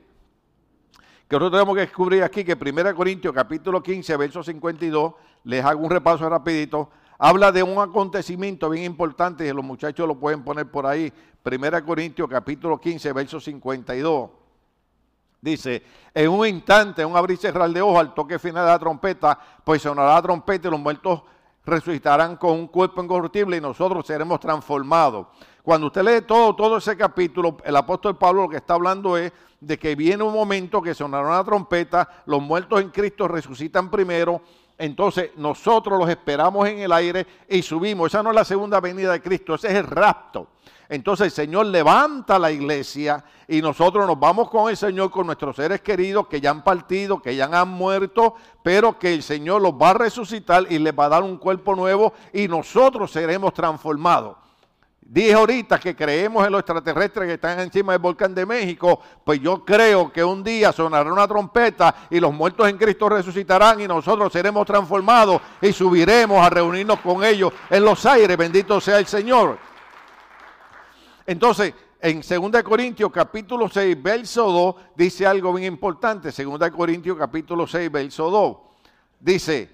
que 1.32 1.36
nosotros 1.38 1.52
tenemos 1.52 1.74
que 1.74 1.80
descubrir 1.80 2.22
aquí, 2.22 2.44
que 2.44 2.52
1 2.52 2.94
Corintios 2.94 3.32
capítulo 3.32 3.82
15, 3.82 4.16
verso 4.18 4.42
52, 4.42 5.14
les 5.44 5.64
hago 5.64 5.80
un 5.80 5.90
repaso 5.90 6.28
rapidito, 6.28 6.90
habla 7.18 7.50
de 7.50 7.62
un 7.62 7.78
acontecimiento 7.78 8.68
bien 8.68 8.84
importante, 8.84 9.46
y 9.46 9.52
los 9.52 9.64
muchachos 9.64 10.06
lo 10.06 10.20
pueden 10.20 10.44
poner 10.44 10.70
por 10.70 10.84
ahí, 10.84 11.10
1 11.44 11.84
Corintios 11.84 12.28
capítulo 12.28 12.80
15, 12.80 13.12
verso 13.12 13.40
52. 13.40 14.30
Dice, 15.40 15.82
en 16.14 16.28
un 16.28 16.46
instante, 16.46 17.04
un 17.04 17.16
abrir 17.16 17.36
y 17.36 17.40
cerrar 17.40 17.68
de 17.70 17.82
ojos, 17.82 17.98
al 17.98 18.14
toque 18.14 18.38
final 18.38 18.64
de 18.64 18.70
la 18.70 18.78
trompeta, 18.78 19.38
pues 19.64 19.82
sonará 19.82 20.14
la 20.14 20.22
trompeta 20.22 20.68
y 20.68 20.70
los 20.70 20.78
muertos 20.78 21.22
resucitarán 21.64 22.36
con 22.36 22.52
un 22.52 22.68
cuerpo 22.68 23.02
incorruptible 23.02 23.56
y 23.56 23.60
nosotros 23.60 24.06
seremos 24.06 24.38
transformados. 24.38 25.26
Cuando 25.64 25.88
usted 25.88 26.02
lee 26.02 26.24
todo, 26.26 26.54
todo 26.54 26.76
ese 26.76 26.96
capítulo, 26.96 27.56
el 27.64 27.74
apóstol 27.74 28.16
Pablo 28.16 28.42
lo 28.42 28.48
que 28.48 28.56
está 28.56 28.74
hablando 28.74 29.16
es 29.16 29.32
de 29.60 29.78
que 29.78 29.96
viene 29.96 30.22
un 30.22 30.32
momento 30.32 30.80
que 30.80 30.94
sonará 30.94 31.26
una 31.26 31.44
trompeta, 31.44 32.08
los 32.26 32.40
muertos 32.40 32.80
en 32.80 32.90
Cristo 32.90 33.26
resucitan 33.26 33.90
primero, 33.90 34.42
entonces 34.78 35.30
nosotros 35.36 35.98
los 35.98 36.08
esperamos 36.08 36.68
en 36.68 36.80
el 36.80 36.92
aire 36.92 37.26
y 37.48 37.62
subimos. 37.62 38.08
Esa 38.08 38.22
no 38.22 38.30
es 38.30 38.36
la 38.36 38.44
segunda 38.44 38.80
venida 38.80 39.12
de 39.12 39.22
Cristo, 39.22 39.54
ese 39.54 39.68
es 39.68 39.74
el 39.74 39.86
rapto. 39.86 40.48
Entonces 40.92 41.24
el 41.24 41.30
Señor 41.30 41.64
levanta 41.64 42.38
la 42.38 42.50
iglesia 42.50 43.24
y 43.48 43.62
nosotros 43.62 44.06
nos 44.06 44.20
vamos 44.20 44.50
con 44.50 44.68
el 44.68 44.76
Señor, 44.76 45.10
con 45.10 45.24
nuestros 45.24 45.56
seres 45.56 45.80
queridos 45.80 46.26
que 46.26 46.38
ya 46.38 46.50
han 46.50 46.62
partido, 46.62 47.22
que 47.22 47.34
ya 47.34 47.46
han 47.46 47.68
muerto, 47.70 48.34
pero 48.62 48.98
que 48.98 49.14
el 49.14 49.22
Señor 49.22 49.62
los 49.62 49.72
va 49.72 49.88
a 49.88 49.94
resucitar 49.94 50.66
y 50.68 50.78
les 50.78 50.92
va 50.92 51.06
a 51.06 51.08
dar 51.08 51.22
un 51.22 51.38
cuerpo 51.38 51.74
nuevo 51.74 52.12
y 52.34 52.46
nosotros 52.46 53.10
seremos 53.10 53.54
transformados. 53.54 54.36
Dije 55.00 55.32
ahorita 55.32 55.80
que 55.80 55.96
creemos 55.96 56.44
en 56.44 56.52
los 56.52 56.60
extraterrestres 56.60 57.26
que 57.26 57.34
están 57.34 57.60
encima 57.60 57.92
del 57.92 58.02
volcán 58.02 58.34
de 58.34 58.44
México, 58.44 59.00
pues 59.24 59.40
yo 59.40 59.64
creo 59.64 60.12
que 60.12 60.22
un 60.22 60.44
día 60.44 60.72
sonará 60.72 61.10
una 61.10 61.26
trompeta 61.26 61.94
y 62.10 62.20
los 62.20 62.34
muertos 62.34 62.68
en 62.68 62.76
Cristo 62.76 63.08
resucitarán 63.08 63.80
y 63.80 63.88
nosotros 63.88 64.30
seremos 64.30 64.66
transformados 64.66 65.40
y 65.62 65.72
subiremos 65.72 66.38
a 66.44 66.50
reunirnos 66.50 67.00
con 67.00 67.24
ellos 67.24 67.50
en 67.70 67.82
los 67.82 68.04
aires. 68.04 68.36
Bendito 68.36 68.78
sea 68.78 68.98
el 68.98 69.06
Señor. 69.06 69.71
Entonces, 71.26 71.74
en 72.00 72.20
2 72.20 72.62
Corintios 72.62 73.12
capítulo 73.12 73.68
6, 73.68 74.02
verso 74.02 74.50
2, 74.50 74.74
dice 74.96 75.26
algo 75.26 75.52
bien 75.52 75.72
importante. 75.72 76.30
2 76.30 76.70
Corintios 76.70 77.16
capítulo 77.16 77.66
6, 77.66 77.92
verso 77.92 78.30
2. 78.30 78.56
Dice, 79.20 79.70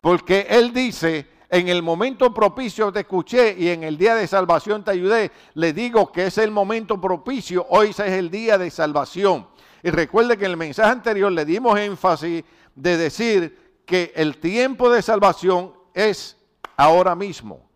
porque 0.00 0.46
él 0.48 0.72
dice, 0.72 1.26
en 1.50 1.68
el 1.68 1.82
momento 1.82 2.32
propicio 2.32 2.92
te 2.92 3.00
escuché 3.00 3.56
y 3.58 3.68
en 3.68 3.82
el 3.82 3.96
día 3.96 4.14
de 4.14 4.26
salvación 4.26 4.84
te 4.84 4.92
ayudé. 4.92 5.32
Le 5.54 5.72
digo 5.72 6.12
que 6.12 6.26
es 6.26 6.38
el 6.38 6.50
momento 6.50 7.00
propicio, 7.00 7.66
hoy 7.70 7.90
es 7.90 7.98
el 7.98 8.30
día 8.30 8.58
de 8.58 8.70
salvación. 8.70 9.48
Y 9.82 9.90
recuerde 9.90 10.36
que 10.36 10.44
en 10.44 10.52
el 10.52 10.56
mensaje 10.56 10.90
anterior 10.90 11.32
le 11.32 11.44
dimos 11.44 11.78
énfasis 11.78 12.44
de 12.74 12.96
decir 12.96 13.80
que 13.84 14.12
el 14.14 14.38
tiempo 14.38 14.90
de 14.90 15.02
salvación 15.02 15.72
es 15.94 16.36
ahora 16.76 17.14
mismo. 17.14 17.66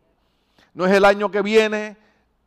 No 0.74 0.86
es 0.86 0.92
el 0.92 1.04
año 1.04 1.30
que 1.30 1.42
viene, 1.42 1.96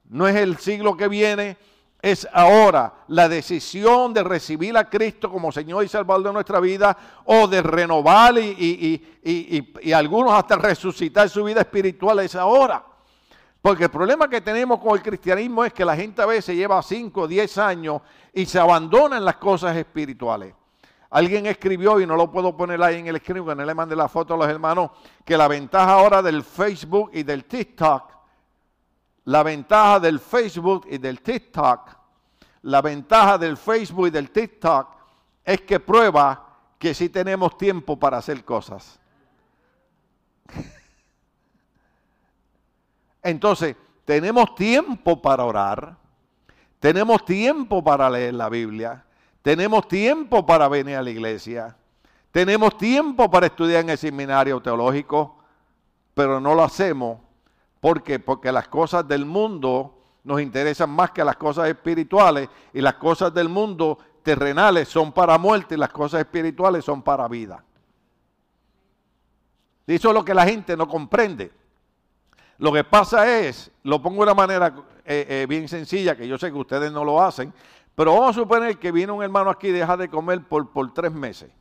no 0.10 0.28
es 0.28 0.36
el 0.36 0.58
siglo 0.58 0.96
que 0.96 1.08
viene, 1.08 1.58
es 2.06 2.28
ahora 2.32 2.94
la 3.08 3.28
decisión 3.28 4.14
de 4.14 4.24
recibir 4.24 4.78
a 4.78 4.88
Cristo 4.88 5.32
como 5.32 5.52
Señor 5.52 5.84
y 5.84 5.88
Salvador 5.88 6.28
de 6.28 6.34
nuestra 6.34 6.60
vida 6.60 6.96
o 7.26 7.48
de 7.48 7.64
renovar 7.64 8.38
y, 8.38 9.02
y, 9.24 9.92
algunos 9.92 10.34
hasta 10.34 10.56
resucitar 10.56 11.28
su 11.30 11.44
vida 11.44 11.62
espiritual 11.62 12.20
es 12.20 12.36
ahora. 12.36 12.86
Porque 13.60 13.86
el 13.86 13.90
problema 13.90 14.30
que 14.30 14.42
tenemos 14.42 14.80
con 14.80 14.94
el 14.94 15.02
cristianismo 15.02 15.66
es 15.66 15.74
que 15.74 15.84
la 15.84 15.96
gente 15.96 16.22
a 16.22 16.28
veces 16.28 16.56
lleva 16.56 16.80
5 16.84 17.22
o 17.22 17.28
10 17.28 17.58
años 17.58 18.02
y 18.32 18.46
se 18.46 18.60
abandona 18.60 19.18
en 19.18 19.26
las 19.26 19.38
cosas 19.38 19.76
espirituales. 19.76 20.54
Alguien 21.10 21.48
escribió, 21.48 22.00
y 22.00 22.06
no 22.06 22.16
lo 22.16 22.30
puedo 22.32 22.56
poner 22.56 22.84
ahí 22.84 23.00
en 23.00 23.08
el 23.08 23.16
escrito, 23.16 23.48
que 23.48 23.56
no 23.56 23.66
le 23.66 23.74
mande 23.74 23.96
la 23.96 24.08
foto 24.08 24.36
a 24.36 24.38
los 24.38 24.48
hermanos, 24.48 24.92
que 25.24 25.36
la 25.36 25.48
ventaja 25.48 25.94
ahora 25.94 26.22
del 26.22 26.44
Facebook 26.44 27.10
y 27.14 27.24
del 27.24 27.46
TikTok 27.46 28.15
la 29.26 29.44
ventaja 29.44 30.00
del 30.00 30.20
Facebook 30.20 30.88
y 30.90 30.98
del 30.98 31.22
TikTok, 31.22 31.90
la 32.62 32.82
ventaja 32.82 33.38
del 33.38 33.58
Facebook 33.58 34.08
y 34.08 34.12
del 34.12 34.32
TikTok 34.32 34.88
es 35.44 35.62
que 35.62 35.80
prueba 35.80 36.44
que 36.78 36.94
sí 36.94 37.10
tenemos 37.10 37.58
tiempo 37.58 37.98
para 37.98 38.18
hacer 38.18 38.44
cosas. 38.44 39.00
Entonces, 43.24 43.76
tenemos 44.06 44.54
tiempo 44.54 45.20
para 45.22 45.44
orar, 45.44 45.98
tenemos 46.80 47.26
tiempo 47.26 47.84
para 47.84 48.10
leer 48.10 48.36
la 48.36 48.50
Biblia, 48.50 49.04
tenemos 49.42 49.88
tiempo 49.88 50.46
para 50.46 50.68
venir 50.68 50.98
a 50.98 51.02
la 51.02 51.10
iglesia, 51.10 51.76
tenemos 52.32 52.78
tiempo 52.78 53.30
para 53.32 53.48
estudiar 53.48 53.82
en 53.82 53.90
el 53.90 53.98
seminario 53.98 54.62
teológico, 54.62 55.40
pero 56.14 56.40
no 56.40 56.54
lo 56.54 56.64
hacemos 56.64 57.25
¿Por 57.86 58.02
qué? 58.02 58.18
Porque 58.18 58.52
las 58.52 58.68
cosas 58.68 59.08
del 59.08 59.26
mundo 59.26 59.94
nos 60.24 60.42
interesan 60.42 60.90
más 60.90 61.12
que 61.12 61.24
las 61.24 61.36
cosas 61.36 61.68
espirituales 61.70 62.50
y 62.74 62.82
las 62.82 62.96
cosas 62.96 63.32
del 63.32 63.48
mundo 63.48 64.00
terrenales 64.24 64.90
son 64.90 65.12
para 65.12 65.38
muerte 65.38 65.76
y 65.76 65.78
las 65.78 65.92
cosas 65.92 66.22
espirituales 66.22 66.84
son 66.84 67.04
para 67.04 67.28
vida. 67.28 67.64
Y 69.86 69.94
eso 69.94 70.08
es 70.08 70.16
lo 70.16 70.26
que 70.26 70.34
la 70.34 70.46
gente 70.46 70.76
no 70.76 70.88
comprende. 70.88 71.52
Lo 72.58 72.74
que 72.74 72.84
pasa 72.84 73.38
es, 73.38 73.70
lo 73.84 74.02
pongo 74.02 74.26
de 74.26 74.32
una 74.32 74.34
manera 74.34 74.76
eh, 75.06 75.28
eh, 75.30 75.46
bien 75.48 75.68
sencilla, 75.68 76.18
que 76.18 76.28
yo 76.28 76.40
sé 76.40 76.52
que 76.52 76.58
ustedes 76.58 76.92
no 76.92 77.06
lo 77.06 77.22
hacen, 77.22 77.54
Pero 77.94 78.14
vamos 78.14 78.32
a 78.32 78.40
suponer 78.42 78.80
que 78.80 78.92
viene 78.92 79.12
un 79.12 79.22
hermano 79.22 79.52
aquí 79.52 79.68
y 79.68 79.74
deja 79.74 79.96
de 79.96 80.10
comer 80.10 80.42
por, 80.42 80.72
por 80.72 80.92
tres 80.92 81.12
meses. 81.12 81.52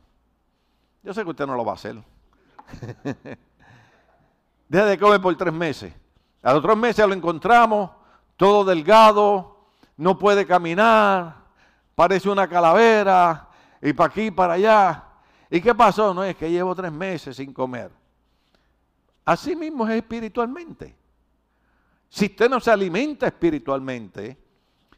Yo 1.03 1.13
sé 1.13 1.23
que 1.23 1.29
usted 1.29 1.45
no 1.45 1.55
lo 1.55 1.63
va 1.63 1.73
a 1.73 1.75
hacer. 1.75 1.97
deja 4.67 4.85
de 4.85 4.97
comer 4.97 5.21
por 5.21 5.37
tres 5.37 5.53
meses. 5.53 5.93
A 6.45 6.53
los 6.53 6.61
tres 6.61 6.77
meses 6.77 7.07
lo 7.07 7.15
encontramos 7.15 7.89
todo 8.37 8.63
delgado, 8.63 9.65
no 9.97 10.19
puede 10.19 10.45
caminar, 10.45 11.37
parece 11.95 12.29
una 12.29 12.47
calavera, 12.47 13.49
y 13.81 13.93
para 13.93 14.11
aquí 14.11 14.29
para 14.29 14.53
allá. 14.53 15.03
¿Y 15.49 15.59
qué 15.59 15.73
pasó? 15.73 16.13
No 16.13 16.23
es 16.23 16.35
que 16.35 16.51
llevo 16.51 16.75
tres 16.75 16.91
meses 16.91 17.37
sin 17.37 17.51
comer. 17.51 17.89
Así 19.25 19.55
mismo 19.55 19.87
es 19.87 19.95
espiritualmente. 19.95 20.95
Si 22.09 22.25
usted 22.25 22.47
no 22.47 22.59
se 22.59 22.69
alimenta 22.69 23.25
espiritualmente, 23.25 24.37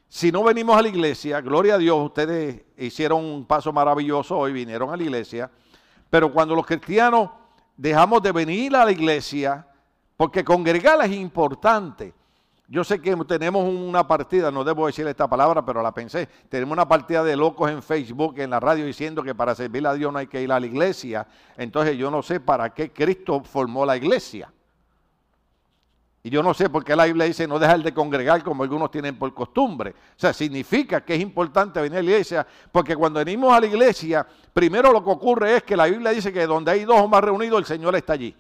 si 0.10 0.34
no 0.34 0.44
venimos 0.44 0.78
a 0.78 0.82
la 0.82 0.90
iglesia, 0.90 1.40
gloria 1.40 1.76
a 1.76 1.78
Dios, 1.78 1.98
ustedes 1.98 2.62
hicieron 2.76 3.24
un 3.24 3.46
paso 3.46 3.72
maravilloso 3.72 4.38
hoy, 4.38 4.52
vinieron 4.52 4.94
a 4.94 4.98
la 4.98 5.04
iglesia, 5.04 5.50
pero 6.10 6.30
cuando 6.30 6.56
los 6.56 6.66
cristianos 6.66 7.30
dejamos 7.78 8.22
de 8.22 8.34
venir 8.34 8.76
a 8.76 8.84
la 8.84 8.92
iglesia, 8.92 9.66
porque 10.18 10.44
congregar 10.44 11.00
es 11.06 11.12
importante, 11.12 12.14
yo 12.70 12.84
sé 12.84 13.00
que 13.00 13.16
tenemos 13.26 13.64
una 13.64 14.06
partida, 14.06 14.52
no 14.52 14.64
debo 14.66 14.88
decir 14.88 15.08
esta 15.08 15.30
palabra, 15.30 15.66
pero 15.66 15.82
la 15.82 15.94
pensé. 15.94 16.28
Tenemos 16.50 16.74
una 16.74 16.86
partida 16.86 17.24
de 17.24 17.38
locos 17.38 17.72
en 17.72 17.82
Facebook, 17.82 18.40
en 18.40 18.50
la 18.50 18.60
radio, 18.60 18.86
diciendo 18.86 19.24
que 19.24 19.34
para 19.34 19.56
servir 19.56 19.88
a 19.88 19.94
Dios 19.94 20.12
no 20.12 20.20
hay 20.20 20.28
que 20.28 20.42
ir 20.42 20.52
a 20.52 20.60
la 20.60 20.66
iglesia. 20.66 21.26
Entonces 21.56 21.98
yo 21.98 22.12
no 22.12 22.22
sé 22.22 22.42
para 22.42 22.74
qué 22.74 22.92
Cristo 22.92 23.42
formó 23.42 23.86
la 23.86 23.96
iglesia. 23.96 24.52
Y 26.24 26.30
yo 26.30 26.44
no 26.44 26.54
sé 26.54 26.70
por 26.70 26.84
qué 26.84 26.94
la 26.94 27.06
Biblia 27.06 27.24
dice 27.24 27.48
no 27.48 27.58
dejar 27.58 27.82
de 27.82 27.94
congregar 27.94 28.44
como 28.44 28.64
algunos 28.64 28.92
tienen 28.92 29.18
por 29.18 29.34
costumbre. 29.34 29.92
O 29.92 30.20
sea, 30.20 30.34
significa 30.34 31.06
que 31.06 31.16
es 31.16 31.22
importante 31.22 31.80
venir 31.80 32.00
a 32.00 32.04
la 32.04 32.10
iglesia, 32.10 32.48
porque 32.70 32.98
cuando 32.98 33.20
venimos 33.20 33.54
a 33.54 33.62
la 33.62 33.68
iglesia, 33.68 34.28
primero 34.52 34.92
lo 34.92 35.02
que 35.02 35.10
ocurre 35.10 35.56
es 35.56 35.64
que 35.64 35.78
la 35.78 35.86
Biblia 35.86 36.12
dice 36.12 36.34
que 36.34 36.46
donde 36.46 36.72
hay 36.72 36.84
dos 36.84 37.00
o 37.00 37.08
más 37.08 37.24
reunidos, 37.24 37.60
el 37.60 37.66
Señor 37.66 37.96
está 37.96 38.12
allí. 38.12 38.36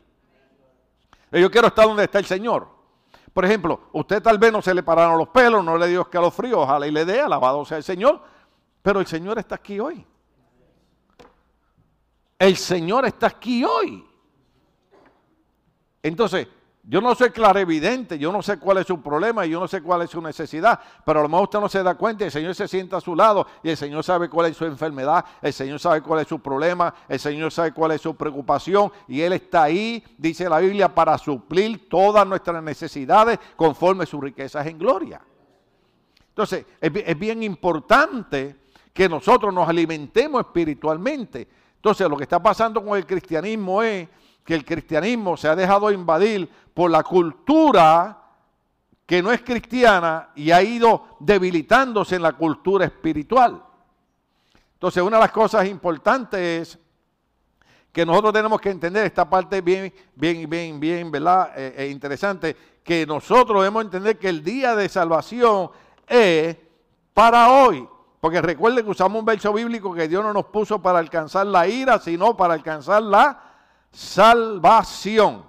Yo 1.32 1.51
quiero 1.51 1.67
estar 1.67 1.86
donde 1.86 2.03
está 2.03 2.19
el 2.19 2.25
Señor. 2.25 2.67
Por 3.34 3.45
ejemplo, 3.45 3.82
usted 3.93 4.21
tal 4.21 4.38
vez 4.38 4.51
no 4.51 4.61
se 4.61 4.73
le 4.73 4.82
pararon 4.82 5.17
los 5.17 5.28
pelos, 5.30 5.63
no 5.63 5.78
le 5.78 5.88
dio 5.88 6.01
escalofrío, 6.01 6.61
ojalá 6.61 6.88
y 6.88 6.91
le 6.91 7.05
dé, 7.05 7.21
alabado 7.21 7.63
sea 7.65 7.78
el 7.78 7.84
Señor, 7.84 8.21
pero 8.82 8.99
el 8.99 9.05
Señor 9.05 9.38
está 9.38 9.55
aquí 9.55 9.80
hoy. 9.80 10.05
El 12.39 12.55
Señor 12.55 13.05
está 13.05 13.28
aquí 13.28 13.63
hoy. 13.63 14.07
Entonces, 16.01 16.47
yo 16.89 17.01
no 17.01 17.13
soy 17.15 17.31
clarevidente, 17.31 18.17
yo 18.17 18.31
no 18.31 18.41
sé 18.41 18.57
cuál 18.57 18.77
es 18.77 18.88
su 18.88 19.01
problema 19.01 19.45
y 19.45 19.49
yo 19.49 19.59
no 19.59 19.67
sé 19.67 19.81
cuál 19.81 20.03
es 20.03 20.09
su 20.09 20.21
necesidad, 20.21 20.79
pero 21.05 21.19
a 21.19 21.23
lo 21.23 21.27
mejor 21.27 21.43
usted 21.43 21.59
no 21.59 21.67
se 21.67 21.83
da 21.83 21.95
cuenta 21.95 22.23
y 22.23 22.27
el 22.27 22.31
Señor 22.31 22.55
se 22.55 22.65
sienta 22.65 22.95
a 22.95 23.01
su 23.01 23.13
lado 23.13 23.45
y 23.61 23.69
el 23.69 23.75
Señor 23.75 24.05
sabe 24.05 24.29
cuál 24.29 24.45
es 24.49 24.55
su 24.55 24.63
enfermedad, 24.63 25.25
el 25.41 25.51
Señor 25.51 25.81
sabe 25.81 26.01
cuál 26.01 26.21
es 26.21 26.29
su 26.29 26.39
problema, 26.39 26.93
el 27.09 27.19
Señor 27.19 27.51
sabe 27.51 27.73
cuál 27.73 27.91
es 27.91 27.99
su 27.99 28.15
preocupación 28.15 28.89
y 29.05 29.19
Él 29.19 29.33
está 29.33 29.63
ahí, 29.63 30.01
dice 30.17 30.47
la 30.47 30.59
Biblia, 30.59 30.95
para 30.95 31.17
suplir 31.17 31.89
todas 31.89 32.25
nuestras 32.25 32.63
necesidades 32.63 33.38
conforme 33.57 34.05
sus 34.05 34.21
riquezas 34.21 34.65
en 34.65 34.77
gloria. 34.77 35.19
Entonces, 36.29 36.65
es 36.79 37.19
bien 37.19 37.43
importante 37.43 38.55
que 38.93 39.09
nosotros 39.09 39.53
nos 39.53 39.67
alimentemos 39.67 40.39
espiritualmente. 40.39 41.49
Entonces, 41.75 42.07
lo 42.09 42.15
que 42.15 42.23
está 42.23 42.41
pasando 42.41 42.81
con 42.81 42.97
el 42.97 43.05
cristianismo 43.05 43.83
es 43.83 44.07
que 44.47 44.55
el 44.55 44.63
cristianismo 44.63 45.35
se 45.35 45.49
ha 45.49 45.55
dejado 45.57 45.91
invadir 45.91 46.49
por 46.78 46.91
la 46.91 47.01
cultura 47.01 48.15
que 49.03 49.23
no 49.23 49.32
es 49.32 49.41
cristiana 49.41 50.30
y 50.36 50.51
ha 50.51 50.61
ido 50.61 51.17
debilitándose 51.19 52.17
en 52.17 52.21
la 52.21 52.34
cultura 52.34 52.86
espiritual. 52.86 53.63
Entonces, 54.73 55.01
una 55.01 55.17
de 55.17 55.23
las 55.23 55.32
cosas 55.32 55.67
importantes 55.67 56.39
es 56.39 56.80
que 57.91 58.05
nosotros 58.05 58.32
tenemos 58.32 58.61
que 58.61 58.69
entender 58.69 59.07
esta 59.07 59.28
parte 59.28 59.61
bien, 59.61 59.91
bien, 60.13 60.47
bien, 60.47 60.80
bien, 60.80 61.09
¿verdad? 61.09 61.51
Eh, 61.57 61.73
eh, 61.78 61.88
interesante, 61.89 62.55
que 62.84 63.07
nosotros 63.07 63.59
debemos 63.59 63.86
entender 63.86 64.19
que 64.19 64.30
el 64.30 64.43
día 64.43 64.75
de 64.75 64.88
salvación 64.88 65.71
es 66.07 66.57
para 67.11 67.49
hoy. 67.49 67.89
Porque 68.21 68.39
recuerden 68.39 68.86
que 68.86 68.91
usamos 68.91 69.19
un 69.19 69.25
verso 69.25 69.51
bíblico 69.51 69.95
que 69.95 70.07
Dios 70.07 70.23
no 70.23 70.32
nos 70.32 70.45
puso 70.45 70.80
para 70.80 70.99
alcanzar 70.99 71.47
la 71.47 71.67
ira, 71.67 71.97
sino 71.97 72.38
para 72.38 72.53
alcanzar 72.53 73.01
la 73.01 73.41
salvación. 73.91 75.46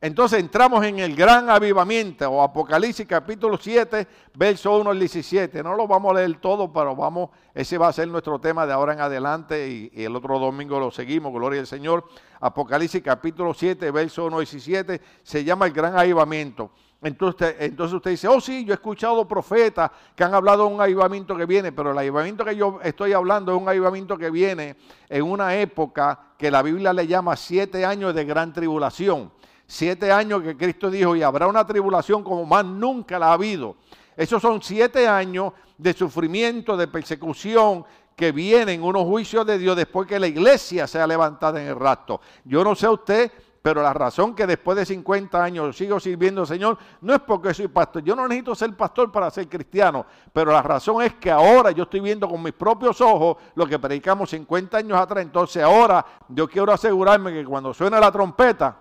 Entonces 0.00 0.38
entramos 0.38 0.84
en 0.84 1.00
el 1.00 1.16
gran 1.16 1.50
avivamiento 1.50 2.30
o 2.30 2.40
Apocalipsis 2.40 3.04
capítulo 3.04 3.58
7, 3.58 4.06
verso 4.36 4.78
1 4.78 4.90
al 4.90 4.98
17. 5.00 5.60
No 5.60 5.74
lo 5.74 5.88
vamos 5.88 6.12
a 6.12 6.20
leer 6.20 6.40
todo, 6.40 6.72
pero 6.72 6.94
vamos, 6.94 7.30
ese 7.52 7.76
va 7.78 7.88
a 7.88 7.92
ser 7.92 8.06
nuestro 8.06 8.38
tema 8.38 8.64
de 8.64 8.72
ahora 8.72 8.92
en 8.92 9.00
adelante 9.00 9.68
y, 9.68 10.04
el 10.04 10.14
otro 10.14 10.38
domingo 10.38 10.78
lo 10.78 10.92
seguimos, 10.92 11.32
gloria 11.32 11.58
al 11.58 11.66
Señor. 11.66 12.04
Apocalipsis 12.38 13.02
capítulo 13.02 13.52
7, 13.52 13.90
verso 13.90 14.26
1 14.26 14.36
al 14.36 14.44
17, 14.44 15.00
se 15.24 15.42
llama 15.42 15.66
el 15.66 15.72
gran 15.72 15.98
avivamiento. 15.98 16.70
Entonces, 17.02 17.56
entonces 17.58 17.94
usted 17.94 18.12
dice, 18.12 18.28
oh 18.28 18.40
sí, 18.40 18.64
yo 18.64 18.74
he 18.74 18.74
escuchado 18.74 19.26
profetas 19.26 19.90
que 20.14 20.22
han 20.22 20.32
hablado 20.32 20.68
de 20.68 20.74
un 20.74 20.80
avivamiento 20.80 21.36
que 21.36 21.44
viene, 21.44 21.72
pero 21.72 21.90
el 21.90 21.98
avivamiento 21.98 22.44
que 22.44 22.54
yo 22.54 22.78
estoy 22.84 23.14
hablando 23.14 23.52
es 23.52 23.60
un 23.60 23.68
avivamiento 23.68 24.16
que 24.16 24.30
viene 24.30 24.76
en 25.08 25.24
una 25.24 25.56
época 25.56 26.34
que 26.38 26.52
la 26.52 26.62
Biblia 26.62 26.92
le 26.92 27.08
llama 27.08 27.34
siete 27.34 27.84
años 27.84 28.14
de 28.14 28.24
gran 28.24 28.52
tribulación. 28.52 29.36
Siete 29.70 30.10
años 30.10 30.42
que 30.42 30.56
Cristo 30.56 30.90
dijo, 30.90 31.14
y 31.14 31.22
habrá 31.22 31.46
una 31.46 31.66
tribulación 31.66 32.24
como 32.24 32.46
más 32.46 32.64
nunca 32.64 33.18
la 33.18 33.26
ha 33.26 33.32
habido. 33.34 33.76
Esos 34.16 34.40
son 34.40 34.62
siete 34.62 35.06
años 35.06 35.52
de 35.76 35.92
sufrimiento, 35.92 36.74
de 36.74 36.88
persecución, 36.88 37.84
que 38.16 38.32
vienen 38.32 38.82
unos 38.82 39.04
juicios 39.04 39.44
de 39.44 39.58
Dios 39.58 39.76
después 39.76 40.08
que 40.08 40.18
la 40.18 40.26
iglesia 40.26 40.86
sea 40.86 41.06
levantada 41.06 41.60
en 41.62 41.68
el 41.68 41.76
rapto. 41.76 42.18
Yo 42.44 42.64
no 42.64 42.74
sé 42.74 42.88
usted, 42.88 43.30
pero 43.60 43.82
la 43.82 43.92
razón 43.92 44.34
que 44.34 44.46
después 44.46 44.78
de 44.78 44.86
50 44.86 45.44
años 45.44 45.76
sigo 45.76 46.00
sirviendo 46.00 46.40
al 46.40 46.46
Señor 46.46 46.78
no 47.02 47.14
es 47.14 47.20
porque 47.20 47.52
soy 47.52 47.68
pastor. 47.68 48.02
Yo 48.02 48.16
no 48.16 48.26
necesito 48.26 48.54
ser 48.54 48.74
pastor 48.74 49.12
para 49.12 49.30
ser 49.30 49.46
cristiano, 49.48 50.06
pero 50.32 50.50
la 50.50 50.62
razón 50.62 51.02
es 51.02 51.14
que 51.16 51.30
ahora 51.30 51.72
yo 51.72 51.82
estoy 51.82 52.00
viendo 52.00 52.26
con 52.26 52.42
mis 52.42 52.54
propios 52.54 53.02
ojos 53.02 53.36
lo 53.54 53.66
que 53.66 53.78
predicamos 53.78 54.30
50 54.30 54.78
años 54.78 54.98
atrás. 54.98 55.22
Entonces 55.22 55.62
ahora 55.62 56.04
yo 56.28 56.48
quiero 56.48 56.72
asegurarme 56.72 57.32
que 57.34 57.44
cuando 57.44 57.74
suene 57.74 58.00
la 58.00 58.10
trompeta, 58.10 58.78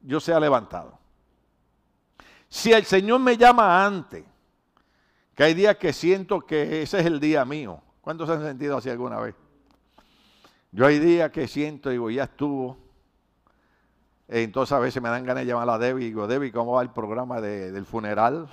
yo 0.00 0.20
sea 0.20 0.40
levantado. 0.40 0.98
Si 2.48 2.72
el 2.72 2.84
Señor 2.84 3.20
me 3.20 3.36
llama 3.36 3.84
antes, 3.84 4.24
que 5.34 5.42
hay 5.44 5.54
días 5.54 5.76
que 5.76 5.92
siento 5.92 6.40
que 6.40 6.82
ese 6.82 7.00
es 7.00 7.06
el 7.06 7.20
día 7.20 7.44
mío. 7.44 7.80
¿Cuántos 8.00 8.28
se 8.28 8.34
han 8.34 8.42
sentido 8.42 8.76
así 8.76 8.90
alguna 8.90 9.20
vez? 9.20 9.34
Yo 10.72 10.86
hay 10.86 10.98
días 10.98 11.30
que 11.30 11.46
siento, 11.48 11.90
digo, 11.90 12.10
ya 12.10 12.24
estuvo 12.24 12.90
entonces 14.30 14.72
a 14.72 14.78
veces 14.78 15.02
me 15.02 15.08
dan 15.08 15.24
ganas 15.24 15.42
de 15.42 15.46
llamar 15.46 15.68
a 15.68 15.78
Debbie 15.78 16.04
y 16.04 16.08
digo, 16.10 16.28
Debbie, 16.28 16.52
¿cómo 16.52 16.72
va 16.74 16.82
el 16.82 16.90
programa 16.90 17.40
del 17.40 17.84
funeral? 17.84 18.48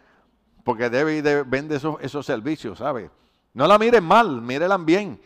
Porque 0.64 0.90
Debbie 0.90 1.22
vende 1.44 1.76
esos, 1.76 2.26
servicios, 2.26 2.78
¿sabes? 2.78 3.08
No 3.54 3.68
la 3.68 3.78
miren 3.78 4.02
mal, 4.02 4.42
mírenla 4.42 4.78
bien. 4.78 5.20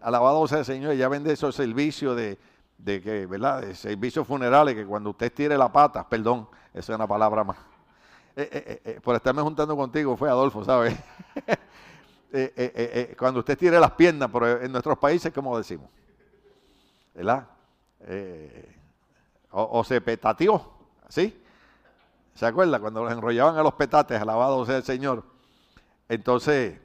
Alabado 0.00 0.46
sea 0.46 0.60
el 0.60 0.64
Señor, 0.64 0.92
ella 0.92 1.08
vende 1.08 1.32
esos 1.32 1.56
servicios 1.56 2.16
de, 2.16 2.38
que, 2.84 3.26
¿verdad? 3.26 3.62
De 3.62 3.74
servicios 3.74 4.26
funerales, 4.26 4.74
que 4.74 4.86
cuando 4.86 5.10
usted 5.10 5.32
tire 5.32 5.56
la 5.56 5.70
pata, 5.70 6.08
perdón, 6.08 6.48
esa 6.72 6.92
es 6.92 6.96
una 6.96 7.06
palabra 7.06 7.44
más. 7.44 7.56
Eh, 8.36 8.48
eh, 8.52 8.82
eh, 8.84 9.00
por 9.02 9.16
estarme 9.16 9.42
juntando 9.42 9.76
contigo 9.76 10.16
fue 10.16 10.28
Adolfo, 10.28 10.64
¿sabes? 10.64 10.96
cuando 13.18 13.40
usted 13.40 13.58
tire 13.58 13.78
las 13.80 13.90
piernas, 13.92 14.30
pero 14.32 14.62
en 14.62 14.70
nuestros 14.70 14.96
países, 14.98 15.32
¿cómo 15.32 15.58
decimos? 15.58 15.90
¿Verdad? 17.14 17.48
o, 19.50 19.84
se 19.84 20.00
petateó, 20.00 20.72
¿sí? 21.08 21.42
¿Se 22.34 22.46
acuerda? 22.46 22.78
Cuando 22.78 23.04
los 23.04 23.12
enrollaban 23.12 23.58
a 23.58 23.62
los 23.62 23.74
petates, 23.74 24.18
alabado 24.20 24.64
sea 24.64 24.76
el 24.76 24.84
Señor. 24.84 25.24
Entonces, 26.08 26.80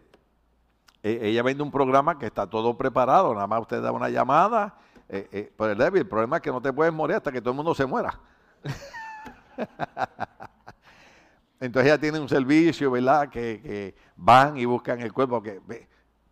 ella 1.03 1.43
vende 1.43 1.63
un 1.63 1.71
programa 1.71 2.17
que 2.17 2.25
está 2.25 2.49
todo 2.49 2.75
preparado, 2.75 3.33
nada 3.33 3.47
más 3.47 3.61
usted 3.61 3.81
da 3.81 3.91
una 3.91 4.09
llamada, 4.09 4.75
eh, 5.09 5.27
eh, 5.31 5.51
el 5.59 5.77
débil, 5.77 6.01
el 6.01 6.07
problema 6.07 6.37
es 6.37 6.41
que 6.41 6.51
no 6.51 6.61
te 6.61 6.73
puedes 6.73 6.93
morir 6.93 7.17
hasta 7.17 7.31
que 7.31 7.41
todo 7.41 7.51
el 7.51 7.57
mundo 7.57 7.75
se 7.75 7.85
muera. 7.85 8.19
Entonces 11.59 11.91
ella 11.91 11.99
tiene 11.99 12.19
un 12.19 12.29
servicio, 12.29 12.91
¿verdad? 12.91 13.29
Que, 13.29 13.95
van 14.15 14.57
y 14.57 14.65
buscan 14.65 15.01
el 15.01 15.13
cuerpo. 15.13 15.41
Que, 15.41 15.61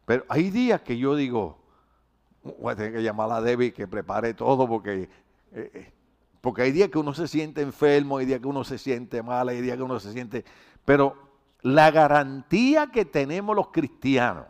pero 0.05 0.26
hay 0.28 0.49
días 0.49 0.82
que 0.82 0.97
yo 0.97 1.15
digo, 1.15 1.59
voy 2.43 2.74
a 2.74 2.76
tener 2.76 2.93
que 2.93 3.03
llamar 3.03 3.32
a 3.32 3.41
Debbie 3.41 3.71
que 3.71 3.88
prepare 3.88 4.34
todo 4.34 4.67
porque 4.67 5.09
eh, 5.53 5.93
porque 6.43 6.63
hay 6.63 6.74
días 6.74 6.89
que 6.89 6.97
uno 6.97 7.13
se 7.13 7.30
siente 7.30 7.61
enfermo, 7.61 8.17
hay 8.17 8.26
días 8.26 8.41
que 8.41 8.47
uno 8.47 8.65
se 8.65 8.78
siente 8.78 9.24
mal, 9.24 9.47
hay 9.47 9.61
días 9.61 9.78
que 9.78 9.84
uno 9.84 9.97
se 9.97 10.11
siente... 10.11 10.43
Pero 10.84 11.15
la 11.61 11.89
garantía 11.89 12.88
que 12.88 13.05
tenemos 13.05 13.55
los 13.55 13.69
cristianos 13.69 14.47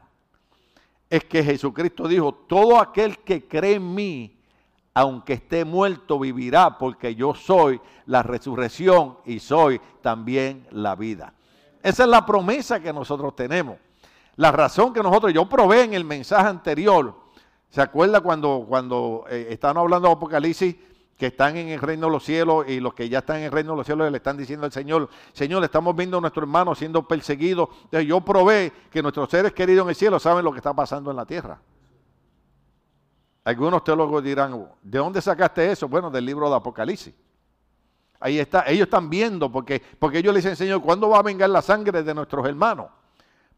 es 1.14 1.26
que 1.26 1.44
Jesucristo 1.44 2.08
dijo, 2.08 2.34
todo 2.34 2.80
aquel 2.80 3.20
que 3.20 3.48
cree 3.48 3.76
en 3.76 3.94
mí, 3.94 4.36
aunque 4.96 5.34
esté 5.34 5.64
muerto, 5.64 6.18
vivirá, 6.18 6.80
porque 6.80 7.14
yo 7.14 7.36
soy 7.36 7.80
la 8.08 8.24
resurrección 8.24 9.20
y 9.24 9.38
soy 9.38 9.80
también 10.02 10.66
la 10.72 10.96
vida. 10.96 11.36
Esa 11.84 12.04
es 12.06 12.10
la 12.10 12.26
promesa 12.26 12.80
que 12.80 12.92
nosotros 12.92 13.36
tenemos. 13.36 13.78
La 14.38 14.52
razón 14.52 14.92
que 14.92 15.04
nosotros, 15.04 15.32
yo 15.32 15.48
probé 15.48 15.84
en 15.84 15.94
el 15.94 16.04
mensaje 16.04 16.48
anterior, 16.48 17.14
¿se 17.70 17.80
acuerda 17.80 18.22
cuando, 18.22 18.66
cuando 18.68 19.26
eh, 19.30 19.50
estaban 19.52 19.78
hablando 19.78 20.08
de 20.08 20.16
Apocalipsis? 20.16 20.76
Que 21.18 21.28
están 21.28 21.56
en 21.58 21.70
el 21.70 21.80
reino 21.80 22.08
de 22.08 22.12
los 22.14 22.24
cielos 22.24 22.66
y 22.68 22.80
los 22.80 22.94
que 22.94 23.08
ya 23.08 23.20
están 23.20 23.38
en 23.38 23.44
el 23.44 23.52
reino 23.52 23.72
de 23.72 23.78
los 23.78 23.86
cielos 23.86 24.12
le 24.12 24.18
están 24.18 24.38
diciendo 24.38 24.66
al 24.66 24.72
Señor, 24.72 25.10
Señor, 25.32 25.64
estamos 25.64 25.96
viendo 25.96 26.18
a 26.18 26.22
nuestro 26.22 26.42
hermano 26.42 26.74
siendo 26.76 27.08
perseguido. 27.08 27.70
Yo 27.92 28.22
probé 28.22 28.72
que 28.90 29.02
nuestros 29.02 29.30
seres 29.30 29.54
queridos 29.54 29.84
en 29.84 29.90
el 29.90 29.96
cielo 29.96 30.20
saben 30.20 30.44
lo 30.44 30.52
que 30.52 30.58
está 30.58 30.74
pasando 30.74 31.12
en 31.12 31.18
la 31.18 31.26
tierra. 31.26 31.60
Algunos 33.46 33.84
teólogos 33.84 34.24
dirán, 34.24 34.68
¿de 34.82 34.98
dónde 34.98 35.22
sacaste 35.22 35.72
eso? 35.72 35.88
Bueno, 35.88 36.10
del 36.10 36.26
libro 36.26 36.50
de 36.50 36.56
Apocalipsis. 36.56 37.14
Ahí 38.20 38.40
está, 38.40 38.64
ellos 38.68 38.86
están 38.86 39.10
viendo, 39.10 39.52
porque, 39.52 39.82
porque 40.00 40.20
ellos 40.20 40.34
les 40.34 40.44
dicen, 40.44 40.56
Señor, 40.56 40.82
¿cuándo 40.82 41.10
va 41.10 41.20
a 41.20 41.24
vengar 41.24 41.50
la 41.50 41.62
sangre 41.62 42.04
de 42.04 42.14
nuestros 42.14 42.48
hermanos? 42.48 42.88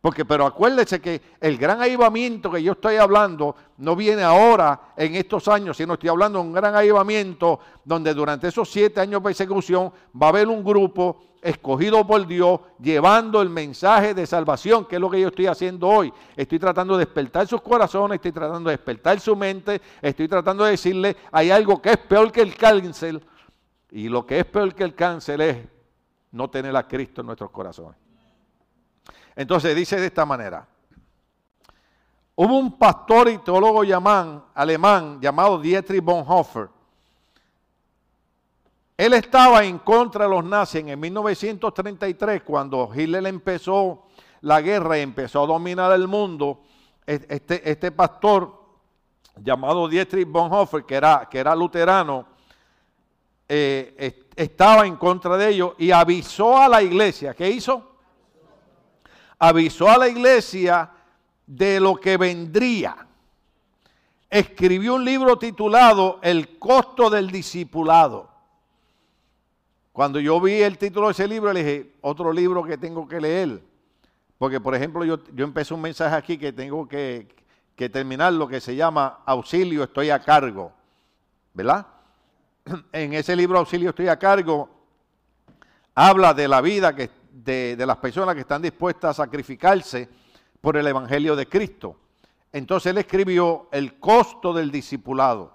Porque, 0.06 0.24
pero 0.24 0.46
acuérdese 0.46 1.02
que 1.02 1.20
el 1.42 1.58
gran 1.58 1.82
avivamiento 1.82 2.52
que 2.52 2.62
yo 2.62 2.74
estoy 2.74 2.98
hablando 2.98 3.56
no 3.78 3.96
viene 3.96 4.22
ahora 4.22 4.94
en 4.96 5.16
estos 5.16 5.48
años, 5.48 5.78
sino 5.78 5.94
estoy 5.94 6.10
hablando 6.10 6.38
de 6.38 6.46
un 6.46 6.54
gran 6.54 6.76
avivamiento 6.76 7.60
donde 7.84 8.14
durante 8.14 8.50
esos 8.50 8.70
siete 8.70 9.02
años 9.02 9.20
de 9.20 9.30
persecución 9.30 9.92
va 10.14 10.28
a 10.28 10.30
haber 10.30 10.48
un 10.48 10.64
grupo 10.64 11.24
escogido 11.42 12.06
por 12.06 12.28
Dios 12.28 12.60
llevando 12.80 13.42
el 13.42 13.50
mensaje 13.50 14.14
de 14.14 14.28
salvación, 14.28 14.86
que 14.86 14.98
es 14.98 15.02
lo 15.02 15.10
que 15.10 15.20
yo 15.20 15.30
estoy 15.30 15.48
haciendo 15.48 15.88
hoy. 15.88 16.14
Estoy 16.36 16.60
tratando 16.60 17.00
de 17.00 17.06
despertar 17.06 17.48
sus 17.48 17.64
corazones, 17.64 18.18
estoy 18.18 18.32
tratando 18.32 18.70
de 18.70 18.78
despertar 18.78 19.20
su 19.20 19.36
mente, 19.36 19.82
estoy 20.04 20.28
tratando 20.28 20.66
de 20.66 20.70
decirle, 20.70 21.18
hay 21.32 21.50
algo 21.50 21.82
que 21.82 21.90
es 21.90 21.98
peor 21.98 22.32
que 22.32 22.42
el 22.42 22.56
cáncer, 22.56 23.26
y 23.90 24.08
lo 24.08 24.24
que 24.24 24.38
es 24.38 24.46
peor 24.46 24.76
que 24.76 24.84
el 24.84 24.94
cáncer 24.94 25.42
es 25.42 25.58
no 26.32 26.48
tener 26.48 26.76
a 26.76 26.88
Cristo 26.88 27.22
en 27.22 27.26
nuestros 27.26 27.50
corazones. 27.50 28.05
Entonces 29.36 29.76
dice 29.76 30.00
de 30.00 30.08
esta 30.08 30.26
manera. 30.26 30.68
Hubo 32.36 32.58
un 32.58 32.78
pastor 32.78 33.30
y 33.30 33.38
teólogo 33.38 33.82
alemán 33.82 35.22
llamado 35.22 35.60
Dietrich 35.60 36.04
Bonhoeffer. 36.04 36.70
Él 38.98 39.14
estaba 39.14 39.64
en 39.64 39.80
contra 39.80 40.26
de 40.26 40.32
los 40.32 40.44
nazis 40.44 40.86
en 40.86 41.00
1933 41.00 42.44
cuando 42.44 42.90
Hitler 42.94 43.26
empezó 43.28 44.06
la 44.42 44.62
guerra 44.62 44.98
y 44.98 45.02
empezó 45.02 45.44
a 45.44 45.48
dominar 45.48 45.92
el 45.94 46.08
mundo. 46.08 46.62
Este, 47.06 47.70
este 47.70 47.92
pastor 47.92 48.66
llamado 49.42 49.88
Dietrich 49.88 50.28
Bonhoeffer, 50.28 50.84
que 50.86 50.96
era, 50.96 51.28
que 51.30 51.40
era 51.40 51.56
luterano, 51.56 52.26
eh, 53.48 54.26
estaba 54.36 54.86
en 54.86 54.96
contra 54.96 55.38
de 55.38 55.50
ellos 55.50 55.74
y 55.78 55.92
avisó 55.92 56.58
a 56.58 56.68
la 56.68 56.82
iglesia. 56.82 57.34
¿Qué 57.34 57.50
hizo? 57.50 57.95
Avisó 59.40 59.90
a 59.90 59.98
la 59.98 60.08
iglesia 60.08 60.92
de 61.46 61.80
lo 61.80 61.96
que 61.96 62.18
vendría. 62.18 62.96
Escribió 64.30 64.96
un 64.96 65.06
libro 65.06 65.38
titulado 65.38 66.20
El 66.22 66.58
costo 66.58 67.10
del 67.10 67.32
discipulado. 67.32 68.30
Cuando 69.94 70.20
yo 70.20 70.42
vi 70.42 70.62
el 70.62 70.78
título 70.78 71.08
de 71.08 71.14
ese 71.14 71.28
libro, 71.28 71.54
le 71.54 71.64
dije, 71.64 71.92
otro 72.02 72.34
libro 72.34 72.64
que 72.64 72.78
tengo 72.78 73.08
que 73.08 73.22
leer. 73.22 73.62
Porque, 74.38 74.60
por 74.60 74.76
ejemplo, 74.76 75.06
yo, 75.06 75.20
yo 75.34 75.46
empecé 75.46 75.74
un 75.74 75.82
mensaje 75.82 76.16
aquí 76.16 76.38
que 76.38 76.52
tengo 76.52 76.88
que, 76.88 77.34
que 77.76 77.90
terminar 77.90 78.34
lo 78.34 78.48
que 78.48 78.60
se 78.60 78.76
llama 78.76 79.20
Auxilio, 79.26 79.84
estoy 79.84 80.10
a 80.10 80.20
cargo. 80.20 80.74
¿Verdad? 81.54 81.88
En 82.92 83.14
ese 83.14 83.36
libro 83.36 83.60
Auxilio, 83.60 83.92
estoy 83.92 84.08
a 84.08 84.18
cargo, 84.18 84.70
habla 85.94 86.34
de 86.34 86.48
la 86.48 86.62
vida 86.62 86.96
que 86.96 87.10
de, 87.46 87.86
las 87.86 87.98
personas 87.98 88.36
que 88.36 88.42
están 88.42 88.62
dispuestas 88.62 89.12
a 89.12 89.24
sacrificarse 89.24 90.10
por 90.60 90.76
el 90.78 90.88
Evangelio 90.88 91.36
de 91.36 91.48
Cristo. 91.48 91.96
Entonces 92.52 92.90
él 92.92 92.98
escribió 92.98 93.68
El 93.72 94.00
costo 94.00 94.54
del 94.54 94.72
discipulado. 94.72 95.54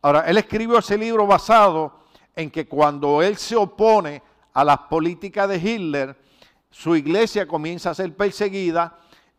Ahora, 0.00 0.20
él 0.22 0.36
escribió 0.36 0.78
ese 0.78 0.96
libro 0.96 1.26
basado 1.26 2.00
en 2.36 2.50
que 2.50 2.68
cuando 2.68 3.20
él 3.20 3.36
se 3.36 3.56
opone 3.56 4.22
a 4.52 4.62
las 4.64 4.78
políticas 4.78 5.48
de 5.48 5.56
Hitler, 5.56 6.16
su 6.70 6.94
iglesia 6.94 7.48
comienza 7.48 7.90
a 7.90 7.94
ser 7.94 8.14
perseguida 8.14 8.96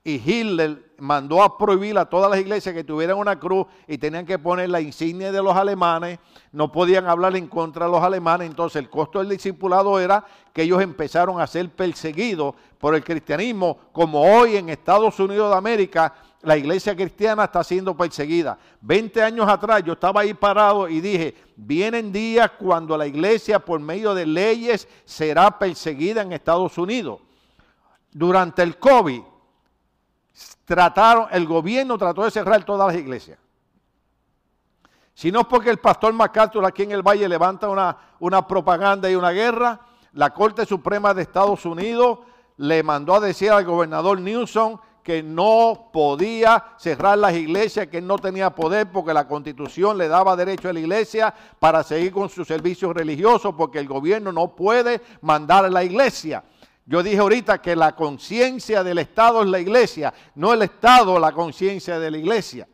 y 0.09 0.21
Hitler 0.25 0.93
mandó 0.97 1.43
a 1.43 1.55
prohibir 1.57 1.97
a 1.97 2.05
todas 2.05 2.31
las 2.31 2.39
iglesias 2.39 2.73
que 2.73 2.83
tuvieran 2.83 3.17
una 3.17 3.39
cruz 3.39 3.67
y 3.87 3.97
tenían 3.97 4.25
que 4.25 4.39
poner 4.39 4.69
la 4.69 4.81
insignia 4.81 5.31
de 5.31 5.43
los 5.43 5.55
alemanes, 5.55 6.19
no 6.51 6.71
podían 6.71 7.07
hablar 7.07 7.35
en 7.35 7.47
contra 7.47 7.85
de 7.85 7.91
los 7.91 8.03
alemanes, 8.03 8.49
entonces 8.49 8.81
el 8.81 8.89
costo 8.89 9.19
del 9.19 9.29
discipulado 9.29 9.99
era 9.99 10.25
que 10.51 10.63
ellos 10.63 10.81
empezaron 10.81 11.39
a 11.39 11.45
ser 11.45 11.69
perseguidos 11.69 12.55
por 12.79 12.95
el 12.95 13.03
cristianismo, 13.03 13.77
como 13.91 14.21
hoy 14.21 14.57
en 14.57 14.69
Estados 14.69 15.19
Unidos 15.19 15.51
de 15.51 15.57
América 15.57 16.13
la 16.41 16.57
iglesia 16.57 16.95
cristiana 16.95 17.43
está 17.43 17.63
siendo 17.63 17.95
perseguida. 17.95 18.57
Veinte 18.81 19.21
años 19.21 19.47
atrás 19.47 19.83
yo 19.83 19.93
estaba 19.93 20.21
ahí 20.21 20.33
parado 20.33 20.87
y 20.87 21.01
dije, 21.01 21.35
vienen 21.55 22.11
días 22.11 22.51
cuando 22.57 22.97
la 22.97 23.05
iglesia 23.05 23.59
por 23.59 23.79
medio 23.79 24.15
de 24.15 24.25
leyes 24.25 24.87
será 25.05 25.59
perseguida 25.59 26.21
en 26.21 26.31
Estados 26.31 26.77
Unidos. 26.77 27.19
Durante 28.11 28.63
el 28.63 28.77
COVID, 28.79 29.21
trataron, 30.69 31.27
el 31.31 31.47
gobierno 31.47 31.97
trató 31.97 32.23
de 32.23 32.29
cerrar 32.29 32.63
todas 32.63 32.93
las 32.93 33.01
iglesias. 33.01 33.39
Si 35.15 35.31
no 35.31 35.41
es 35.41 35.47
porque 35.47 35.71
el 35.71 35.79
pastor 35.79 36.13
MacArthur 36.13 36.63
aquí 36.63 36.83
en 36.83 36.91
el 36.91 37.01
Valle 37.01 37.27
levanta 37.27 37.67
una, 37.67 37.97
una 38.19 38.45
propaganda 38.45 39.09
y 39.09 39.15
una 39.15 39.31
guerra, 39.31 39.79
la 40.13 40.29
Corte 40.29 40.67
Suprema 40.67 41.11
de 41.15 41.23
Estados 41.23 41.65
Unidos 41.65 42.19
le 42.57 42.83
mandó 42.83 43.15
a 43.15 43.19
decir 43.19 43.49
al 43.49 43.65
gobernador 43.65 44.21
Newsom 44.21 44.77
que 45.01 45.23
no 45.23 45.89
podía 45.91 46.63
cerrar 46.77 47.17
las 47.17 47.33
iglesias, 47.33 47.87
que 47.87 47.99
no 47.99 48.19
tenía 48.19 48.51
poder 48.51 48.91
porque 48.91 49.11
la 49.11 49.27
constitución 49.27 49.97
le 49.97 50.07
daba 50.07 50.35
derecho 50.35 50.69
a 50.69 50.73
la 50.73 50.81
iglesia 50.81 51.33
para 51.57 51.81
seguir 51.81 52.11
con 52.11 52.29
sus 52.29 52.47
servicios 52.47 52.93
religiosos, 52.93 53.55
porque 53.57 53.79
el 53.79 53.87
gobierno 53.87 54.31
no 54.31 54.49
puede 54.49 55.01
mandar 55.21 55.65
a 55.65 55.69
la 55.69 55.83
iglesia. 55.83 56.43
Yo 56.89 57.03
dije 57.03 57.19
ahorita 57.19 57.61
que 57.61 57.75
la 57.75 57.95
conciencia 57.95 58.83
del 58.83 58.97
Estado 58.97 59.43
es 59.43 59.47
la 59.47 59.59
iglesia, 59.59 60.11
no 60.33 60.53
el 60.53 60.63
Estado 60.63 61.19
la 61.19 61.31
conciencia 61.31 61.99
de 61.99 62.09
la 62.09 62.17
iglesia. 62.17 62.67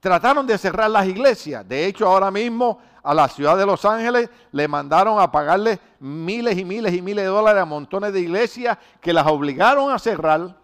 Trataron 0.00 0.46
de 0.46 0.58
cerrar 0.58 0.90
las 0.90 1.06
iglesias. 1.06 1.66
De 1.66 1.86
hecho, 1.86 2.06
ahora 2.06 2.30
mismo 2.30 2.78
a 3.02 3.14
la 3.14 3.26
ciudad 3.28 3.56
de 3.56 3.64
Los 3.64 3.86
Ángeles 3.86 4.28
le 4.52 4.68
mandaron 4.68 5.18
a 5.18 5.32
pagarle 5.32 5.80
miles 5.98 6.58
y 6.58 6.64
miles 6.66 6.92
y 6.92 7.00
miles 7.00 7.24
de 7.24 7.30
dólares 7.30 7.62
a 7.62 7.64
montones 7.64 8.12
de 8.12 8.20
iglesias 8.20 8.76
que 9.00 9.14
las 9.14 9.26
obligaron 9.26 9.90
a 9.90 9.98
cerrar. 9.98 10.54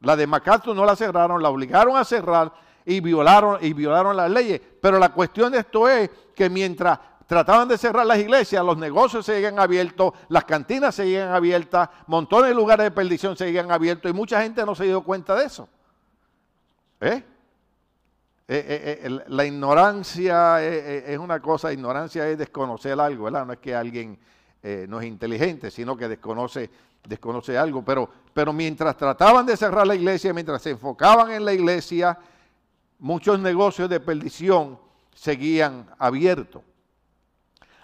La 0.00 0.16
de 0.16 0.26
MacArthur 0.26 0.76
no 0.76 0.84
la 0.84 0.96
cerraron, 0.96 1.42
la 1.42 1.48
obligaron 1.48 1.96
a 1.96 2.04
cerrar 2.04 2.52
y 2.84 3.00
violaron, 3.00 3.56
y 3.62 3.72
violaron 3.72 4.14
las 4.14 4.30
leyes. 4.30 4.60
Pero 4.82 4.98
la 4.98 5.14
cuestión 5.14 5.50
de 5.50 5.60
esto 5.60 5.88
es 5.88 6.10
que 6.34 6.50
mientras 6.50 6.98
trataban 7.26 7.68
de 7.68 7.76
cerrar 7.76 8.06
las 8.06 8.18
iglesias, 8.18 8.64
los 8.64 8.78
negocios 8.78 9.26
seguían 9.26 9.58
abiertos, 9.58 10.12
las 10.28 10.44
cantinas 10.44 10.94
seguían 10.94 11.30
abiertas, 11.30 11.88
montones 12.06 12.50
de 12.50 12.54
lugares 12.54 12.84
de 12.84 12.90
perdición 12.92 13.36
seguían 13.36 13.70
abiertos 13.70 14.10
y 14.10 14.14
mucha 14.14 14.42
gente 14.42 14.64
no 14.64 14.74
se 14.74 14.84
dio 14.84 15.02
cuenta 15.02 15.34
de 15.34 15.44
eso. 15.44 15.68
¿Eh? 17.00 17.22
Eh, 18.48 19.00
eh, 19.02 19.20
la 19.26 19.44
ignorancia 19.44 20.64
es 20.64 21.18
una 21.18 21.40
cosa, 21.40 21.72
ignorancia 21.72 22.28
es 22.28 22.38
desconocer 22.38 22.98
algo, 22.98 23.24
¿verdad? 23.24 23.44
No 23.44 23.52
es 23.52 23.58
que 23.58 23.74
alguien 23.74 24.18
no 24.88 25.00
es 25.00 25.06
inteligente, 25.06 25.70
sino 25.70 25.96
que 25.96 26.08
desconoce, 26.08 26.70
desconoce 27.06 27.56
algo. 27.56 27.84
Pero, 27.84 28.08
pero 28.32 28.52
mientras 28.52 28.96
trataban 28.96 29.46
de 29.46 29.56
cerrar 29.56 29.86
la 29.86 29.94
iglesia, 29.94 30.32
mientras 30.32 30.62
se 30.62 30.70
enfocaban 30.70 31.30
en 31.30 31.44
la 31.44 31.52
iglesia, 31.52 32.18
muchos 32.98 33.38
negocios 33.38 33.88
de 33.88 34.00
perdición 34.00 34.78
seguían 35.14 35.88
abiertos. 35.98 36.62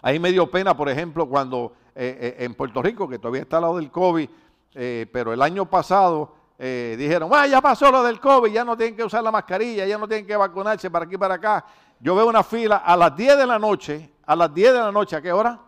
Ahí 0.02 0.18
me 0.18 0.32
dio 0.32 0.50
pena, 0.50 0.76
por 0.76 0.88
ejemplo, 0.88 1.28
cuando 1.28 1.72
eh, 1.94 2.34
eh, 2.38 2.44
en 2.44 2.54
Puerto 2.54 2.82
Rico, 2.82 3.08
que 3.08 3.20
todavía 3.20 3.42
está 3.42 3.58
al 3.58 3.62
lado 3.62 3.76
del 3.76 3.90
COVID, 3.90 4.28
eh, 4.74 5.06
pero 5.12 5.32
el 5.32 5.40
año 5.40 5.70
pasado 5.70 6.42
dijeron, 6.62 7.28
ah, 7.34 7.44
ya 7.48 7.60
pasó 7.60 7.90
lo 7.90 8.04
del 8.04 8.20
COVID, 8.20 8.52
ya 8.52 8.64
no 8.64 8.76
tienen 8.76 8.94
que 8.94 9.02
usar 9.02 9.20
la 9.24 9.32
mascarilla, 9.32 9.84
ya 9.84 9.98
no 9.98 10.06
tienen 10.06 10.24
que 10.24 10.36
vacunarse 10.36 10.92
para 10.92 11.06
aquí 11.06 11.18
para 11.18 11.34
acá. 11.34 11.64
Yo 11.98 12.14
veo 12.14 12.28
una 12.28 12.44
fila 12.44 12.76
a 12.76 12.96
las 12.96 13.16
10 13.16 13.36
de 13.36 13.46
la 13.48 13.58
noche, 13.58 14.12
a 14.24 14.36
las 14.36 14.54
10 14.54 14.72
de 14.72 14.78
la 14.78 14.92
noche, 14.92 15.16
¿a 15.16 15.20
qué 15.20 15.32
hora? 15.32 15.58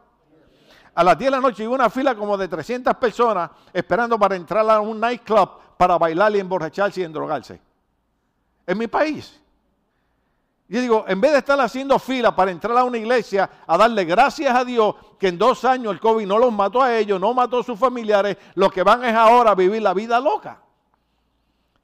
A 0.95 1.03
las 1.03 1.19
10 1.19 1.33
de 1.33 1.37
la 1.37 1.41
noche 1.41 1.65
y 1.65 1.67
una 1.67 1.91
fila 1.91 2.15
como 2.15 2.37
de 2.37 2.47
300 2.47 2.95
personas 2.95 3.51
esperando 3.73 4.17
para 4.21 4.37
entrar 4.37 4.71
a 4.71 4.79
un 4.79 5.01
nightclub 5.01 5.51
para 5.77 5.99
bailar 5.99 6.37
y 6.37 6.39
emborracharse 6.39 7.01
y 7.01 7.05
endrogarse. 7.05 7.61
En 8.65 8.79
mi 8.79 8.87
país. 8.87 9.43
Yo 10.67 10.81
digo, 10.81 11.05
en 11.07 11.21
vez 11.21 11.33
de 11.33 11.39
estar 11.39 11.61
haciendo 11.61 11.99
fila 11.99 12.35
para 12.35 12.51
entrar 12.51 12.77
a 12.77 12.85
una 12.85 12.97
iglesia 12.97 13.51
a 13.67 13.77
darle 13.77 14.05
gracias 14.05 14.55
a 14.55 14.65
Dios 14.65 14.95
que 15.19 15.29
en 15.29 15.39
dos 15.39 15.65
años 15.65 15.93
el 15.93 16.01
COVID 16.01 16.27
no 16.27 16.39
los 16.39 16.53
mató 16.53 16.83
a 16.83 16.97
ellos, 16.97 17.21
no 17.21 17.35
mató 17.35 17.59
a 17.59 17.63
sus 17.63 17.79
familiares, 17.79 18.37
lo 18.55 18.71
que 18.71 18.83
van 18.83 19.05
es 19.05 19.15
ahora 19.15 19.51
a 19.51 19.55
vivir 19.55 19.83
la 19.83 19.93
vida 19.93 20.19
loca. 20.19 20.63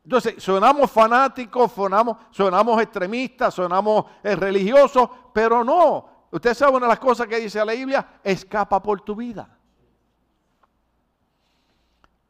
Entonces, 0.03 0.43
sonamos 0.43 0.91
fanáticos, 0.91 1.72
sonamos, 1.72 2.16
sonamos 2.31 2.81
extremistas, 2.81 3.53
sonamos 3.53 4.07
eh, 4.22 4.35
religiosos, 4.35 5.09
pero 5.33 5.62
no. 5.62 6.09
Usted 6.31 6.55
sabe 6.55 6.76
una 6.76 6.87
de 6.87 6.91
las 6.91 6.99
cosas 6.99 7.26
que 7.26 7.39
dice 7.39 7.62
la 7.64 7.72
Biblia, 7.72 8.20
escapa 8.24 8.83
por 8.83 9.03
tu 9.03 9.14
vida. 9.14 9.59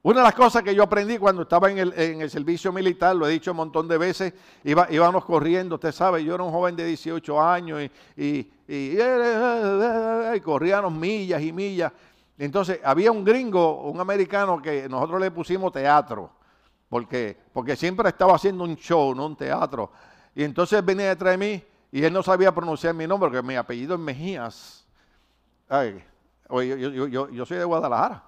Una 0.02 0.20
de 0.20 0.24
las 0.24 0.34
cosas 0.34 0.62
que 0.62 0.74
yo 0.74 0.82
aprendí 0.82 1.18
cuando 1.18 1.42
estaba 1.42 1.70
en 1.70 1.78
el, 1.78 2.30
servicio 2.30 2.72
militar, 2.72 3.14
lo 3.14 3.26
he 3.26 3.32
dicho 3.32 3.50
un 3.50 3.58
montón 3.58 3.86
de 3.86 3.98
veces, 3.98 4.32
íbamos 4.64 5.26
corriendo, 5.26 5.74
usted 5.74 5.92
sabe, 5.92 6.24
yo 6.24 6.34
era 6.34 6.42
un 6.42 6.50
joven 6.50 6.74
de 6.74 6.86
18 6.86 7.42
años 7.42 7.82
y, 8.16 8.50
corríamos 10.42 10.92
millas 10.92 11.42
y 11.42 11.52
millas. 11.52 11.92
Entonces 12.38 12.80
había 12.82 13.12
un 13.12 13.22
gringo, 13.22 13.82
un 13.82 14.00
americano 14.00 14.62
que 14.62 14.88
nosotros 14.88 15.20
le 15.20 15.30
pusimos 15.30 15.70
teatro, 15.70 16.30
porque, 16.88 17.36
porque 17.52 17.76
siempre 17.76 18.08
estaba 18.08 18.36
haciendo 18.36 18.64
un 18.64 18.76
show, 18.76 19.14
no 19.14 19.26
un 19.26 19.36
teatro. 19.36 19.92
Y 20.34 20.44
entonces 20.44 20.82
venía 20.82 21.10
detrás 21.10 21.32
de 21.32 21.36
mí 21.38 21.62
y 21.92 22.02
él 22.02 22.12
no 22.14 22.22
sabía 22.22 22.54
pronunciar 22.54 22.94
mi 22.94 23.06
nombre, 23.06 23.28
porque 23.28 23.46
mi 23.46 23.54
apellido 23.54 23.96
es 23.96 24.00
Mejías. 24.00 24.86
Ay, 25.68 26.02
yo, 26.48 27.28
yo, 27.28 27.44
soy 27.44 27.58
de 27.58 27.64
Guadalajara. 27.64 28.24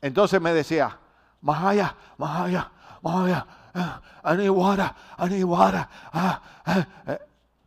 Entonces 0.00 0.40
me 0.40 0.52
decía, 0.52 0.98
allá, 1.42 1.96
más 2.18 2.46
allá, 2.46 3.46
I 4.24 4.36
need 4.36 4.50
water, 4.50 4.90
I 5.18 5.28
need 5.28 5.44
water. 5.44 5.86
Ah, 6.12 6.42
ah, 6.64 6.86
eh". 7.06 7.18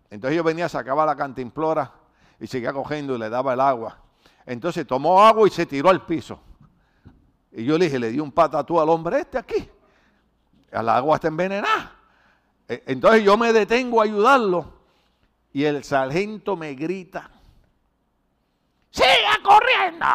Entonces 0.09 0.35
yo 0.35 0.43
venía, 0.43 0.67
sacaba 0.67 1.05
la 1.05 1.15
cantimplora 1.15 1.91
y 2.39 2.47
seguía 2.47 2.73
cogiendo 2.73 3.15
y 3.15 3.19
le 3.19 3.29
daba 3.29 3.53
el 3.53 3.59
agua. 3.59 3.97
Entonces 4.45 4.85
tomó 4.87 5.23
agua 5.23 5.47
y 5.47 5.51
se 5.51 5.65
tiró 5.65 5.89
al 5.89 6.05
piso. 6.05 6.39
Y 7.51 7.63
yo 7.63 7.77
le 7.77 7.85
dije, 7.85 7.99
le 7.99 8.09
di 8.09 8.19
un 8.19 8.31
patatú 8.31 8.79
al 8.79 8.89
hombre 8.89 9.19
este 9.19 9.37
aquí. 9.37 9.69
El 10.71 10.89
agua 10.89 11.15
está 11.15 11.27
envenenada. 11.27 11.95
E, 12.67 12.83
entonces 12.87 13.23
yo 13.23 13.37
me 13.37 13.53
detengo 13.53 14.01
a 14.01 14.05
ayudarlo 14.05 14.73
y 15.51 15.63
el 15.63 15.83
sargento 15.83 16.55
me 16.55 16.73
grita, 16.75 17.29
¡siga 18.91 19.39
corriendo! 19.43 20.05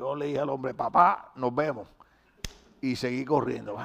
Yo 0.00 0.16
le 0.16 0.28
dije 0.28 0.38
al 0.38 0.48
hombre, 0.48 0.72
papá, 0.72 1.30
nos 1.34 1.54
vemos. 1.54 1.86
Y 2.80 2.96
seguí 2.96 3.22
corriendo. 3.22 3.76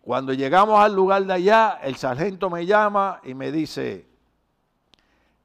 Cuando 0.00 0.32
llegamos 0.32 0.80
al 0.80 0.94
lugar 0.94 1.26
de 1.26 1.34
allá, 1.34 1.78
el 1.82 1.96
sargento 1.96 2.48
me 2.48 2.64
llama 2.64 3.20
y 3.22 3.34
me 3.34 3.52
dice, 3.52 4.06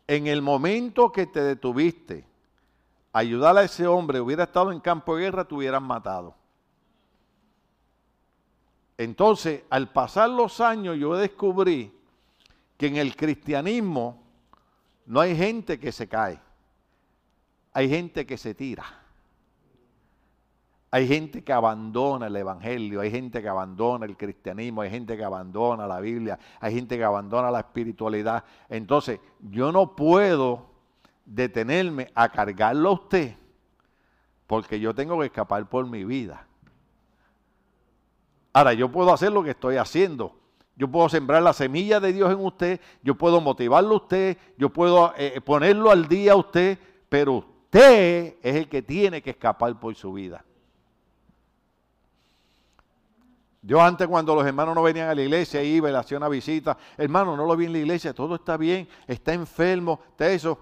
en 0.07 0.27
el 0.27 0.41
momento 0.41 1.11
que 1.11 1.25
te 1.25 1.41
detuviste, 1.41 2.25
ayudar 3.11 3.57
a 3.57 3.63
ese 3.63 3.85
hombre, 3.85 4.21
hubiera 4.21 4.45
estado 4.45 4.71
en 4.71 4.79
campo 4.79 5.17
de 5.17 5.23
guerra, 5.23 5.43
te 5.43 5.55
hubieran 5.55 5.83
matado. 5.83 6.33
Entonces, 8.97 9.65
al 9.69 9.91
pasar 9.91 10.29
los 10.29 10.61
años, 10.61 10.95
yo 10.97 11.17
descubrí 11.17 11.93
que 12.77 12.87
en 12.87 12.95
el 12.95 13.17
cristianismo 13.17 14.23
no 15.05 15.19
hay 15.19 15.35
gente 15.35 15.77
que 15.81 15.91
se 15.91 16.07
cae, 16.07 16.39
hay 17.73 17.89
gente 17.89 18.25
que 18.25 18.37
se 18.37 18.55
tira. 18.55 19.00
Hay 20.93 21.07
gente 21.07 21.41
que 21.41 21.53
abandona 21.53 22.27
el 22.27 22.35
Evangelio, 22.35 22.99
hay 22.99 23.09
gente 23.09 23.41
que 23.41 23.47
abandona 23.47 24.05
el 24.05 24.17
cristianismo, 24.17 24.81
hay 24.81 24.89
gente 24.89 25.15
que 25.15 25.23
abandona 25.23 25.87
la 25.87 26.01
Biblia, 26.01 26.37
hay 26.59 26.73
gente 26.73 26.97
que 26.97 27.03
abandona 27.05 27.49
la 27.49 27.59
espiritualidad. 27.59 28.43
Entonces, 28.67 29.21
yo 29.39 29.71
no 29.71 29.95
puedo 29.95 30.65
detenerme 31.25 32.11
a 32.13 32.27
cargarlo 32.29 32.89
a 32.89 32.93
usted 32.93 33.35
porque 34.47 34.81
yo 34.81 34.93
tengo 34.93 35.17
que 35.17 35.27
escapar 35.27 35.69
por 35.69 35.87
mi 35.87 36.03
vida. 36.03 36.45
Ahora, 38.51 38.73
yo 38.73 38.91
puedo 38.91 39.13
hacer 39.13 39.31
lo 39.31 39.43
que 39.43 39.51
estoy 39.51 39.77
haciendo. 39.77 40.35
Yo 40.75 40.89
puedo 40.89 41.07
sembrar 41.07 41.41
la 41.41 41.53
semilla 41.53 42.01
de 42.01 42.11
Dios 42.11 42.29
en 42.29 42.43
usted, 42.43 42.81
yo 43.01 43.15
puedo 43.15 43.39
motivarlo 43.39 43.93
a 43.93 43.97
usted, 43.97 44.37
yo 44.57 44.69
puedo 44.69 45.13
eh, 45.15 45.39
ponerlo 45.39 45.89
al 45.89 46.09
día 46.09 46.33
a 46.33 46.35
usted, 46.35 46.77
pero 47.07 47.35
usted 47.35 48.35
es 48.41 48.55
el 48.55 48.67
que 48.67 48.81
tiene 48.81 49.21
que 49.21 49.29
escapar 49.29 49.79
por 49.79 49.95
su 49.95 50.11
vida. 50.11 50.43
Yo 53.61 53.79
antes 53.79 54.07
cuando 54.07 54.33
los 54.33 54.45
hermanos 54.45 54.73
no 54.73 54.81
venían 54.81 55.09
a 55.09 55.15
la 55.15 55.21
iglesia, 55.21 55.61
iba 55.61 55.87
y 55.87 55.91
le 55.91 55.97
hacía 55.99 56.17
una 56.17 56.27
visita, 56.27 56.75
hermano, 56.97 57.37
no 57.37 57.45
lo 57.45 57.55
vi 57.55 57.65
en 57.65 57.73
la 57.73 57.77
iglesia, 57.77 58.13
todo 58.13 58.35
está 58.35 58.57
bien, 58.57 58.87
está 59.05 59.33
enfermo, 59.33 59.99
está 60.09 60.29
eso. 60.29 60.57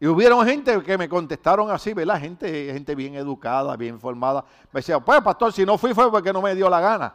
Y 0.00 0.06
hubieron 0.08 0.44
gente 0.44 0.82
que 0.82 0.98
me 0.98 1.08
contestaron 1.08 1.70
así, 1.70 1.94
¿verdad? 1.94 2.20
Gente, 2.20 2.72
gente 2.72 2.94
bien 2.96 3.14
educada, 3.14 3.76
bien 3.76 4.00
formada. 4.00 4.44
Me 4.72 4.80
decía, 4.80 4.98
pues 4.98 5.20
pastor, 5.22 5.52
si 5.52 5.64
no 5.64 5.78
fui 5.78 5.94
fue 5.94 6.10
porque 6.10 6.32
no 6.32 6.42
me 6.42 6.54
dio 6.54 6.68
la 6.68 6.80
gana. 6.80 7.14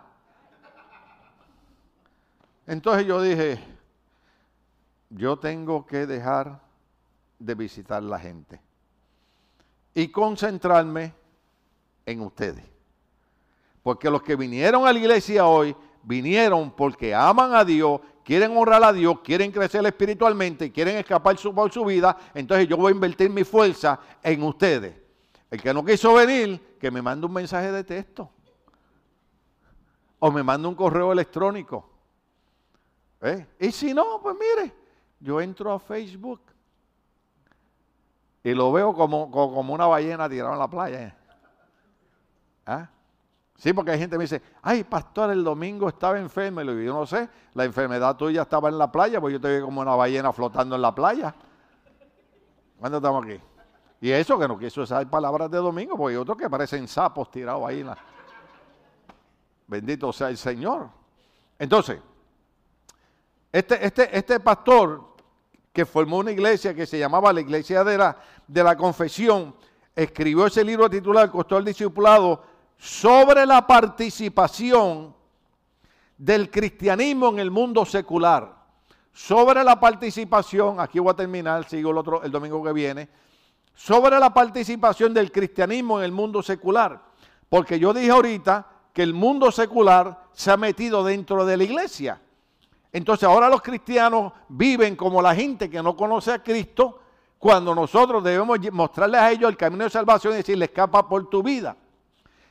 Entonces 2.66 3.06
yo 3.06 3.22
dije, 3.22 3.60
yo 5.10 5.38
tengo 5.38 5.86
que 5.86 6.06
dejar 6.06 6.62
de 7.40 7.56
visitar 7.56 8.02
la 8.02 8.20
gente 8.20 8.62
y 9.94 10.08
concentrarme 10.10 11.14
en 12.06 12.22
ustedes. 12.22 12.79
Porque 13.90 14.08
los 14.08 14.22
que 14.22 14.36
vinieron 14.36 14.86
a 14.86 14.94
la 14.94 15.00
iglesia 15.00 15.48
hoy 15.48 15.76
vinieron 16.04 16.70
porque 16.70 17.16
aman 17.16 17.56
a 17.56 17.66
Dios, 17.66 18.00
quieren 18.24 18.56
honrar 18.56 18.84
a 18.84 18.94
Dios, 18.94 19.20
quieren 19.24 19.52
crecer 19.52 19.84
espiritualmente, 19.84 20.72
quieren 20.72 20.98
escapar 20.98 21.40
su, 21.40 21.56
por 21.56 21.72
su 21.72 21.84
vida, 21.84 22.16
entonces 22.36 22.68
yo 22.68 22.78
voy 22.78 22.92
a 22.92 22.94
invertir 22.94 23.32
mi 23.32 23.44
fuerza 23.44 24.00
en 24.22 24.44
ustedes. 24.44 24.96
El 25.50 25.60
que 25.60 25.74
no 25.74 25.84
quiso 25.84 26.14
venir, 26.14 26.78
que 26.80 26.92
me 26.92 27.02
mande 27.02 27.26
un 27.26 27.34
mensaje 27.34 27.72
de 27.72 27.84
texto. 27.84 28.30
O 30.20 30.32
me 30.32 30.44
mande 30.44 30.68
un 30.68 30.76
correo 30.76 31.12
electrónico. 31.12 31.90
¿Eh? 33.22 33.44
Y 33.60 33.72
si 33.72 33.92
no, 33.92 34.22
pues 34.22 34.36
mire, 34.36 34.72
yo 35.20 35.42
entro 35.42 35.74
a 35.74 35.80
Facebook 35.80 36.42
y 38.44 38.54
lo 38.54 38.72
veo 38.72 38.94
como, 38.94 39.32
como 39.32 39.74
una 39.74 39.88
ballena 39.88 40.30
tirada 40.30 40.54
en 40.54 40.60
la 40.60 40.68
playa. 40.68 41.18
¿Ah? 42.68 42.88
Sí, 43.60 43.74
porque 43.74 43.92
hay 43.92 44.00
gente 44.00 44.14
que 44.14 44.18
me 44.20 44.24
dice, 44.24 44.42
ay, 44.62 44.86
pastor, 44.86 45.32
el 45.32 45.44
domingo 45.44 45.90
estaba 45.90 46.18
enfermo. 46.18 46.62
Y 46.62 46.68
digo, 46.68 46.80
yo 46.80 46.94
no 46.94 47.06
sé, 47.06 47.28
la 47.54 47.66
enfermedad 47.66 48.16
tuya 48.16 48.44
estaba 48.44 48.70
en 48.70 48.78
la 48.78 48.90
playa, 48.90 49.20
pues 49.20 49.34
yo 49.34 49.42
te 49.42 49.50
veo 49.50 49.66
como 49.66 49.82
una 49.82 49.96
ballena 49.96 50.32
flotando 50.32 50.78
en 50.78 50.82
la 50.82 50.96
playa. 50.96 51.36
¿Cuándo 52.80 53.00
estamos 53.00 53.26
aquí? 53.26 53.38
Y 54.00 54.12
eso 54.12 54.40
que 54.40 54.48
no 54.48 54.58
quiso 54.58 54.82
usar 54.84 55.10
palabras 55.10 55.52
de 55.52 55.58
domingo, 55.58 55.98
porque 55.98 56.16
hay 56.16 56.22
otros 56.22 56.38
que 56.38 56.50
parecen 56.50 56.88
sapos 56.88 57.30
tirados 57.30 57.68
ahí. 57.68 57.82
En 57.82 57.88
la... 57.88 57.98
Bendito 59.68 60.14
sea 60.14 60.30
el 60.30 60.38
Señor. 60.38 60.88
Entonces, 61.60 62.00
este, 63.52 63.86
este, 63.86 64.18
este 64.18 64.40
pastor 64.40 65.16
que 65.74 65.86
formó 65.86 66.20
una 66.20 66.32
iglesia 66.32 66.74
que 66.74 66.86
se 66.86 66.98
llamaba 66.98 67.34
la 67.34 67.42
Iglesia 67.42 67.84
de 67.84 67.98
la, 67.98 68.18
de 68.48 68.64
la 68.64 68.78
Confesión, 68.78 69.54
escribió 69.94 70.46
ese 70.46 70.64
libro 70.64 70.90
titulado 70.90 71.30
Costó 71.30 71.58
el 71.58 71.66
Discipulado 71.66 72.42
sobre 72.80 73.46
la 73.46 73.68
participación 73.68 75.14
del 76.18 76.50
cristianismo 76.50 77.30
en 77.30 77.40
el 77.40 77.52
mundo 77.52 77.86
secular. 77.86 78.58
Sobre 79.12 79.64
la 79.66 79.78
participación, 79.78 80.80
aquí 80.80 80.98
voy 80.98 81.12
a 81.12 81.14
terminar, 81.14 81.68
sigo 81.68 81.92
el, 81.92 81.98
otro, 81.98 82.24
el 82.24 82.32
domingo 82.32 82.64
que 82.64 82.72
viene, 82.72 83.10
sobre 83.76 84.18
la 84.18 84.34
participación 84.34 85.14
del 85.14 85.30
cristianismo 85.32 86.00
en 86.00 86.06
el 86.06 86.12
mundo 86.14 86.42
secular. 86.42 87.02
Porque 87.50 87.78
yo 87.78 87.94
dije 87.94 88.12
ahorita 88.12 88.66
que 88.94 89.04
el 89.04 89.14
mundo 89.14 89.52
secular 89.52 90.28
se 90.32 90.52
ha 90.52 90.58
metido 90.58 91.04
dentro 91.04 91.46
de 91.46 91.58
la 91.58 91.64
iglesia. 91.66 92.22
Entonces 92.94 93.28
ahora 93.28 93.50
los 93.50 93.62
cristianos 93.62 94.32
viven 94.48 94.96
como 94.96 95.22
la 95.22 95.36
gente 95.36 95.70
que 95.70 95.84
no 95.84 95.98
conoce 95.98 96.32
a 96.32 96.42
Cristo, 96.42 97.02
cuando 97.38 97.76
nosotros 97.76 98.24
debemos 98.24 98.60
mostrarles 98.72 99.20
a 99.20 99.32
ellos 99.32 99.50
el 99.50 99.58
camino 99.58 99.84
de 99.84 99.90
salvación 99.90 100.34
y 100.34 100.38
decirle, 100.38 100.66
escapa 100.66 101.08
por 101.08 101.30
tu 101.30 101.44
vida. 101.44 101.76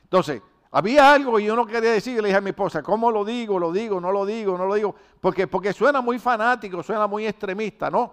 Entonces, 0.09 0.41
había 0.71 1.13
algo 1.13 1.37
que 1.37 1.43
yo 1.43 1.55
no 1.55 1.67
quería 1.67 1.91
decir, 1.91 2.19
le 2.19 2.29
dije 2.29 2.37
a 2.37 2.41
mi 2.41 2.49
esposa, 2.49 2.81
¿cómo 2.81 3.11
lo 3.11 3.23
digo? 3.23 3.59
¿Lo 3.59 3.71
digo? 3.71 4.01
¿No 4.01 4.11
lo 4.11 4.25
digo? 4.25 4.57
¿No 4.57 4.65
lo 4.65 4.73
digo? 4.73 4.95
Porque, 5.21 5.45
porque 5.45 5.71
suena 5.71 6.01
muy 6.01 6.17
fanático, 6.17 6.81
suena 6.81 7.05
muy 7.05 7.27
extremista, 7.27 7.91
¿no? 7.91 8.11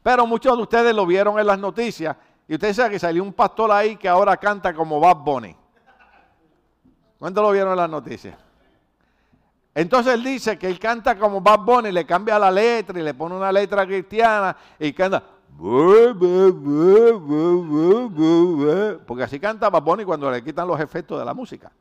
Pero 0.00 0.24
muchos 0.24 0.56
de 0.56 0.62
ustedes 0.62 0.94
lo 0.94 1.04
vieron 1.04 1.36
en 1.38 1.46
las 1.48 1.58
noticias 1.58 2.16
y 2.46 2.54
ustedes 2.54 2.76
saben 2.76 2.92
que 2.92 2.98
salió 3.00 3.24
un 3.24 3.32
pastor 3.32 3.72
ahí 3.72 3.96
que 3.96 4.08
ahora 4.08 4.36
canta 4.36 4.72
como 4.72 5.00
Bad 5.00 5.16
Bunny. 5.16 5.56
¿Cuántos 7.18 7.42
lo 7.42 7.50
vieron 7.50 7.72
en 7.72 7.76
las 7.78 7.90
noticias? 7.90 8.36
Entonces 9.74 10.14
él 10.14 10.22
dice 10.22 10.56
que 10.56 10.68
él 10.68 10.78
canta 10.78 11.18
como 11.18 11.40
Bad 11.40 11.60
Bunny, 11.60 11.90
le 11.90 12.06
cambia 12.06 12.38
la 12.38 12.52
letra 12.52 13.00
y 13.00 13.02
le 13.02 13.14
pone 13.14 13.34
una 13.34 13.50
letra 13.50 13.84
cristiana 13.84 14.56
y 14.78 14.92
canta 14.92 15.22
porque 19.06 19.24
así 19.24 19.40
canta 19.40 19.68
Baboni 19.68 20.04
cuando 20.04 20.30
le 20.30 20.42
quitan 20.44 20.68
los 20.68 20.78
efectos 20.78 21.18
de 21.18 21.24
la 21.24 21.34
música. 21.34 21.72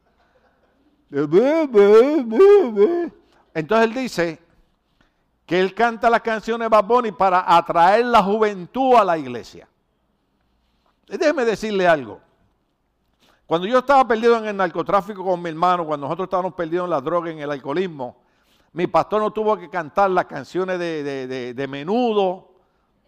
Entonces 3.54 3.88
él 3.88 3.94
dice 3.94 4.40
que 5.46 5.60
él 5.60 5.76
canta 5.76 6.10
las 6.10 6.22
canciones 6.22 6.66
de 6.66 6.70
Baboni 6.70 7.12
para 7.12 7.56
atraer 7.56 8.06
la 8.06 8.24
juventud 8.24 8.96
a 8.96 9.06
la 9.06 9.18
iglesia. 9.18 9.68
déjeme 11.08 11.46
decirle 11.46 11.88
algo. 11.88 12.20
Cuando 13.46 13.68
yo 13.68 13.78
estaba 13.80 14.06
perdido 14.08 14.38
en 14.38 14.46
el 14.46 14.58
narcotráfico 14.58 15.24
con 15.24 15.42
mi 15.42 15.50
hermano, 15.50 15.86
cuando 15.86 16.08
nosotros 16.08 16.26
estábamos 16.26 16.54
perdidos 16.56 16.86
en 16.86 16.90
la 16.90 17.00
droga, 17.00 17.30
en 17.32 17.40
el 17.40 17.52
alcoholismo, 17.52 18.18
mi 18.74 18.88
pastor 18.88 19.22
no 19.22 19.32
tuvo 19.32 19.56
que 19.56 19.70
cantar 19.70 20.10
las 20.10 20.26
canciones 20.26 20.80
de, 20.80 21.54
de 21.54 21.68
menudo 21.68 22.57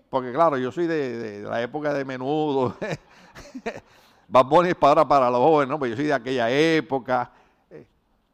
porque 0.09 0.31
claro, 0.31 0.57
yo 0.57 0.71
soy 0.71 0.87
de, 0.87 1.43
la 1.43 1.61
época 1.61 1.93
de 1.93 2.03
menudo. 2.03 2.75
Bad 4.27 4.45
Bunny 4.45 4.69
es 4.69 4.75
para, 4.75 5.07
para 5.07 5.29
los 5.29 5.39
jóvenes, 5.39 5.69
no, 5.69 5.79
pues 5.79 5.91
yo 5.91 5.97
soy 5.97 6.05
de 6.05 6.13
aquella 6.13 6.49
época. 6.49 7.31
Eh, 7.69 7.87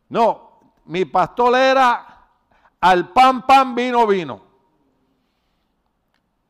no, 0.10 0.60
mi 0.86 1.06
pastor 1.06 1.56
era 1.56 2.28
al 2.80 3.10
pan, 3.10 3.46
pan, 3.46 3.74
vino, 3.74 4.06
vino. 4.06 4.42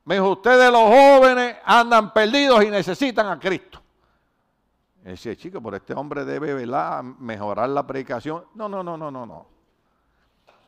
Me 0.06 0.16
dijo, 0.16 0.32
ustedes 0.32 0.72
los 0.72 0.84
jóvenes 0.84 1.58
andan 1.66 2.14
perdidos 2.14 2.64
y 2.64 2.70
necesitan 2.70 3.28
a 3.28 3.40
Cristo. 3.40 3.82
Y 5.04 5.10
decía, 5.10 5.36
chico, 5.36 5.62
pero 5.62 5.78
este 5.78 5.94
hombre 5.94 6.26
debe 6.26 6.66
mejorar 7.20 7.70
la 7.70 7.86
predicación. 7.86 8.46
No, 8.54 8.70
no, 8.70 8.84
no, 8.84 8.98
no, 8.98 9.10
no, 9.10 9.26
no. 9.26 9.55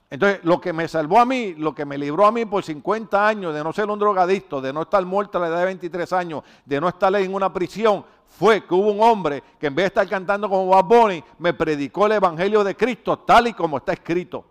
Entonces, 0.10 0.40
lo 0.44 0.62
que 0.62 0.72
me 0.72 0.88
salvó 0.88 1.20
a 1.20 1.26
mí, 1.26 1.54
lo 1.56 1.76
que 1.76 1.86
me 1.86 1.98
libró 1.98 2.26
a 2.26 2.32
mí 2.32 2.46
por 2.46 2.64
50 2.64 3.28
años 3.28 3.54
de 3.54 3.62
no 3.62 3.74
ser 3.74 3.90
un 3.90 4.00
drogadicto, 4.00 4.62
de 4.62 4.72
no 4.72 4.84
estar 4.84 5.06
muerto 5.06 5.38
a 5.38 5.42
la 5.42 5.48
edad 5.48 5.60
de 5.60 5.66
23 5.66 6.14
años, 6.14 6.44
de 6.66 6.80
no 6.80 6.88
estar 6.88 7.14
en 7.16 7.34
una 7.34 7.52
prisión, 7.52 8.06
fue 8.26 8.66
que 8.66 8.74
hubo 8.74 8.92
un 8.92 9.02
hombre 9.02 9.44
que 9.60 9.68
en 9.68 9.76
vez 9.76 9.84
de 9.84 9.88
estar 9.88 10.08
cantando 10.08 10.50
como 10.50 10.68
Bad 10.68 10.86
Bunny, 10.86 11.24
me 11.40 11.54
predicó 11.54 12.06
el 12.06 12.14
Evangelio 12.14 12.64
de 12.64 12.76
Cristo 12.76 13.20
tal 13.20 13.48
y 13.48 13.54
como 13.54 13.78
está 13.78 13.94
escrito. 13.94 14.46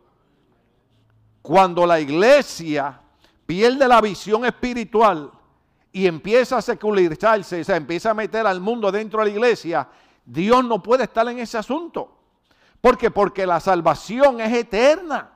Cuando 1.40 1.86
la 1.86 2.00
iglesia 2.00 3.00
pierde 3.46 3.88
la 3.88 4.00
visión 4.02 4.44
espiritual 4.44 5.30
y 5.90 6.06
empieza 6.06 6.58
a 6.58 6.62
secularizarse, 6.62 7.62
o 7.62 7.64
sea, 7.64 7.76
empieza 7.76 8.10
a 8.10 8.14
meter 8.14 8.46
al 8.46 8.60
mundo 8.60 8.92
dentro 8.92 9.20
de 9.20 9.26
la 9.26 9.32
iglesia, 9.32 9.88
Dios 10.22 10.62
no 10.64 10.82
puede 10.82 11.04
estar 11.04 11.26
en 11.28 11.38
ese 11.38 11.56
asunto. 11.56 12.12
¿Por 12.80 12.98
qué? 12.98 13.10
Porque 13.10 13.46
la 13.46 13.60
salvación 13.60 14.40
es 14.40 14.52
eterna. 14.52 15.35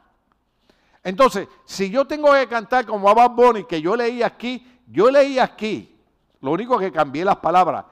Entonces, 1.02 1.48
si 1.64 1.90
yo 1.90 2.06
tengo 2.06 2.32
que 2.32 2.46
cantar 2.46 2.84
como 2.84 3.08
a 3.08 3.14
Bad 3.14 3.30
Bunny, 3.30 3.64
que 3.64 3.80
yo 3.80 3.96
leí 3.96 4.22
aquí, 4.22 4.80
yo 4.86 5.10
leí 5.10 5.38
aquí, 5.38 5.98
lo 6.40 6.52
único 6.52 6.78
que 6.78 6.92
cambié 6.92 7.24
las 7.24 7.36
palabras, 7.36 7.84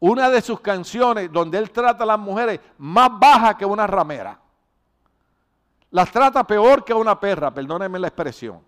una 0.00 0.28
de 0.28 0.42
sus 0.42 0.60
canciones 0.60 1.32
donde 1.32 1.58
él 1.58 1.70
trata 1.70 2.04
a 2.04 2.06
las 2.06 2.18
mujeres 2.18 2.60
más 2.78 3.10
baja 3.18 3.56
que 3.56 3.64
una 3.64 3.86
ramera. 3.86 4.38
Las 5.90 6.10
trata 6.10 6.44
peor 6.46 6.84
que 6.84 6.92
una 6.92 7.18
perra, 7.18 7.52
perdónenme 7.52 7.98
la 7.98 8.08
expresión. 8.08 8.60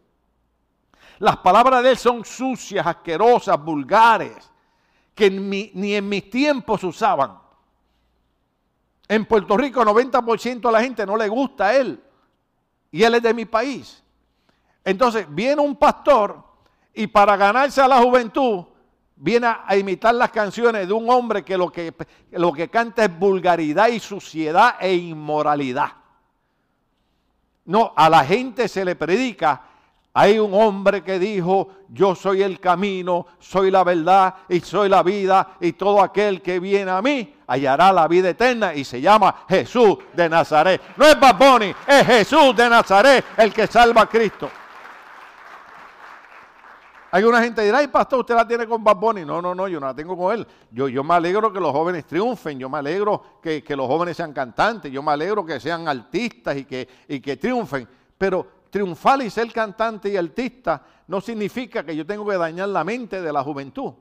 Las 1.18 1.36
palabras 1.38 1.82
de 1.82 1.90
él 1.90 1.96
son 1.96 2.24
sucias, 2.24 2.86
asquerosas, 2.86 3.62
vulgares, 3.62 4.50
que 5.14 5.30
ni 5.30 5.94
en 5.94 6.08
mis 6.08 6.30
tiempos 6.30 6.82
usaban. 6.84 7.38
En 9.08 9.26
Puerto 9.26 9.56
Rico 9.56 9.84
90% 9.84 10.60
de 10.60 10.72
la 10.72 10.82
gente 10.82 11.06
no 11.06 11.16
le 11.16 11.28
gusta 11.28 11.66
a 11.66 11.76
él 11.76 12.03
y 12.94 13.02
él 13.02 13.12
es 13.16 13.22
de 13.24 13.34
mi 13.34 13.44
país. 13.44 14.04
Entonces 14.84 15.26
viene 15.28 15.60
un 15.60 15.74
pastor 15.74 16.40
y 16.94 17.08
para 17.08 17.36
ganarse 17.36 17.80
a 17.80 17.88
la 17.88 18.00
juventud 18.00 18.66
viene 19.16 19.48
a 19.48 19.76
imitar 19.76 20.14
las 20.14 20.30
canciones 20.30 20.86
de 20.86 20.92
un 20.92 21.10
hombre 21.10 21.44
que 21.44 21.58
lo 21.58 21.72
que, 21.72 21.92
lo 22.30 22.52
que 22.52 22.68
canta 22.68 23.04
es 23.04 23.18
vulgaridad 23.18 23.88
y 23.88 23.98
suciedad 23.98 24.76
e 24.78 24.94
inmoralidad. 24.94 25.90
No, 27.64 27.92
a 27.96 28.08
la 28.08 28.24
gente 28.24 28.68
se 28.68 28.84
le 28.84 28.94
predica 28.94 29.60
hay 30.16 30.38
un 30.38 30.54
hombre 30.54 31.02
que 31.02 31.18
dijo, 31.18 31.68
yo 31.88 32.14
soy 32.14 32.40
el 32.42 32.60
camino, 32.60 33.26
soy 33.40 33.72
la 33.72 33.82
verdad 33.82 34.32
y 34.48 34.60
soy 34.60 34.88
la 34.88 35.02
vida 35.02 35.56
y 35.60 35.72
todo 35.72 36.00
aquel 36.00 36.40
que 36.40 36.60
viene 36.60 36.88
a 36.92 37.02
mí 37.02 37.34
hallará 37.48 37.92
la 37.92 38.06
vida 38.06 38.30
eterna 38.30 38.72
y 38.74 38.84
se 38.84 39.00
llama 39.00 39.44
Jesús 39.48 39.98
de 40.12 40.28
Nazaret. 40.28 40.80
No 40.96 41.04
es 41.04 41.18
Baboni, 41.18 41.74
es 41.86 42.06
Jesús 42.06 42.54
de 42.54 42.70
Nazaret 42.70 43.24
el 43.36 43.52
que 43.52 43.66
salva 43.66 44.02
a 44.02 44.08
Cristo. 44.08 44.48
Hay 47.10 47.24
una 47.24 47.40
gente 47.42 47.60
que 47.60 47.66
dirá, 47.66 47.78
ay 47.78 47.88
pastor, 47.88 48.20
usted 48.20 48.36
la 48.36 48.46
tiene 48.46 48.68
con 48.68 48.84
Baboni. 48.84 49.24
No, 49.24 49.42
no, 49.42 49.52
no, 49.52 49.66
yo 49.66 49.80
no 49.80 49.86
la 49.86 49.94
tengo 49.94 50.16
con 50.16 50.32
él. 50.32 50.46
Yo, 50.70 50.88
yo 50.88 51.02
me 51.02 51.14
alegro 51.14 51.52
que 51.52 51.58
los 51.58 51.72
jóvenes 51.72 52.06
triunfen, 52.06 52.56
yo 52.58 52.68
me 52.68 52.78
alegro 52.78 53.40
que, 53.42 53.64
los 53.70 53.86
jóvenes 53.88 54.16
sean 54.16 54.32
cantantes, 54.32 54.92
yo 54.92 55.02
me 55.02 55.10
alegro 55.10 55.44
que 55.44 55.58
sean 55.58 55.88
artistas 55.88 56.56
y 56.56 56.64
que, 56.64 56.88
y 57.08 57.20
que 57.20 57.36
triunfen. 57.36 57.88
Pero 58.16 58.63
triunfar 58.74 59.22
y 59.22 59.30
ser 59.30 59.52
cantante 59.52 60.08
y 60.08 60.16
artista 60.16 60.82
no 61.06 61.20
significa 61.20 61.84
que 61.84 61.94
yo 61.94 62.04
tengo 62.04 62.26
que 62.26 62.36
dañar 62.36 62.68
la 62.70 62.82
mente 62.82 63.22
de 63.22 63.32
la 63.32 63.40
juventud. 63.40 63.92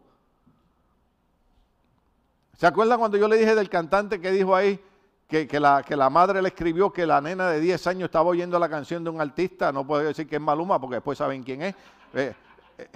¿Se 2.57 2.65
acuerdan 2.65 2.97
cuando 2.97 3.15
yo 3.15 3.27
le 3.27 3.37
dije 3.37 3.53
del 3.53 3.69
cantante 3.69 4.19
que 4.19 4.31
dijo 4.31 4.55
ahí 4.55 4.83
que, 5.27 5.47
la, 5.59 5.83
que 5.83 5.95
la 5.95 6.09
madre 6.09 6.41
le 6.41 6.47
escribió 6.47 6.91
que 6.91 7.05
la 7.05 7.21
nena 7.21 7.51
de 7.51 7.59
10 7.59 7.85
años 7.85 8.05
estaba 8.05 8.27
oyendo 8.27 8.57
la 8.57 8.67
canción 8.67 9.03
de 9.03 9.11
un 9.11 9.21
artista? 9.21 9.71
No 9.71 9.85
puedo 9.85 10.05
decir 10.05 10.27
que 10.27 10.37
es 10.37 10.41
Maluma 10.41 10.81
porque 10.81 10.95
después 10.95 11.19
saben 11.19 11.43
quién 11.43 11.61
es. 11.61 11.75
Eh, 12.15 12.33
eh, 12.79 12.89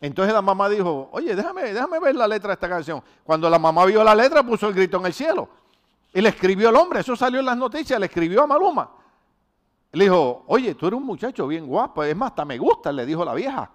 entonces 0.00 0.32
la 0.32 0.40
mamá 0.40 0.70
dijo, 0.70 1.10
oye, 1.12 1.36
déjame, 1.36 1.74
déjame 1.74 2.00
ver 2.00 2.14
la 2.14 2.26
letra 2.26 2.48
de 2.48 2.54
esta 2.54 2.70
canción. 2.70 3.02
Cuando 3.22 3.50
la 3.50 3.58
mamá 3.58 3.84
vio 3.84 4.02
la 4.02 4.14
letra 4.14 4.42
puso 4.42 4.66
el 4.66 4.72
grito 4.72 4.96
en 4.96 5.04
el 5.04 5.12
cielo. 5.12 5.46
Y 6.14 6.22
le 6.22 6.30
escribió 6.30 6.70
el 6.70 6.76
hombre, 6.76 7.00
eso 7.00 7.14
salió 7.14 7.40
en 7.40 7.44
las 7.44 7.58
noticias, 7.58 8.00
le 8.00 8.06
escribió 8.06 8.44
a 8.44 8.46
Maluma. 8.46 9.01
Le 9.92 10.04
dijo, 10.04 10.44
oye, 10.46 10.74
tú 10.74 10.86
eres 10.86 10.98
un 10.98 11.04
muchacho 11.04 11.46
bien 11.46 11.66
guapo, 11.66 12.02
es 12.02 12.16
más, 12.16 12.30
hasta 12.30 12.44
me 12.44 12.56
gusta, 12.56 12.90
le 12.90 13.04
dijo 13.04 13.24
la 13.24 13.34
vieja. 13.34 13.70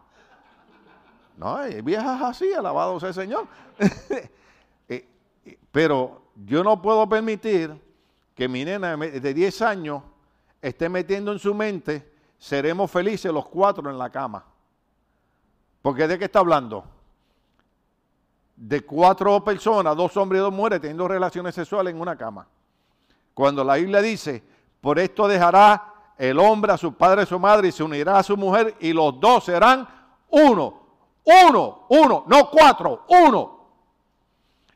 No, 1.38 1.59
vieja 1.84 2.15
es 2.15 2.22
así, 2.24 2.53
alabado 2.53 2.99
sea 2.99 3.09
el 3.09 3.15
Señor. 3.15 3.47
Eh, 4.89 5.05
eh, 5.45 5.59
pero 5.70 6.22
yo 6.45 6.63
no 6.63 6.82
puedo 6.82 7.07
permitir 7.09 7.76
que 8.34 8.47
mi 8.47 8.63
nena 8.63 8.95
de 8.95 9.34
10 9.34 9.61
años 9.63 10.01
esté 10.61 10.88
metiendo 10.88 11.34
en 11.34 11.39
su 11.39 11.53
mente, 11.53 12.13
seremos 12.38 12.89
felices 12.89 13.32
los 13.34 13.47
cuatro 13.47 13.89
en 13.89 13.97
la 13.97 14.09
cama. 14.09 14.45
Porque 15.82 16.07
de 16.07 16.18
qué 16.18 16.26
está 16.26 16.39
hablando? 16.39 16.86
De 18.55 18.82
cuatro 18.82 19.43
personas, 19.43 19.95
dos 19.95 20.15
hombres 20.18 20.39
y 20.39 20.43
dos 20.43 20.53
mujeres 20.53 20.82
teniendo 20.82 21.07
relaciones 21.07 21.53
sexuales 21.53 21.93
en 21.93 21.99
una 22.01 22.15
cama. 22.15 22.47
Cuando 23.34 23.63
la 23.63 23.76
Biblia 23.76 24.01
dice, 24.01 24.43
por 24.82 24.99
esto 24.99 25.28
dejará 25.28 25.93
el 26.18 26.39
hombre 26.39 26.74
a 26.74 26.78
su 26.78 26.93
padre 26.93 27.24
y 27.24 27.26
su 27.26 27.39
madre 27.39 27.68
y 27.68 27.72
se 27.72 27.84
unirá 27.84 28.18
a 28.18 28.24
su 28.24 28.36
mujer 28.36 28.76
y 28.80 28.93
los 28.93 29.20
dos 29.20 29.45
serán 29.45 29.88
uno. 30.30 30.88
Uno, 31.24 31.86
uno, 31.89 32.24
no 32.28 32.49
cuatro, 32.49 33.05
uno. 33.09 33.57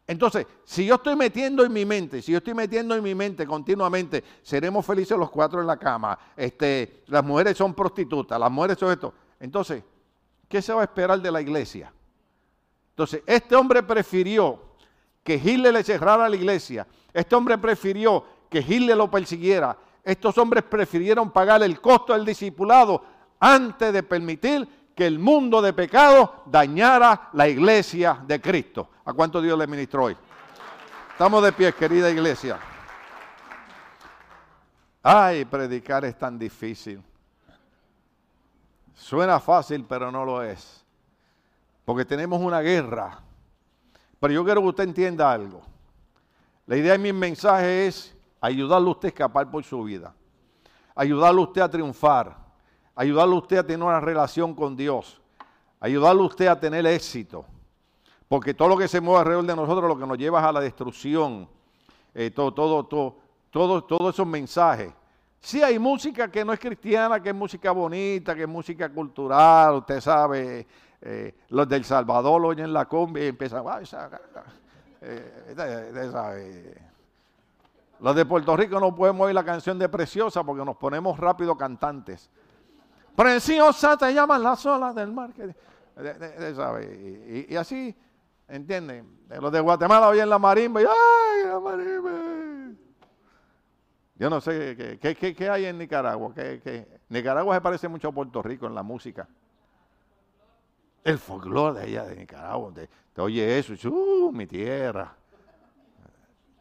Entonces, 0.06 0.46
si 0.66 0.86
yo 0.86 0.96
estoy 0.96 1.16
metiendo 1.16 1.64
en 1.64 1.72
mi 1.72 1.86
mente, 1.86 2.22
si 2.22 2.34
yo 2.34 2.40
estoy 2.40 2.54
metiendo 2.54 2.94
en 2.94 3.02
mi 3.02 3.16
mente 3.16 3.48
continuamente, 3.48 4.22
seremos 4.42 4.86
felices 4.86 5.18
los 5.18 5.32
cuatro 5.32 5.62
en 5.62 5.68
la 5.68 5.78
cama, 5.78 6.20
este, 6.36 7.04
las 7.08 7.24
mujeres 7.24 7.58
son 7.58 7.74
prostitutas, 7.74 8.38
las 8.38 8.52
mujeres 8.52 8.78
son 8.78 8.92
esto. 8.92 9.14
Entonces, 9.40 9.82
¿qué 10.50 10.62
se 10.62 10.74
va 10.74 10.82
a 10.82 10.84
esperar 10.84 11.22
de 11.22 11.32
la 11.32 11.40
iglesia? 11.40 11.94
Entonces, 12.90 13.24
este 13.26 13.56
hombre 13.56 13.82
prefirió 13.82 14.60
que 15.24 15.36
Hitler 15.36 15.74
le 15.74 15.84
cerrara 15.84 16.28
la 16.28 16.36
iglesia, 16.36 16.86
este 17.14 17.34
hombre 17.34 17.58
prefirió 17.58 18.26
que 18.50 18.60
Hitler 18.60 18.98
lo 18.98 19.10
persiguiera, 19.10 19.78
estos 20.04 20.38
hombres 20.38 20.64
prefirieron 20.64 21.32
pagar 21.32 21.62
el 21.64 21.80
costo 21.80 22.14
del 22.14 22.26
discipulado 22.26 23.04
antes 23.40 23.94
de 23.94 24.04
permitir 24.04 24.68
que 24.96 25.06
el 25.06 25.20
mundo 25.20 25.62
de 25.62 25.74
pecado 25.74 26.44
dañara 26.46 27.30
la 27.34 27.48
iglesia 27.48 28.22
de 28.26 28.42
Cristo. 28.42 28.90
¿A 29.06 29.14
cuánto 29.14 29.42
Dios 29.42 29.58
le 29.58 29.68
ministró 29.68 30.06
hoy? 30.06 30.18
Estamos 31.12 31.44
de 31.44 31.52
pie, 31.52 31.74
querida 31.74 32.10
iglesia. 32.10 32.60
Ay, 35.04 35.46
predicar 35.46 36.06
es 36.06 36.18
tan 36.18 36.38
difícil. 36.38 37.02
Suena 38.94 39.40
fácil, 39.40 39.86
pero 39.88 40.12
no 40.12 40.26
lo 40.26 40.44
es. 40.44 40.86
Porque 41.86 42.06
tenemos 42.06 42.40
una 42.40 42.62
guerra. 42.62 43.20
Pero 44.20 44.34
yo 44.34 44.46
quiero 44.46 44.62
que 44.62 44.68
usted 44.68 44.84
entienda 44.84 45.32
algo. 45.32 45.62
La 46.68 46.78
idea 46.78 46.92
de 46.94 47.00
mi 47.00 47.12
mensaje 47.12 47.88
es 47.88 48.16
ayudarle 48.42 48.90
a 48.90 48.92
usted 48.92 49.08
a 49.08 49.10
escapar 49.10 49.50
por 49.50 49.64
su 49.64 49.82
vida, 49.84 50.14
ayudarle 50.96 51.40
a 51.40 51.44
usted 51.44 51.62
a 51.62 51.70
triunfar, 51.70 52.36
ayudarle 52.96 53.36
a 53.36 53.38
usted 53.38 53.58
a 53.58 53.64
tener 53.64 53.88
una 53.88 54.02
relación 54.02 54.54
con 54.54 54.76
Dios, 54.76 55.22
ayudarle 55.80 56.24
a 56.24 56.26
usted 56.26 56.48
a 56.48 56.60
tener 56.60 56.86
éxito. 56.88 57.46
Porque 58.28 58.54
todo 58.54 58.70
lo 58.70 58.78
que 58.78 58.88
se 58.88 59.02
mueve 59.02 59.20
alrededor 59.20 59.46
de 59.46 59.56
nosotros 59.56 59.90
lo 59.90 59.98
que 60.00 60.08
nos 60.08 60.18
lleva 60.18 60.40
es 60.40 60.46
a 60.46 60.52
la 60.54 60.62
destrucción. 60.62 61.50
Eh, 62.14 62.32
todo, 62.32 62.54
todo, 62.54 62.86
todo, 62.86 63.18
todo, 63.50 63.84
todos 63.84 64.14
esos 64.14 64.26
mensajes. 64.26 64.92
Sí 65.40 65.62
hay 65.62 65.78
música 65.80 66.30
que 66.30 66.46
no 66.46 66.54
es 66.54 66.60
cristiana, 66.60 67.22
que 67.22 67.30
es 67.30 67.36
música 67.36 67.72
bonita, 67.72 68.36
que 68.36 68.44
es 68.44 68.48
música 68.48 68.90
cultural, 68.90 69.76
usted 69.78 70.00
sabe, 70.00 70.68
eh, 71.02 71.36
los 71.50 71.68
del 71.68 71.84
Salvador 71.84 72.40
lo 72.40 72.50
oyen 72.50 72.72
la 72.72 72.86
combi 72.86 73.22
y 73.22 73.28
empiezan, 73.28 73.64
ah, 73.68 73.82
esa, 73.82 74.10
eh, 75.02 76.78
los 78.02 78.16
de 78.16 78.26
Puerto 78.26 78.58
Rico 78.58 78.80
no 78.80 78.96
podemos 78.96 79.28
oír 79.28 79.36
la 79.36 79.46
canción 79.46 79.78
de 79.78 79.88
Preciosa 79.88 80.44
porque 80.44 80.66
nos 80.66 80.76
ponemos 80.76 81.20
rápido 81.20 81.56
cantantes. 81.56 82.32
Preciosa 83.16 83.96
te 83.96 84.12
llaman 84.12 84.42
las 84.42 84.66
olas 84.66 84.96
del 84.96 85.12
mar. 85.12 85.30
y, 87.48 87.56
así, 87.56 87.96
¿entienden? 88.48 89.20
Los 89.30 89.52
de 89.52 89.60
Guatemala 89.60 90.08
oyen 90.08 90.30
la 90.30 90.40
marimba 90.40 90.82
y 90.82 90.86
¡ay, 90.86 91.48
la 91.48 91.60
marimba! 91.60 92.12
Yo 94.16 94.30
no 94.30 94.42
sé 94.42 95.00
qué, 95.00 95.50
hay 95.50 95.66
en 95.66 95.78
Nicaragua. 95.78 96.34
Nicaragua 97.10 97.56
se 97.56 97.62
parece 97.62 97.88
mucho 97.88 98.08
a 98.08 98.12
Puerto 98.12 98.42
Rico 98.42 98.66
en 98.66 98.74
la 98.74 98.84
música. 98.84 99.28
El 101.04 101.20
folclore 101.20 101.80
de 101.80 101.86
allá 101.86 102.04
de 102.06 102.16
Nicaragua. 102.16 102.72
Te, 102.74 103.22
oye 103.22 103.60
eso, 103.60 103.74
uh, 103.90 104.32
mi 104.32 104.48
tierra. 104.48 105.16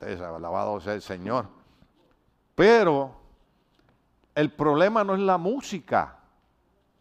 Ustedes 0.00 0.22
alabado 0.22 0.80
sea 0.80 0.94
el 0.94 1.02
Señor. 1.02 1.46
Pero 2.54 3.14
el 4.34 4.50
problema 4.50 5.04
no 5.04 5.12
es 5.12 5.20
la 5.20 5.36
música, 5.36 6.16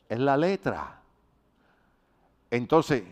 es 0.09 0.19
la 0.19 0.35
letra. 0.35 0.99
Entonces, 2.51 3.05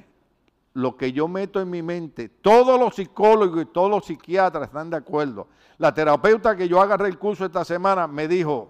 lo 0.73 0.97
que 0.97 1.13
yo 1.13 1.29
meto 1.29 1.61
en 1.61 1.69
mi 1.69 1.81
mente, 1.81 2.27
todos 2.27 2.77
los 2.77 2.95
psicólogos 2.95 3.61
y 3.61 3.65
todos 3.67 3.89
los 3.89 4.05
psiquiatras 4.05 4.67
están 4.67 4.89
de 4.89 4.97
acuerdo. 4.97 5.47
La 5.77 5.93
terapeuta 5.93 6.57
que 6.57 6.67
yo 6.67 6.81
agarré 6.81 7.07
el 7.07 7.17
curso 7.17 7.45
esta 7.45 7.63
semana 7.63 8.07
me 8.07 8.27
dijo, 8.27 8.69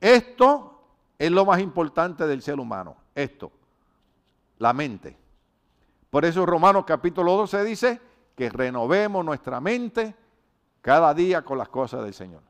esto 0.00 0.84
es 1.18 1.32
lo 1.32 1.44
más 1.44 1.58
importante 1.58 2.28
del 2.28 2.42
ser 2.42 2.60
humano, 2.60 2.94
esto, 3.12 3.50
la 4.58 4.72
mente. 4.72 5.18
Por 6.10 6.24
eso 6.24 6.46
Romanos 6.46 6.84
capítulo 6.86 7.32
12 7.32 7.64
dice 7.64 8.05
que 8.36 8.50
renovemos 8.50 9.24
nuestra 9.24 9.60
mente 9.60 10.14
cada 10.80 11.12
día 11.14 11.42
con 11.42 11.58
las 11.58 11.68
cosas 11.68 12.04
del 12.04 12.14
Señor. 12.14 12.42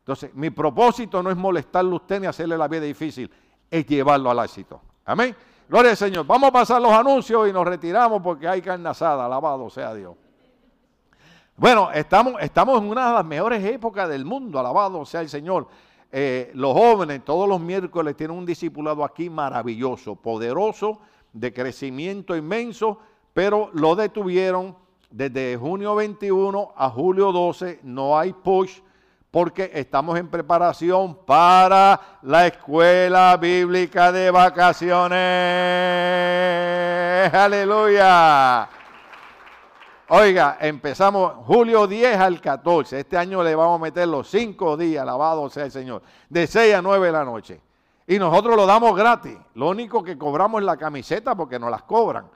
Entonces, 0.00 0.34
mi 0.34 0.50
propósito 0.50 1.22
no 1.22 1.30
es 1.30 1.36
molestarle 1.36 1.92
a 1.92 1.94
usted 1.94 2.20
ni 2.20 2.26
hacerle 2.26 2.58
la 2.58 2.68
vida 2.68 2.82
difícil, 2.82 3.30
es 3.70 3.86
llevarlo 3.86 4.30
al 4.30 4.40
éxito. 4.40 4.82
Amén. 5.06 5.34
Gloria 5.66 5.92
al 5.92 5.96
Señor. 5.96 6.26
Vamos 6.26 6.48
a 6.48 6.52
pasar 6.52 6.82
los 6.82 6.92
anuncios 6.92 7.48
y 7.48 7.52
nos 7.52 7.66
retiramos 7.66 8.20
porque 8.20 8.46
hay 8.46 8.60
carne 8.60 8.86
asada. 8.88 9.24
Alabado 9.24 9.70
sea 9.70 9.94
Dios. 9.94 10.14
Bueno, 11.56 11.90
estamos, 11.92 12.34
estamos 12.40 12.82
en 12.82 12.88
una 12.88 13.08
de 13.08 13.14
las 13.14 13.24
mejores 13.24 13.64
épocas 13.64 14.08
del 14.08 14.24
mundo. 14.24 14.58
Alabado 14.58 15.06
sea 15.06 15.22
el 15.22 15.28
Señor. 15.30 15.68
Eh, 16.12 16.50
los 16.54 16.74
jóvenes 16.74 17.24
todos 17.24 17.48
los 17.48 17.60
miércoles 17.60 18.16
tienen 18.16 18.36
un 18.36 18.44
discipulado 18.44 19.04
aquí 19.04 19.30
maravilloso, 19.30 20.16
poderoso, 20.16 21.00
de 21.32 21.52
crecimiento 21.52 22.36
inmenso, 22.36 22.98
pero 23.34 23.68
lo 23.74 23.94
detuvieron 23.96 24.76
desde 25.10 25.56
junio 25.56 25.94
21 25.96 26.72
a 26.76 26.88
julio 26.88 27.32
12. 27.32 27.80
No 27.82 28.16
hay 28.18 28.32
push 28.32 28.80
porque 29.30 29.70
estamos 29.74 30.16
en 30.16 30.28
preparación 30.28 31.16
para 31.26 32.00
la 32.22 32.46
escuela 32.46 33.36
bíblica 33.36 34.12
de 34.12 34.30
vacaciones. 34.30 35.18
Aleluya. 37.34 38.68
Oiga, 40.08 40.58
empezamos 40.60 41.32
julio 41.46 41.88
10 41.88 42.16
al 42.16 42.40
14. 42.40 43.00
Este 43.00 43.16
año 43.16 43.42
le 43.42 43.56
vamos 43.56 43.80
a 43.80 43.82
meter 43.82 44.06
los 44.06 44.28
cinco 44.28 44.76
días, 44.76 45.02
alabado 45.02 45.50
sea 45.50 45.64
el 45.64 45.72
Señor, 45.72 46.02
de 46.28 46.46
6 46.46 46.74
a 46.74 46.82
9 46.82 47.06
de 47.06 47.12
la 47.12 47.24
noche. 47.24 47.60
Y 48.06 48.18
nosotros 48.18 48.54
lo 48.54 48.66
damos 48.66 48.94
gratis. 48.94 49.36
Lo 49.54 49.70
único 49.70 50.04
que 50.04 50.16
cobramos 50.16 50.60
es 50.60 50.66
la 50.66 50.76
camiseta 50.76 51.34
porque 51.34 51.58
nos 51.58 51.70
las 51.70 51.82
cobran. 51.82 52.26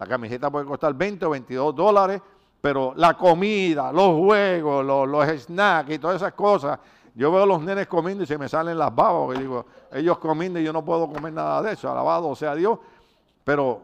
La 0.00 0.06
camiseta 0.06 0.50
puede 0.50 0.66
costar 0.66 0.92
20 0.94 1.24
o 1.26 1.30
22 1.30 1.76
dólares 1.76 2.20
pero 2.60 2.92
la 2.96 3.14
comida, 3.14 3.92
los 3.92 4.16
juegos, 4.16 4.84
los, 4.84 5.28
snacks 5.42 5.90
y 5.90 5.98
todas 5.98 6.16
esas 6.16 6.34
cosas, 6.34 6.78
yo 7.14 7.32
veo 7.32 7.42
a 7.42 7.46
los 7.46 7.62
nenes 7.62 7.86
comiendo 7.86 8.24
y 8.24 8.26
se 8.26 8.38
me 8.38 8.48
salen 8.48 8.78
las 8.78 8.94
babas, 8.94 9.36
y 9.36 9.40
digo, 9.40 9.66
ellos 9.92 10.18
comiendo 10.18 10.60
y 10.60 10.64
yo 10.64 10.72
no 10.72 10.84
puedo 10.84 11.10
comer 11.10 11.32
nada 11.32 11.62
de 11.62 11.72
eso, 11.72 11.90
alabado 11.90 12.34
sea 12.34 12.54
Dios, 12.54 12.78
pero 13.44 13.80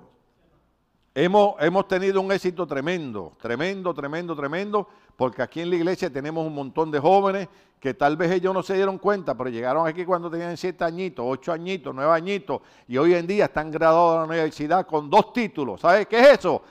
hemos, 1.14 1.54
hemos 1.60 1.88
tenido 1.88 2.20
un 2.20 2.30
éxito 2.30 2.66
tremendo, 2.66 3.32
tremendo, 3.40 3.94
tremendo, 3.94 4.36
tremendo, 4.36 4.88
porque 5.16 5.42
aquí 5.42 5.60
en 5.60 5.70
la 5.70 5.76
iglesia 5.76 6.10
tenemos 6.12 6.46
un 6.46 6.54
montón 6.54 6.90
de 6.90 6.98
jóvenes 6.98 7.48
que 7.80 7.94
tal 7.94 8.16
vez 8.16 8.30
ellos 8.32 8.52
no 8.52 8.62
se 8.62 8.74
dieron 8.74 8.98
cuenta, 8.98 9.36
pero 9.36 9.50
llegaron 9.50 9.86
aquí 9.86 10.04
cuando 10.04 10.30
tenían 10.30 10.56
siete 10.56 10.84
añitos, 10.84 11.24
ocho 11.28 11.52
añitos, 11.52 11.94
nueve 11.94 12.12
añitos, 12.12 12.60
y 12.88 12.96
hoy 12.96 13.14
en 13.14 13.26
día 13.26 13.46
están 13.46 13.70
graduados 13.70 14.12
de 14.12 14.18
la 14.18 14.24
universidad 14.24 14.86
con 14.86 15.10
dos 15.10 15.32
títulos. 15.32 15.80
¿Sabes 15.80 16.06
qué 16.06 16.20
es 16.20 16.38
eso? 16.38 16.62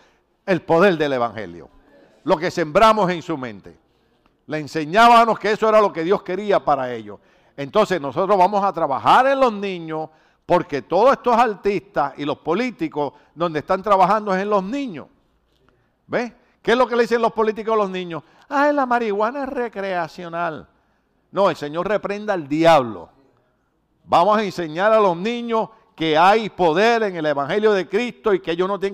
El 0.46 0.62
poder 0.62 0.98
del 0.98 1.14
Evangelio 1.14 1.70
lo 2.26 2.38
que 2.38 2.52
sembramos 2.52 3.10
en 3.12 3.22
su 3.22 3.38
mente. 3.38 3.78
Le 4.48 4.60
enseñábamos 4.60 5.39
que 5.39 5.52
eso 5.52 5.70
era 5.70 5.80
lo 5.80 5.93
que 5.93 6.04
Dios 6.04 6.22
quería 6.24 6.64
para 6.64 6.91
ellos. 6.91 7.20
Entonces 7.56 8.02
nosotros 8.02 8.38
vamos 8.38 8.64
a 8.64 8.74
trabajar 8.74 9.28
en 9.28 9.39
los 9.39 9.54
niños 9.54 10.10
porque 10.46 10.82
todos 10.82 11.14
estos 11.14 11.36
artistas 11.36 12.14
y 12.18 12.26
los 12.26 12.39
políticos 12.39 13.14
donde 13.34 13.60
están 13.60 13.82
trabajando 13.82 14.36
es 14.36 14.41
en 14.41 14.50
los 14.50 14.64
niños. 14.64 15.08
¿Ves? 16.08 16.34
¿Qué 16.66 16.72
es 16.72 16.78
lo 16.80 16.88
que 16.88 16.95
le 16.95 17.03
dicen 17.03 17.22
los 17.22 17.32
políticos 17.32 17.76
a 17.76 17.78
los 17.78 17.91
niños? 17.91 18.24
Ah, 18.49 18.72
la 18.72 18.88
marihuana 18.88 19.43
es 19.43 19.49
recreacional. 19.49 20.68
No, 21.30 21.51
el 21.51 21.55
Señor 21.55 21.88
reprenda 21.88 22.34
al 22.34 22.47
diablo. 22.47 23.07
Vamos 24.03 24.39
a 24.39 24.43
enseñar 24.43 24.91
a 24.91 24.99
los 24.99 25.16
niños 25.16 25.70
que 25.95 26.18
hay 26.18 26.49
poder 26.49 27.03
en 27.03 27.18
el 27.18 27.26
Evangelio 27.28 27.72
de 27.72 27.88
Cristo 27.88 28.34
y 28.34 28.39
que 28.39 28.49
ellos 28.49 28.68
no 28.68 28.80
tienen 28.80 28.93